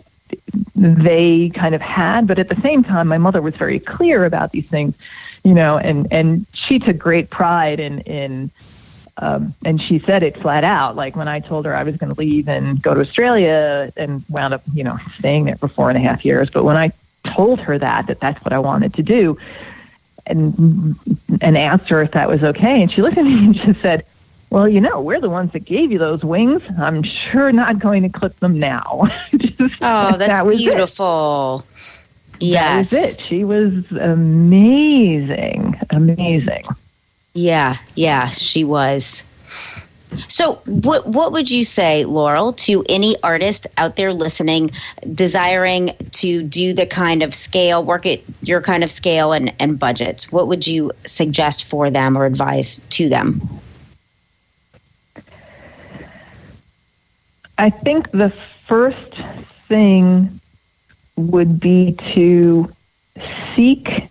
they 0.76 1.50
kind 1.50 1.74
of 1.74 1.80
had, 1.80 2.28
but 2.28 2.38
at 2.38 2.50
the 2.50 2.60
same 2.62 2.84
time, 2.84 3.08
my 3.08 3.18
mother 3.18 3.42
was 3.42 3.56
very 3.56 3.80
clear 3.80 4.26
about 4.26 4.52
these 4.52 4.66
things 4.66 4.94
you 5.44 5.54
know, 5.54 5.78
and 5.78 6.08
and 6.12 6.46
she 6.54 6.80
took 6.80 6.98
great 6.98 7.30
pride 7.30 7.80
in 7.80 8.02
in 8.02 8.52
um, 9.18 9.54
and 9.66 9.82
she 9.82 10.00
said 10.00 10.24
it 10.24 10.38
flat 10.38 10.64
out. 10.64 10.96
Like 10.96 11.16
when 11.16 11.28
I 11.28 11.40
told 11.40 11.66
her 11.66 11.76
I 11.76 11.84
was 11.84 11.96
going 11.98 12.14
to 12.14 12.20
leave 12.20 12.48
and 12.48 12.82
go 12.82 12.94
to 12.94 13.02
Australia, 13.02 13.92
and 13.98 14.24
wound 14.30 14.54
up, 14.54 14.64
you 14.74 14.84
know, 14.84 14.98
staying 15.18 15.46
there 15.46 15.58
for 15.58 15.68
four 15.68 15.90
and 15.90 15.98
a 15.98 16.02
half 16.02 16.26
years. 16.26 16.50
But 16.50 16.64
when 16.64 16.78
I 16.78 16.92
told 17.24 17.60
her 17.60 17.78
that 17.78 18.08
that 18.08 18.20
that's 18.20 18.44
what 18.44 18.54
I 18.54 18.60
wanted 18.60 18.94
to 18.96 19.04
do, 19.04 19.38
and 20.26 20.96
and 21.42 21.58
asked 21.58 21.90
her 21.90 22.02
if 22.02 22.12
that 22.12 22.30
was 22.30 22.44
okay, 22.44 22.82
and 22.82 22.92
she 22.92 23.02
looked 23.02 23.18
at 23.18 23.26
me 23.26 23.38
and 23.38 23.56
just 23.56 23.82
said, 23.82 24.06
"Well, 24.50 24.68
you 24.68 24.82
know, 24.82 25.02
we're 25.02 25.22
the 25.22 25.30
ones 25.30 25.54
that 25.54 25.66
gave 25.66 25.92
you 25.92 26.00
those 26.00 26.24
wings. 26.24 26.64
I'm 26.80 27.04
sure 27.04 27.52
not 27.52 27.80
going 27.80 28.04
to 28.04 28.10
clip 28.10 28.40
them 28.40 28.60
now." 28.60 29.08
just, 29.36 29.76
oh, 29.82 30.18
that's 30.18 30.40
that 30.40 30.48
beautiful. 30.48 31.66
It. 31.70 32.01
Yes. 32.42 32.90
That 32.90 33.02
was 33.02 33.12
it. 33.14 33.22
She 33.22 33.44
was 33.44 33.92
amazing. 33.92 35.80
Amazing. 35.92 36.66
Yeah, 37.34 37.78
yeah, 37.96 38.28
she 38.30 38.64
was. 38.64 39.24
So, 40.28 40.56
what 40.66 41.08
what 41.08 41.32
would 41.32 41.50
you 41.50 41.64
say, 41.64 42.04
Laurel, 42.04 42.52
to 42.54 42.84
any 42.90 43.16
artist 43.24 43.68
out 43.78 43.96
there 43.96 44.12
listening, 44.12 44.72
desiring 45.14 45.96
to 46.12 46.44
do 46.44 46.74
the 46.74 46.86
kind 46.86 47.24
of 47.24 47.34
scale, 47.34 47.84
work 47.84 48.06
at 48.06 48.22
your 48.42 48.60
kind 48.60 48.84
of 48.84 48.92
scale 48.92 49.32
and, 49.32 49.54
and 49.60 49.80
budgets? 49.80 50.30
What 50.32 50.48
would 50.50 50.68
you 50.68 50.92
suggest 51.06 51.64
for 51.64 51.90
them 51.90 52.18
or 52.18 52.26
advise 52.26 52.80
to 52.90 53.08
them? 53.08 53.48
I 57.58 57.70
think 57.70 58.12
the 58.12 58.34
first 58.68 59.22
thing 59.70 60.41
would 61.16 61.60
be 61.60 61.94
to 62.14 62.72
seek 63.56 64.10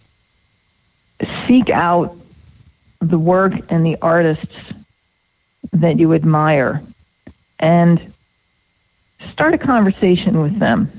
seek 1.46 1.68
out 1.70 2.16
the 3.00 3.18
work 3.18 3.52
and 3.68 3.84
the 3.84 3.96
artists 4.00 4.56
that 5.72 5.98
you 5.98 6.14
admire 6.14 6.82
and 7.58 8.12
start 9.32 9.54
a 9.54 9.58
conversation 9.58 10.40
with 10.40 10.58
them. 10.58 10.90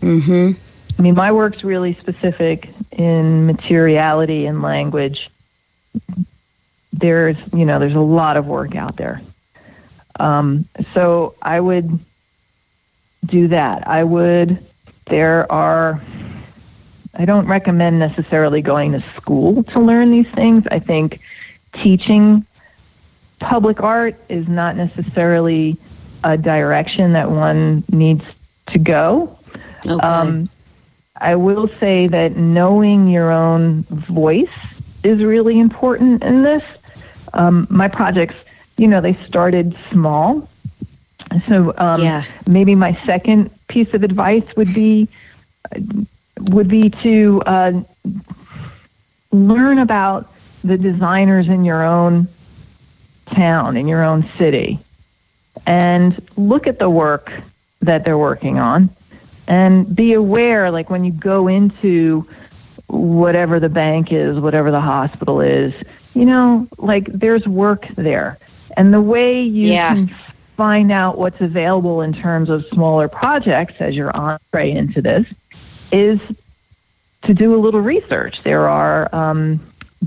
Mm-hmm. 0.00 0.52
I 0.98 1.02
mean, 1.02 1.14
my 1.14 1.32
work's 1.32 1.64
really 1.64 1.94
specific 1.94 2.70
in 2.92 3.46
materiality 3.46 4.46
and 4.46 4.62
language. 4.62 5.30
There's, 6.92 7.36
you 7.52 7.64
know, 7.64 7.78
there's 7.78 7.94
a 7.94 8.00
lot 8.00 8.36
of 8.36 8.46
work 8.46 8.74
out 8.74 8.96
there. 8.96 9.20
Um, 10.18 10.66
so 10.94 11.34
I 11.42 11.60
would 11.60 11.98
do 13.24 13.48
that. 13.48 13.86
I 13.86 14.04
would 14.04 14.64
there 15.06 15.50
are, 15.50 16.00
I 17.14 17.24
don't 17.24 17.46
recommend 17.46 17.98
necessarily 17.98 18.60
going 18.60 18.92
to 18.92 19.00
school 19.14 19.62
to 19.64 19.80
learn 19.80 20.10
these 20.10 20.28
things. 20.28 20.64
I 20.70 20.78
think 20.78 21.20
teaching 21.72 22.44
public 23.38 23.80
art 23.80 24.16
is 24.28 24.48
not 24.48 24.76
necessarily 24.76 25.76
a 26.24 26.36
direction 26.36 27.12
that 27.12 27.30
one 27.30 27.84
needs 27.90 28.24
to 28.66 28.78
go. 28.78 29.38
Okay. 29.86 30.06
Um, 30.06 30.48
I 31.20 31.36
will 31.36 31.68
say 31.80 32.06
that 32.08 32.36
knowing 32.36 33.08
your 33.08 33.30
own 33.30 33.84
voice 33.84 34.48
is 35.02 35.22
really 35.22 35.58
important 35.58 36.24
in 36.24 36.42
this. 36.42 36.62
Um, 37.32 37.66
my 37.70 37.88
projects, 37.88 38.34
you 38.76 38.88
know, 38.88 39.00
they 39.00 39.14
started 39.26 39.76
small. 39.90 40.48
So 41.48 41.74
um, 41.76 42.00
yeah. 42.02 42.24
maybe 42.46 42.74
my 42.74 42.98
second 43.04 43.50
piece 43.68 43.92
of 43.94 44.02
advice 44.02 44.44
would 44.56 44.72
be 44.72 45.08
would 46.38 46.68
be 46.68 46.90
to 46.90 47.42
uh, 47.46 47.72
learn 49.32 49.78
about 49.78 50.32
the 50.62 50.76
designers 50.76 51.48
in 51.48 51.64
your 51.64 51.82
own 51.82 52.28
town, 53.26 53.76
in 53.76 53.86
your 53.88 54.02
own 54.02 54.28
city, 54.38 54.78
and 55.66 56.20
look 56.36 56.66
at 56.66 56.78
the 56.78 56.88
work 56.88 57.32
that 57.80 58.04
they're 58.04 58.18
working 58.18 58.58
on 58.58 58.90
and 59.46 59.94
be 59.94 60.12
aware 60.12 60.70
like 60.70 60.90
when 60.90 61.04
you 61.04 61.12
go 61.12 61.48
into 61.48 62.26
whatever 62.88 63.58
the 63.60 63.68
bank 63.68 64.12
is, 64.12 64.38
whatever 64.38 64.70
the 64.70 64.80
hospital 64.80 65.40
is, 65.40 65.74
you 66.14 66.24
know, 66.24 66.66
like 66.78 67.06
there's 67.12 67.46
work 67.46 67.86
there. 67.96 68.38
And 68.76 68.92
the 68.92 69.00
way 69.00 69.42
you 69.42 69.78
Yeah. 69.78 69.86
can 69.86 70.08
find 70.56 70.90
out 70.90 71.18
what's 71.18 71.40
available 71.40 72.00
in 72.00 72.12
terms 72.12 72.48
of 72.48 72.66
smaller 72.66 73.08
projects 73.08 73.74
as 73.80 73.96
you're 73.96 74.14
on 74.16 74.38
your 74.52 74.60
entree 74.62 74.70
into 74.72 75.02
this 75.02 75.26
is 75.92 76.18
to 77.22 77.34
do 77.34 77.54
a 77.54 77.58
little 77.58 77.80
research. 77.80 78.42
There 78.42 78.68
are 78.68 79.14
um, 79.14 79.60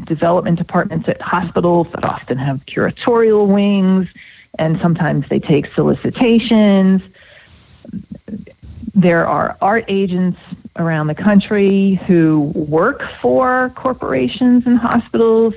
development 0.06 0.58
departments 0.58 1.08
at 1.08 1.22
hospitals 1.22 1.88
that 1.94 2.06
often 2.06 2.38
have 2.38 2.66
curatorial 2.66 3.48
wings, 3.48 4.08
and 4.58 4.80
sometimes 4.80 5.28
they 5.30 5.40
take 5.40 5.72
solicitations. 5.74 7.02
There 8.96 9.28
are 9.28 9.58
art 9.62 9.86
agents 9.88 10.40
around 10.76 11.08
the 11.08 11.16
country 11.16 11.96
who 12.08 12.52
work 12.56 13.04
for 13.22 13.72
corporations 13.76 14.66
and 14.66 14.78
hospitals. 14.78 15.54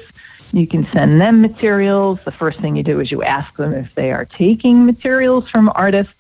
You 0.53 0.67
can 0.67 0.87
send 0.93 1.21
them 1.21 1.41
materials. 1.41 2.19
The 2.25 2.33
first 2.33 2.61
thing 2.61 2.77
you 2.77 2.83
do 2.83 3.01
is 3.01 3.11
you 3.11 3.23
ask 3.23 3.57
them 3.57 3.73
if 3.73 3.95
they 3.95 4.13
are 4.13 4.27
taking 4.27 4.85
materials 4.85 5.49
from 5.49 5.71
artists. 5.75 6.13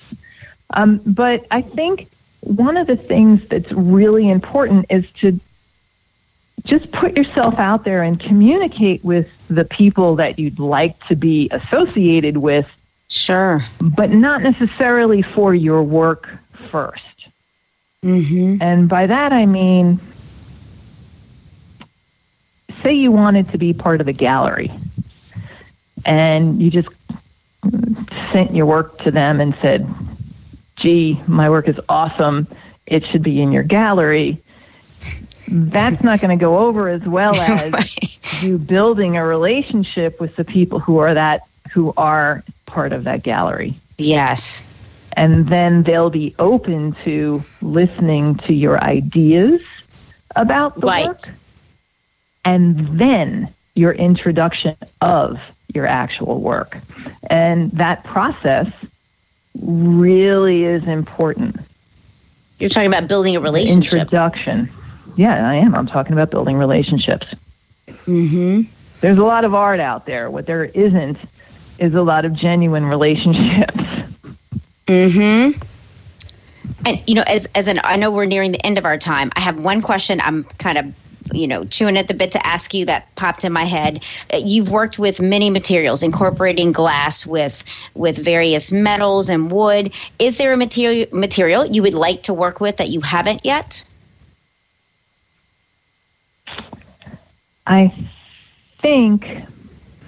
Um, 0.75 1.01
but 1.05 1.47
I 1.51 1.61
think 1.63 2.09
one 2.41 2.77
of 2.77 2.87
the 2.87 2.97
things 2.97 3.47
that's 3.49 3.71
really 3.73 4.31
important 4.31 4.87
is 4.89 5.05
to 5.21 5.39
just 6.65 6.91
put 6.93 7.19
yourself 7.19 7.59
out 7.59 7.85
there 7.85 8.03
and 8.03 8.19
communicate 8.19 9.05
with 9.05 9.29
the 9.49 9.65
people 9.65 10.17
that 10.17 10.39
you'd 10.39 10.59
like 10.59 11.05
to 11.09 11.17
be 11.17 11.49
associated 11.51 12.39
with, 12.39 12.67
Sure. 13.09 13.61
but 13.81 14.11
not 14.11 14.43
necessarily 14.43 15.23
for 15.23 15.55
your 15.55 15.83
work 15.83 16.31
first. 16.71 17.03
Mm-hmm. 18.05 18.63
And 18.63 18.89
by 18.89 19.07
that 19.07 19.33
I 19.33 19.45
mean, 19.47 20.01
say 22.83 22.93
you 22.93 23.11
wanted 23.13 23.51
to 23.51 23.59
be 23.59 23.73
part 23.73 24.01
of 24.01 24.07
the 24.07 24.13
gallery 24.13 24.71
and 26.05 26.61
you 26.63 26.71
just 26.71 26.89
sent 28.33 28.55
your 28.55 28.67
work 28.67 28.99
to 29.03 29.11
them 29.11 29.41
and 29.41 29.55
said, 29.61 29.87
gee, 30.77 31.21
my 31.27 31.49
work 31.51 31.69
is 31.69 31.79
awesome. 31.89 32.47
It 32.87 33.05
should 33.07 33.23
be 33.23 33.41
in 33.41 33.53
your 33.53 33.63
gallery. 33.63 34.43
That's 35.49 36.03
not 36.03 36.21
going 36.21 36.37
to 36.37 36.41
go 36.43 36.59
over 36.59 36.89
as 36.89 37.03
well 37.07 37.41
as 37.41 37.75
you 38.31 38.59
building 38.59 39.17
a 39.17 39.25
relationship 39.25 40.21
with 40.21 40.37
the 40.37 40.45
people 40.45 40.81
who 40.81 40.99
are 40.99 41.15
that 41.15 41.43
who 41.73 41.93
are 41.97 42.45
part 42.67 42.93
of 42.93 43.05
that 43.05 43.23
gallery 43.23 43.81
Yes. 43.99 44.63
and 45.17 45.47
then 45.49 45.83
they'll 45.83 46.11
be 46.11 46.35
open 46.39 46.95
to 47.05 47.45
listening 47.61 48.37
to 48.37 48.53
your 48.55 48.83
ideas 48.85 49.61
about 50.37 50.81
the 50.81 50.89
Right. 50.89 51.07
work 51.07 51.35
and 52.45 52.99
then 52.99 53.53
your 53.75 53.93
introduction 53.93 54.77
of 55.01 55.41
your 55.75 55.87
actual 55.87 56.41
work 56.41 56.79
and 57.31 57.71
that 57.73 58.05
process 58.05 58.67
really 59.61 60.65
is 60.65 60.87
important 60.87 61.57
You're 62.59 62.71
talking 62.71 62.89
about 62.89 63.09
building 63.09 63.37
a 63.37 63.41
relationship. 63.41 63.93
introduction 63.95 64.71
yeah 65.17 65.49
i 65.49 65.55
am 65.55 65.75
i'm 65.75 65.87
talking 65.87 66.13
about 66.13 66.31
building 66.31 66.57
relationships 66.57 67.27
mm-hmm. 67.87 68.63
there's 69.01 69.19
a 69.19 69.25
lot 69.25 69.45
of 69.45 69.55
art 69.55 69.81
out 69.81 70.07
there 70.07 70.31
what 70.31 70.47
there 70.47 70.65
isn't 70.67 71.19
is 71.79 71.95
a 71.95 72.03
lot 72.03 72.25
of 72.25 72.35
genuine 72.35 72.85
relationships 72.85 73.83
Mm-hmm. 74.87 75.61
And 76.87 77.03
you 77.07 77.15
know, 77.15 77.25
as 77.27 77.47
as 77.55 77.69
an 77.69 77.81
I 77.85 77.97
know 77.97 78.11
we're 78.11 78.25
nearing 78.25 78.53
the 78.53 78.65
end 78.67 78.79
of 78.79 78.85
our 78.85 78.99
time. 78.99 79.31
I 79.37 79.41
have 79.41 79.63
one 79.63 79.81
question. 79.81 80.21
I'm 80.21 80.45
kind 80.59 80.79
of 80.79 80.95
you 81.33 81.47
know 81.47 81.65
chewing 81.67 81.97
at 81.97 82.09
the 82.09 82.15
bit 82.15 82.31
to 82.33 82.47
ask 82.47 82.75
you 82.75 82.85
that 82.87 83.15
popped 83.17 83.45
in 83.45 83.53
my 83.53 83.65
head. 83.65 84.03
Uh, 84.33 84.39
You've 84.45 84.71
worked 84.71 84.99
with 84.99 85.21
many 85.21 85.51
materials, 85.51 86.03
incorporating 86.03 86.73
glass 86.73 87.27
with 87.27 87.65
with 87.95 88.17
various 88.19 88.73
metals 88.73 89.29
and 89.31 89.51
wood. 89.51 89.93
Is 90.19 90.39
there 90.39 90.53
a 90.53 90.57
material 90.57 91.07
material 91.13 91.67
you 91.67 91.83
would 91.83 91.95
like 91.95 92.23
to 92.25 92.35
work 92.35 92.61
with 92.61 92.77
that 92.77 92.89
you 92.89 93.01
haven't 93.01 93.45
yet? 93.45 93.83
I 97.67 97.93
think, 98.81 99.25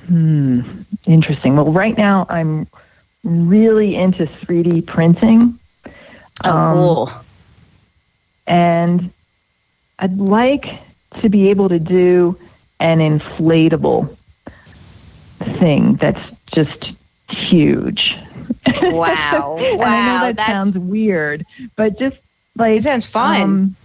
hmm, 0.06 0.60
interesting. 1.06 1.54
Well, 1.56 1.72
right 1.72 1.96
now 1.96 2.26
I'm 2.28 2.66
really 3.22 3.94
into 3.94 4.26
3D 4.26 4.86
printing. 4.86 5.58
Oh, 6.44 6.50
Um, 6.50 6.74
cool. 6.74 7.10
And 8.46 9.10
I'd 10.00 10.18
like 10.18 10.66
to 11.20 11.28
be 11.28 11.50
able 11.50 11.68
to 11.68 11.78
do 11.78 12.36
an 12.80 12.98
inflatable 12.98 14.14
thing 15.58 15.94
that's 15.96 16.20
just 16.52 16.92
huge. 17.30 18.16
Wow. 18.82 19.56
and 19.58 19.66
I 19.66 19.70
know 19.72 19.76
Wow, 19.76 20.20
that 20.22 20.36
that's- 20.36 20.46
sounds 20.46 20.78
weird, 20.78 21.44
but 21.76 21.98
just 21.98 22.16
like 22.56 22.78
It 22.78 22.82
sounds 22.82 23.06
fun. 23.06 23.42
um, 23.42 23.76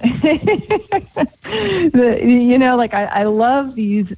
the, 0.02 2.20
you 2.22 2.58
know, 2.58 2.76
like 2.76 2.94
I, 2.94 3.04
I 3.04 3.22
love 3.24 3.74
these. 3.74 4.12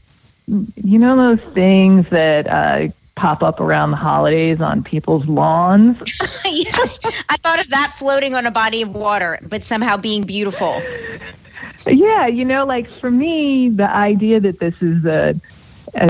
You 0.49 0.99
know 0.99 1.17
those 1.17 1.55
things 1.55 2.09
that 2.11 2.47
uh, 2.49 2.89
pop 3.17 3.43
up 3.43 3.59
around 3.61 3.91
the 3.91 3.97
holidays 3.97 4.61
on 4.61 4.85
people's 4.85 5.27
lawns. 5.27 5.97
yes, 6.45 7.01
I 7.29 7.37
thought 7.39 7.59
of 7.61 7.69
that 7.71 7.95
floating 7.99 8.35
on 8.37 8.47
a 8.47 8.51
body 8.53 8.83
of 8.83 8.95
water, 8.95 9.39
but 9.43 9.64
somehow 9.64 9.97
being 9.97 10.23
beautiful. 10.23 10.81
Yeah, 11.85 12.27
you 12.27 12.45
know, 12.45 12.64
like 12.64 12.89
for 12.91 13.11
me, 13.11 13.68
the 13.68 13.89
idea 13.89 14.41
that 14.41 14.59
this 14.59 14.74
is 14.81 15.05
a, 15.05 15.39
a 15.95 16.09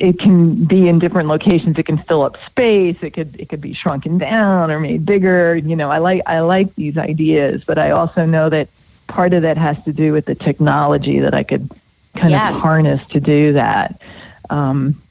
it 0.00 0.18
can 0.18 0.64
be 0.64 0.88
in 0.88 0.98
different 0.98 1.28
locations. 1.28 1.78
It 1.78 1.84
can 1.84 1.98
fill 1.98 2.22
up 2.22 2.36
space. 2.46 2.96
It 3.02 3.10
could 3.10 3.36
it 3.38 3.48
could 3.48 3.60
be 3.60 3.72
shrunken 3.72 4.18
down 4.18 4.70
or 4.70 4.80
made 4.80 5.04
bigger. 5.06 5.56
You 5.56 5.76
know, 5.76 5.90
I 5.90 5.98
like 5.98 6.22
I 6.26 6.40
like 6.40 6.74
these 6.74 6.96
ideas, 6.98 7.64
but 7.64 7.78
I 7.78 7.90
also 7.90 8.24
know 8.24 8.48
that 8.50 8.68
part 9.06 9.32
of 9.34 9.42
that 9.42 9.56
has 9.56 9.82
to 9.84 9.92
do 9.92 10.12
with 10.12 10.26
the 10.26 10.34
technology 10.34 11.20
that 11.20 11.34
I 11.34 11.42
could 11.42 11.70
kind 12.16 12.32
Yes. 12.32 12.56
of 12.56 12.60
harness 12.60 13.06
to 13.08 13.20
do 13.20 13.52
that. 13.54 14.00
Um, 14.50 15.02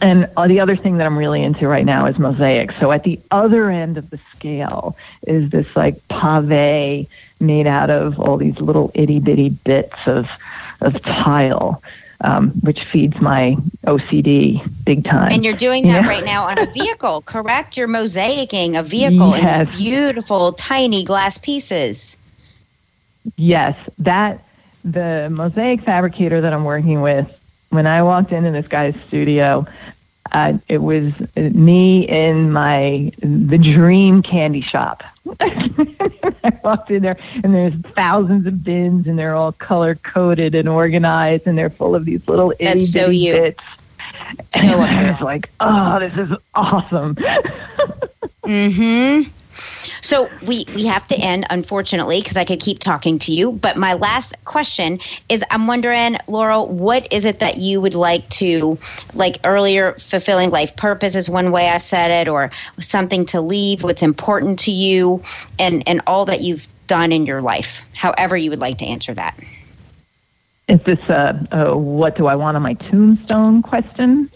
and 0.00 0.28
uh, 0.36 0.46
the 0.46 0.60
other 0.60 0.76
thing 0.76 0.98
that 0.98 1.06
I'm 1.06 1.16
really 1.16 1.42
into 1.42 1.66
right 1.66 1.84
now 1.84 2.06
is 2.06 2.18
mosaic. 2.18 2.72
So 2.78 2.92
at 2.92 3.04
the 3.04 3.18
other 3.30 3.70
end 3.70 3.96
of 3.98 4.10
the 4.10 4.20
scale 4.36 4.96
is 5.26 5.50
this 5.50 5.66
like 5.76 6.06
pave 6.08 7.08
made 7.40 7.66
out 7.66 7.90
of 7.90 8.18
all 8.18 8.36
these 8.36 8.60
little 8.60 8.90
itty 8.94 9.18
bitty 9.20 9.50
bits 9.50 9.96
of 10.06 10.28
of 10.80 11.00
tile, 11.02 11.82
um, 12.20 12.50
which 12.60 12.84
feeds 12.84 13.20
my 13.20 13.56
OCD 13.86 14.62
big 14.84 15.04
time. 15.04 15.32
And 15.32 15.44
you're 15.44 15.54
doing 15.54 15.86
that 15.86 16.02
Yeah. 16.02 16.08
right 16.08 16.24
now 16.24 16.44
on 16.48 16.58
a 16.58 16.66
vehicle, 16.66 17.22
correct? 17.26 17.76
You're 17.76 17.88
mosaicing 17.88 18.78
a 18.78 18.82
vehicle 18.82 19.34
in 19.34 19.44
Yes. 19.44 19.68
these 19.68 19.76
beautiful, 19.78 20.52
tiny 20.52 21.02
glass 21.04 21.38
pieces. 21.38 22.16
Yes, 23.36 23.76
that 23.98 24.44
the 24.84 25.28
mosaic 25.30 25.82
fabricator 25.82 26.40
that 26.40 26.52
I'm 26.52 26.64
working 26.64 27.00
with. 27.00 27.28
When 27.70 27.86
I 27.86 28.02
walked 28.02 28.32
into 28.32 28.50
this 28.50 28.66
guy's 28.66 28.94
studio, 29.08 29.66
uh, 30.32 30.58
it 30.68 30.78
was 30.78 31.12
me 31.36 32.08
in 32.08 32.52
my 32.52 33.12
the 33.20 33.58
dream 33.58 34.22
candy 34.22 34.60
shop. 34.60 35.02
I 35.40 36.58
walked 36.64 36.90
in 36.90 37.02
there, 37.02 37.18
and 37.42 37.54
there's 37.54 37.74
thousands 37.94 38.46
of 38.46 38.64
bins, 38.64 39.06
and 39.06 39.18
they're 39.18 39.34
all 39.34 39.52
color 39.52 39.94
coded 39.96 40.54
and 40.54 40.68
organized, 40.68 41.46
and 41.46 41.56
they're 41.56 41.70
full 41.70 41.94
of 41.94 42.04
these 42.04 42.26
little 42.28 42.52
itty 42.58 42.80
so 42.80 43.06
bitty 43.06 43.16
you. 43.16 43.32
bits. 43.32 43.64
So 44.54 44.60
and 44.60 44.82
I 44.82 45.12
was 45.12 45.20
like, 45.20 45.50
"Oh, 45.60 45.98
this 45.98 46.16
is 46.16 46.36
awesome!" 46.54 47.16
Mm-hmm. 48.48 49.30
So 50.00 50.30
we 50.42 50.64
we 50.74 50.84
have 50.86 51.06
to 51.08 51.16
end, 51.16 51.46
unfortunately, 51.50 52.20
because 52.20 52.36
I 52.36 52.44
could 52.44 52.60
keep 52.60 52.78
talking 52.78 53.18
to 53.20 53.32
you. 53.32 53.52
But 53.52 53.76
my 53.76 53.94
last 53.94 54.34
question 54.44 54.98
is: 55.28 55.44
I'm 55.50 55.66
wondering, 55.66 56.16
Laurel, 56.28 56.68
what 56.68 57.10
is 57.12 57.24
it 57.24 57.40
that 57.40 57.58
you 57.58 57.80
would 57.80 57.94
like 57.94 58.28
to, 58.30 58.78
like 59.14 59.38
earlier, 59.44 59.94
fulfilling 59.94 60.50
life 60.50 60.74
purpose 60.76 61.14
is 61.14 61.28
one 61.28 61.50
way 61.50 61.68
I 61.68 61.78
said 61.78 62.10
it, 62.10 62.30
or 62.30 62.50
something 62.78 63.24
to 63.26 63.40
leave, 63.40 63.82
what's 63.82 64.02
important 64.02 64.58
to 64.60 64.70
you, 64.70 65.22
and 65.58 65.86
and 65.88 66.00
all 66.06 66.24
that 66.26 66.40
you've 66.42 66.68
done 66.86 67.12
in 67.12 67.26
your 67.26 67.42
life. 67.42 67.82
However, 67.94 68.36
you 68.36 68.50
would 68.50 68.60
like 68.60 68.78
to 68.78 68.86
answer 68.86 69.14
that. 69.14 69.38
Is 70.68 70.80
this 70.82 70.98
a, 71.08 71.48
a 71.50 71.76
what 71.76 72.14
do 72.14 72.26
I 72.26 72.36
want 72.36 72.56
on 72.56 72.62
my 72.62 72.74
tombstone 72.74 73.62
question? 73.62 74.30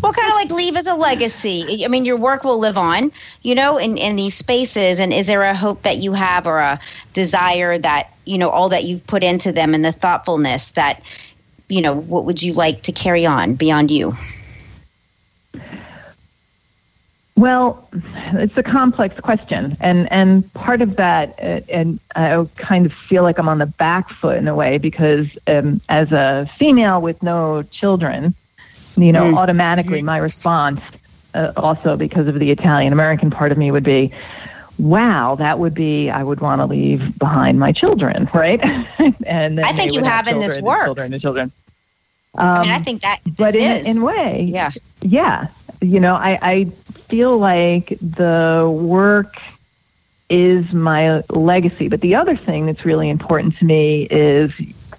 Well, 0.00 0.12
kind 0.14 0.30
of 0.30 0.36
like 0.36 0.50
leave 0.50 0.76
as 0.76 0.86
a 0.86 0.94
legacy. 0.94 1.84
I 1.84 1.88
mean, 1.88 2.06
your 2.06 2.16
work 2.16 2.42
will 2.42 2.58
live 2.58 2.78
on, 2.78 3.12
you 3.42 3.54
know, 3.54 3.76
in, 3.76 3.98
in 3.98 4.16
these 4.16 4.34
spaces. 4.34 4.98
And 4.98 5.12
is 5.12 5.26
there 5.26 5.42
a 5.42 5.54
hope 5.54 5.82
that 5.82 5.98
you 5.98 6.14
have 6.14 6.46
or 6.46 6.58
a 6.58 6.80
desire 7.12 7.76
that, 7.78 8.14
you 8.24 8.38
know, 8.38 8.48
all 8.48 8.70
that 8.70 8.84
you've 8.84 9.06
put 9.06 9.22
into 9.22 9.52
them 9.52 9.74
and 9.74 9.84
the 9.84 9.92
thoughtfulness 9.92 10.68
that, 10.68 11.02
you 11.68 11.82
know, 11.82 11.94
what 11.94 12.24
would 12.24 12.42
you 12.42 12.54
like 12.54 12.82
to 12.82 12.92
carry 12.92 13.26
on 13.26 13.54
beyond 13.54 13.90
you? 13.90 14.16
Well, 17.36 17.88
it's 18.32 18.56
a 18.56 18.62
complex 18.62 19.18
question, 19.18 19.76
and 19.80 20.10
and 20.12 20.52
part 20.54 20.80
of 20.80 20.94
that, 20.96 21.30
uh, 21.42 21.60
and 21.68 21.98
I 22.14 22.46
kind 22.56 22.86
of 22.86 22.92
feel 22.92 23.24
like 23.24 23.38
I'm 23.38 23.48
on 23.48 23.58
the 23.58 23.66
back 23.66 24.10
foot 24.10 24.36
in 24.36 24.46
a 24.46 24.54
way 24.54 24.78
because 24.78 25.26
um, 25.48 25.80
as 25.88 26.12
a 26.12 26.48
female 26.56 27.00
with 27.00 27.20
no 27.24 27.64
children, 27.64 28.36
you 28.96 29.10
know, 29.10 29.32
mm. 29.32 29.36
automatically 29.36 30.00
my 30.00 30.18
response, 30.18 30.80
uh, 31.34 31.50
also 31.56 31.96
because 31.96 32.28
of 32.28 32.38
the 32.38 32.52
Italian 32.52 32.92
American 32.92 33.30
part 33.30 33.50
of 33.50 33.58
me, 33.58 33.72
would 33.72 33.82
be, 33.82 34.12
"Wow, 34.78 35.34
that 35.34 35.58
would 35.58 35.74
be 35.74 36.10
I 36.10 36.22
would 36.22 36.38
want 36.38 36.60
to 36.60 36.66
leave 36.66 37.18
behind 37.18 37.58
my 37.58 37.72
children, 37.72 38.28
right?" 38.34 38.60
and 39.26 39.60
I 39.60 39.72
think 39.72 39.92
you 39.92 40.04
have, 40.04 40.26
have 40.26 40.36
in 40.36 40.40
this 40.40 40.60
work. 40.60 40.84
Children 40.84 41.12
and 41.12 41.20
children. 41.20 41.50
Um, 42.36 42.48
I 42.48 42.62
mean, 42.62 42.70
I 42.70 42.78
think 42.78 43.02
that, 43.02 43.20
but 43.36 43.56
in 43.56 43.78
is. 43.78 43.86
in 43.88 44.02
way, 44.02 44.42
yeah, 44.48 44.70
yeah. 45.02 45.48
You 45.84 46.00
know, 46.00 46.14
I, 46.14 46.38
I 46.40 46.64
feel 47.08 47.38
like 47.38 47.98
the 48.00 48.70
work 48.72 49.36
is 50.30 50.72
my 50.72 51.22
legacy. 51.28 51.88
But 51.88 52.00
the 52.00 52.14
other 52.14 52.36
thing 52.36 52.66
that's 52.66 52.84
really 52.84 53.10
important 53.10 53.56
to 53.58 53.64
me 53.64 54.08
is 54.10 54.52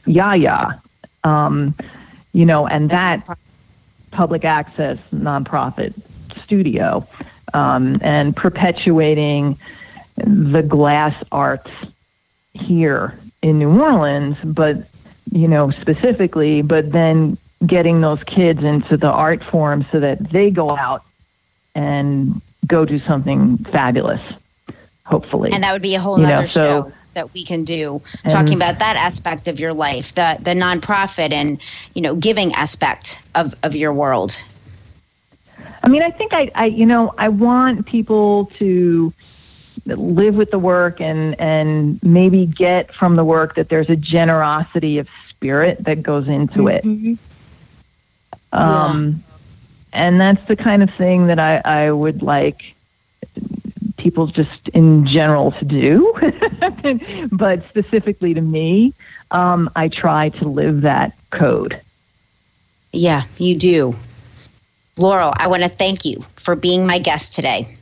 Yaya, 0.05 0.81
um, 1.23 1.73
you 2.33 2.45
know, 2.45 2.67
and 2.67 2.89
that 2.91 3.27
public 4.11 4.45
access 4.45 4.97
nonprofit 5.13 5.93
studio 6.43 7.05
um, 7.53 7.97
and 8.01 8.35
perpetuating 8.35 9.57
the 10.17 10.61
glass 10.61 11.15
arts 11.31 11.71
here 12.53 13.17
in 13.41 13.59
New 13.59 13.81
Orleans, 13.81 14.37
but 14.43 14.87
you 15.31 15.47
know 15.47 15.71
specifically, 15.71 16.61
but 16.61 16.91
then 16.91 17.37
getting 17.65 18.01
those 18.01 18.23
kids 18.23 18.63
into 18.63 18.97
the 18.97 19.09
art 19.09 19.43
form 19.43 19.85
so 19.91 19.99
that 19.99 20.31
they 20.31 20.49
go 20.49 20.75
out 20.75 21.03
and 21.73 22.41
go 22.65 22.85
do 22.85 22.99
something 22.99 23.57
fabulous, 23.65 24.21
hopefully. 25.05 25.51
And 25.51 25.63
that 25.63 25.73
would 25.73 25.81
be 25.81 25.95
a 25.95 25.99
whole 25.99 26.23
other 26.23 26.47
show 26.47 26.91
that 27.13 27.33
we 27.33 27.43
can 27.43 27.63
do 27.63 28.01
talking 28.29 28.53
about 28.53 28.79
that 28.79 28.95
aspect 28.97 29.47
of 29.47 29.59
your 29.59 29.73
life, 29.73 30.13
the 30.15 30.37
the 30.41 30.51
nonprofit 30.51 31.31
and, 31.31 31.59
you 31.93 32.01
know, 32.01 32.15
giving 32.15 32.53
aspect 32.53 33.21
of, 33.35 33.55
of 33.63 33.75
your 33.75 33.93
world. 33.93 34.41
I 35.83 35.87
mean, 35.87 36.01
I 36.01 36.11
think 36.11 36.33
I, 36.33 36.51
I 36.55 36.65
you 36.65 36.85
know, 36.85 37.13
I 37.17 37.29
want 37.29 37.85
people 37.85 38.47
to 38.57 39.13
live 39.85 40.35
with 40.35 40.51
the 40.51 40.59
work 40.59 40.99
and 40.99 41.39
and 41.39 42.01
maybe 42.03 42.45
get 42.45 42.93
from 42.93 43.15
the 43.15 43.23
work 43.23 43.55
that 43.55 43.69
there's 43.69 43.89
a 43.89 43.95
generosity 43.95 44.97
of 44.97 45.07
spirit 45.29 45.83
that 45.83 46.01
goes 46.03 46.27
into 46.27 46.63
mm-hmm. 46.63 47.13
it. 47.13 47.19
Um, 48.51 49.07
yeah. 49.07 49.13
And 49.93 50.21
that's 50.21 50.45
the 50.47 50.55
kind 50.55 50.83
of 50.83 50.93
thing 50.95 51.27
that 51.27 51.39
I, 51.39 51.61
I 51.63 51.91
would 51.91 52.21
like 52.21 52.75
people 53.97 54.27
just 54.27 54.67
in 54.69 55.05
general 55.05 55.51
to 55.53 55.65
do. 55.65 56.13
but 57.31 57.67
specifically 57.69 58.33
to 58.33 58.41
me, 58.41 58.93
um, 59.31 59.69
I 59.75 59.87
try 59.87 60.29
to 60.29 60.47
live 60.47 60.81
that 60.81 61.13
code. 61.31 61.79
Yeah, 62.91 63.23
you 63.37 63.57
do. 63.57 63.95
Laurel, 64.97 65.33
I 65.37 65.47
want 65.47 65.63
to 65.63 65.69
thank 65.69 66.05
you 66.05 66.23
for 66.35 66.55
being 66.55 66.85
my 66.85 66.99
guest 66.99 67.33
today. 67.33 67.75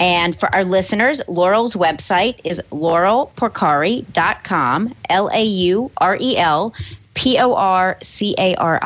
And 0.00 0.38
for 0.38 0.54
our 0.54 0.64
listeners, 0.64 1.20
Laurel's 1.28 1.74
website 1.74 2.40
is 2.44 2.60
laurelporcari.com, 2.70 4.94
L 5.08 5.30
A 5.32 5.42
U 5.42 5.90
R 5.98 6.18
E 6.20 6.36
L 6.36 6.74
P 7.14 7.38
O 7.38 7.54
R 7.54 7.98
C 8.02 8.34
A 8.38 8.54
R 8.56 8.80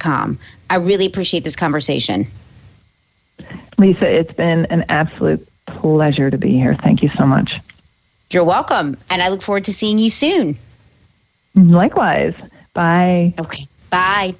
com. 0.00 0.38
I 0.70 0.76
really 0.76 1.06
appreciate 1.06 1.44
this 1.44 1.56
conversation. 1.56 2.26
Lisa, 3.78 4.08
it's 4.08 4.32
been 4.32 4.66
an 4.66 4.84
absolute 4.88 5.46
pleasure 5.66 6.30
to 6.30 6.38
be 6.38 6.52
here. 6.52 6.74
Thank 6.74 7.02
you 7.02 7.10
so 7.10 7.26
much. 7.26 7.60
You're 8.30 8.44
welcome. 8.44 8.96
And 9.10 9.22
I 9.22 9.28
look 9.28 9.42
forward 9.42 9.64
to 9.64 9.74
seeing 9.74 9.98
you 9.98 10.10
soon. 10.10 10.56
Likewise. 11.54 12.34
Bye. 12.74 13.34
Okay. 13.38 13.66
Bye. 13.90 14.34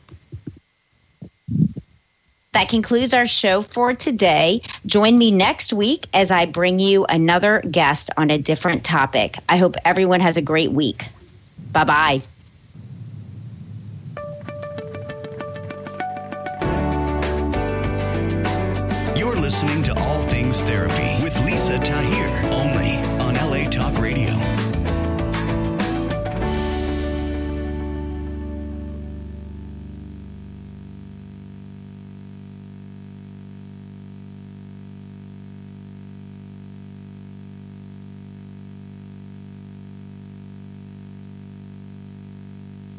That 2.53 2.69
concludes 2.69 3.13
our 3.13 3.27
show 3.27 3.63
for 3.63 3.95
today. 3.95 4.63
Join 4.87 5.19
me 5.19 5.31
next 5.31 5.73
week 5.73 6.07
as 6.15 6.31
I 6.31 6.47
bring 6.47 6.79
you 6.79 7.05
another 7.05 7.61
guest 7.71 8.11
on 8.17 8.31
a 8.31 8.39
different 8.39 8.83
topic. 8.83 9.37
I 9.49 9.59
hope 9.59 9.77
everyone 9.85 10.21
has 10.21 10.39
a 10.39 10.43
great 10.43 10.73
week. 10.73 11.05
Bye 11.73 11.85
bye. 11.85 12.23
Listening 19.47 19.81
to 19.81 19.97
All 20.01 20.21
Things 20.23 20.61
Therapy 20.65 21.23
with 21.23 21.39
Lisa 21.45 21.79
Tahir, 21.79 22.46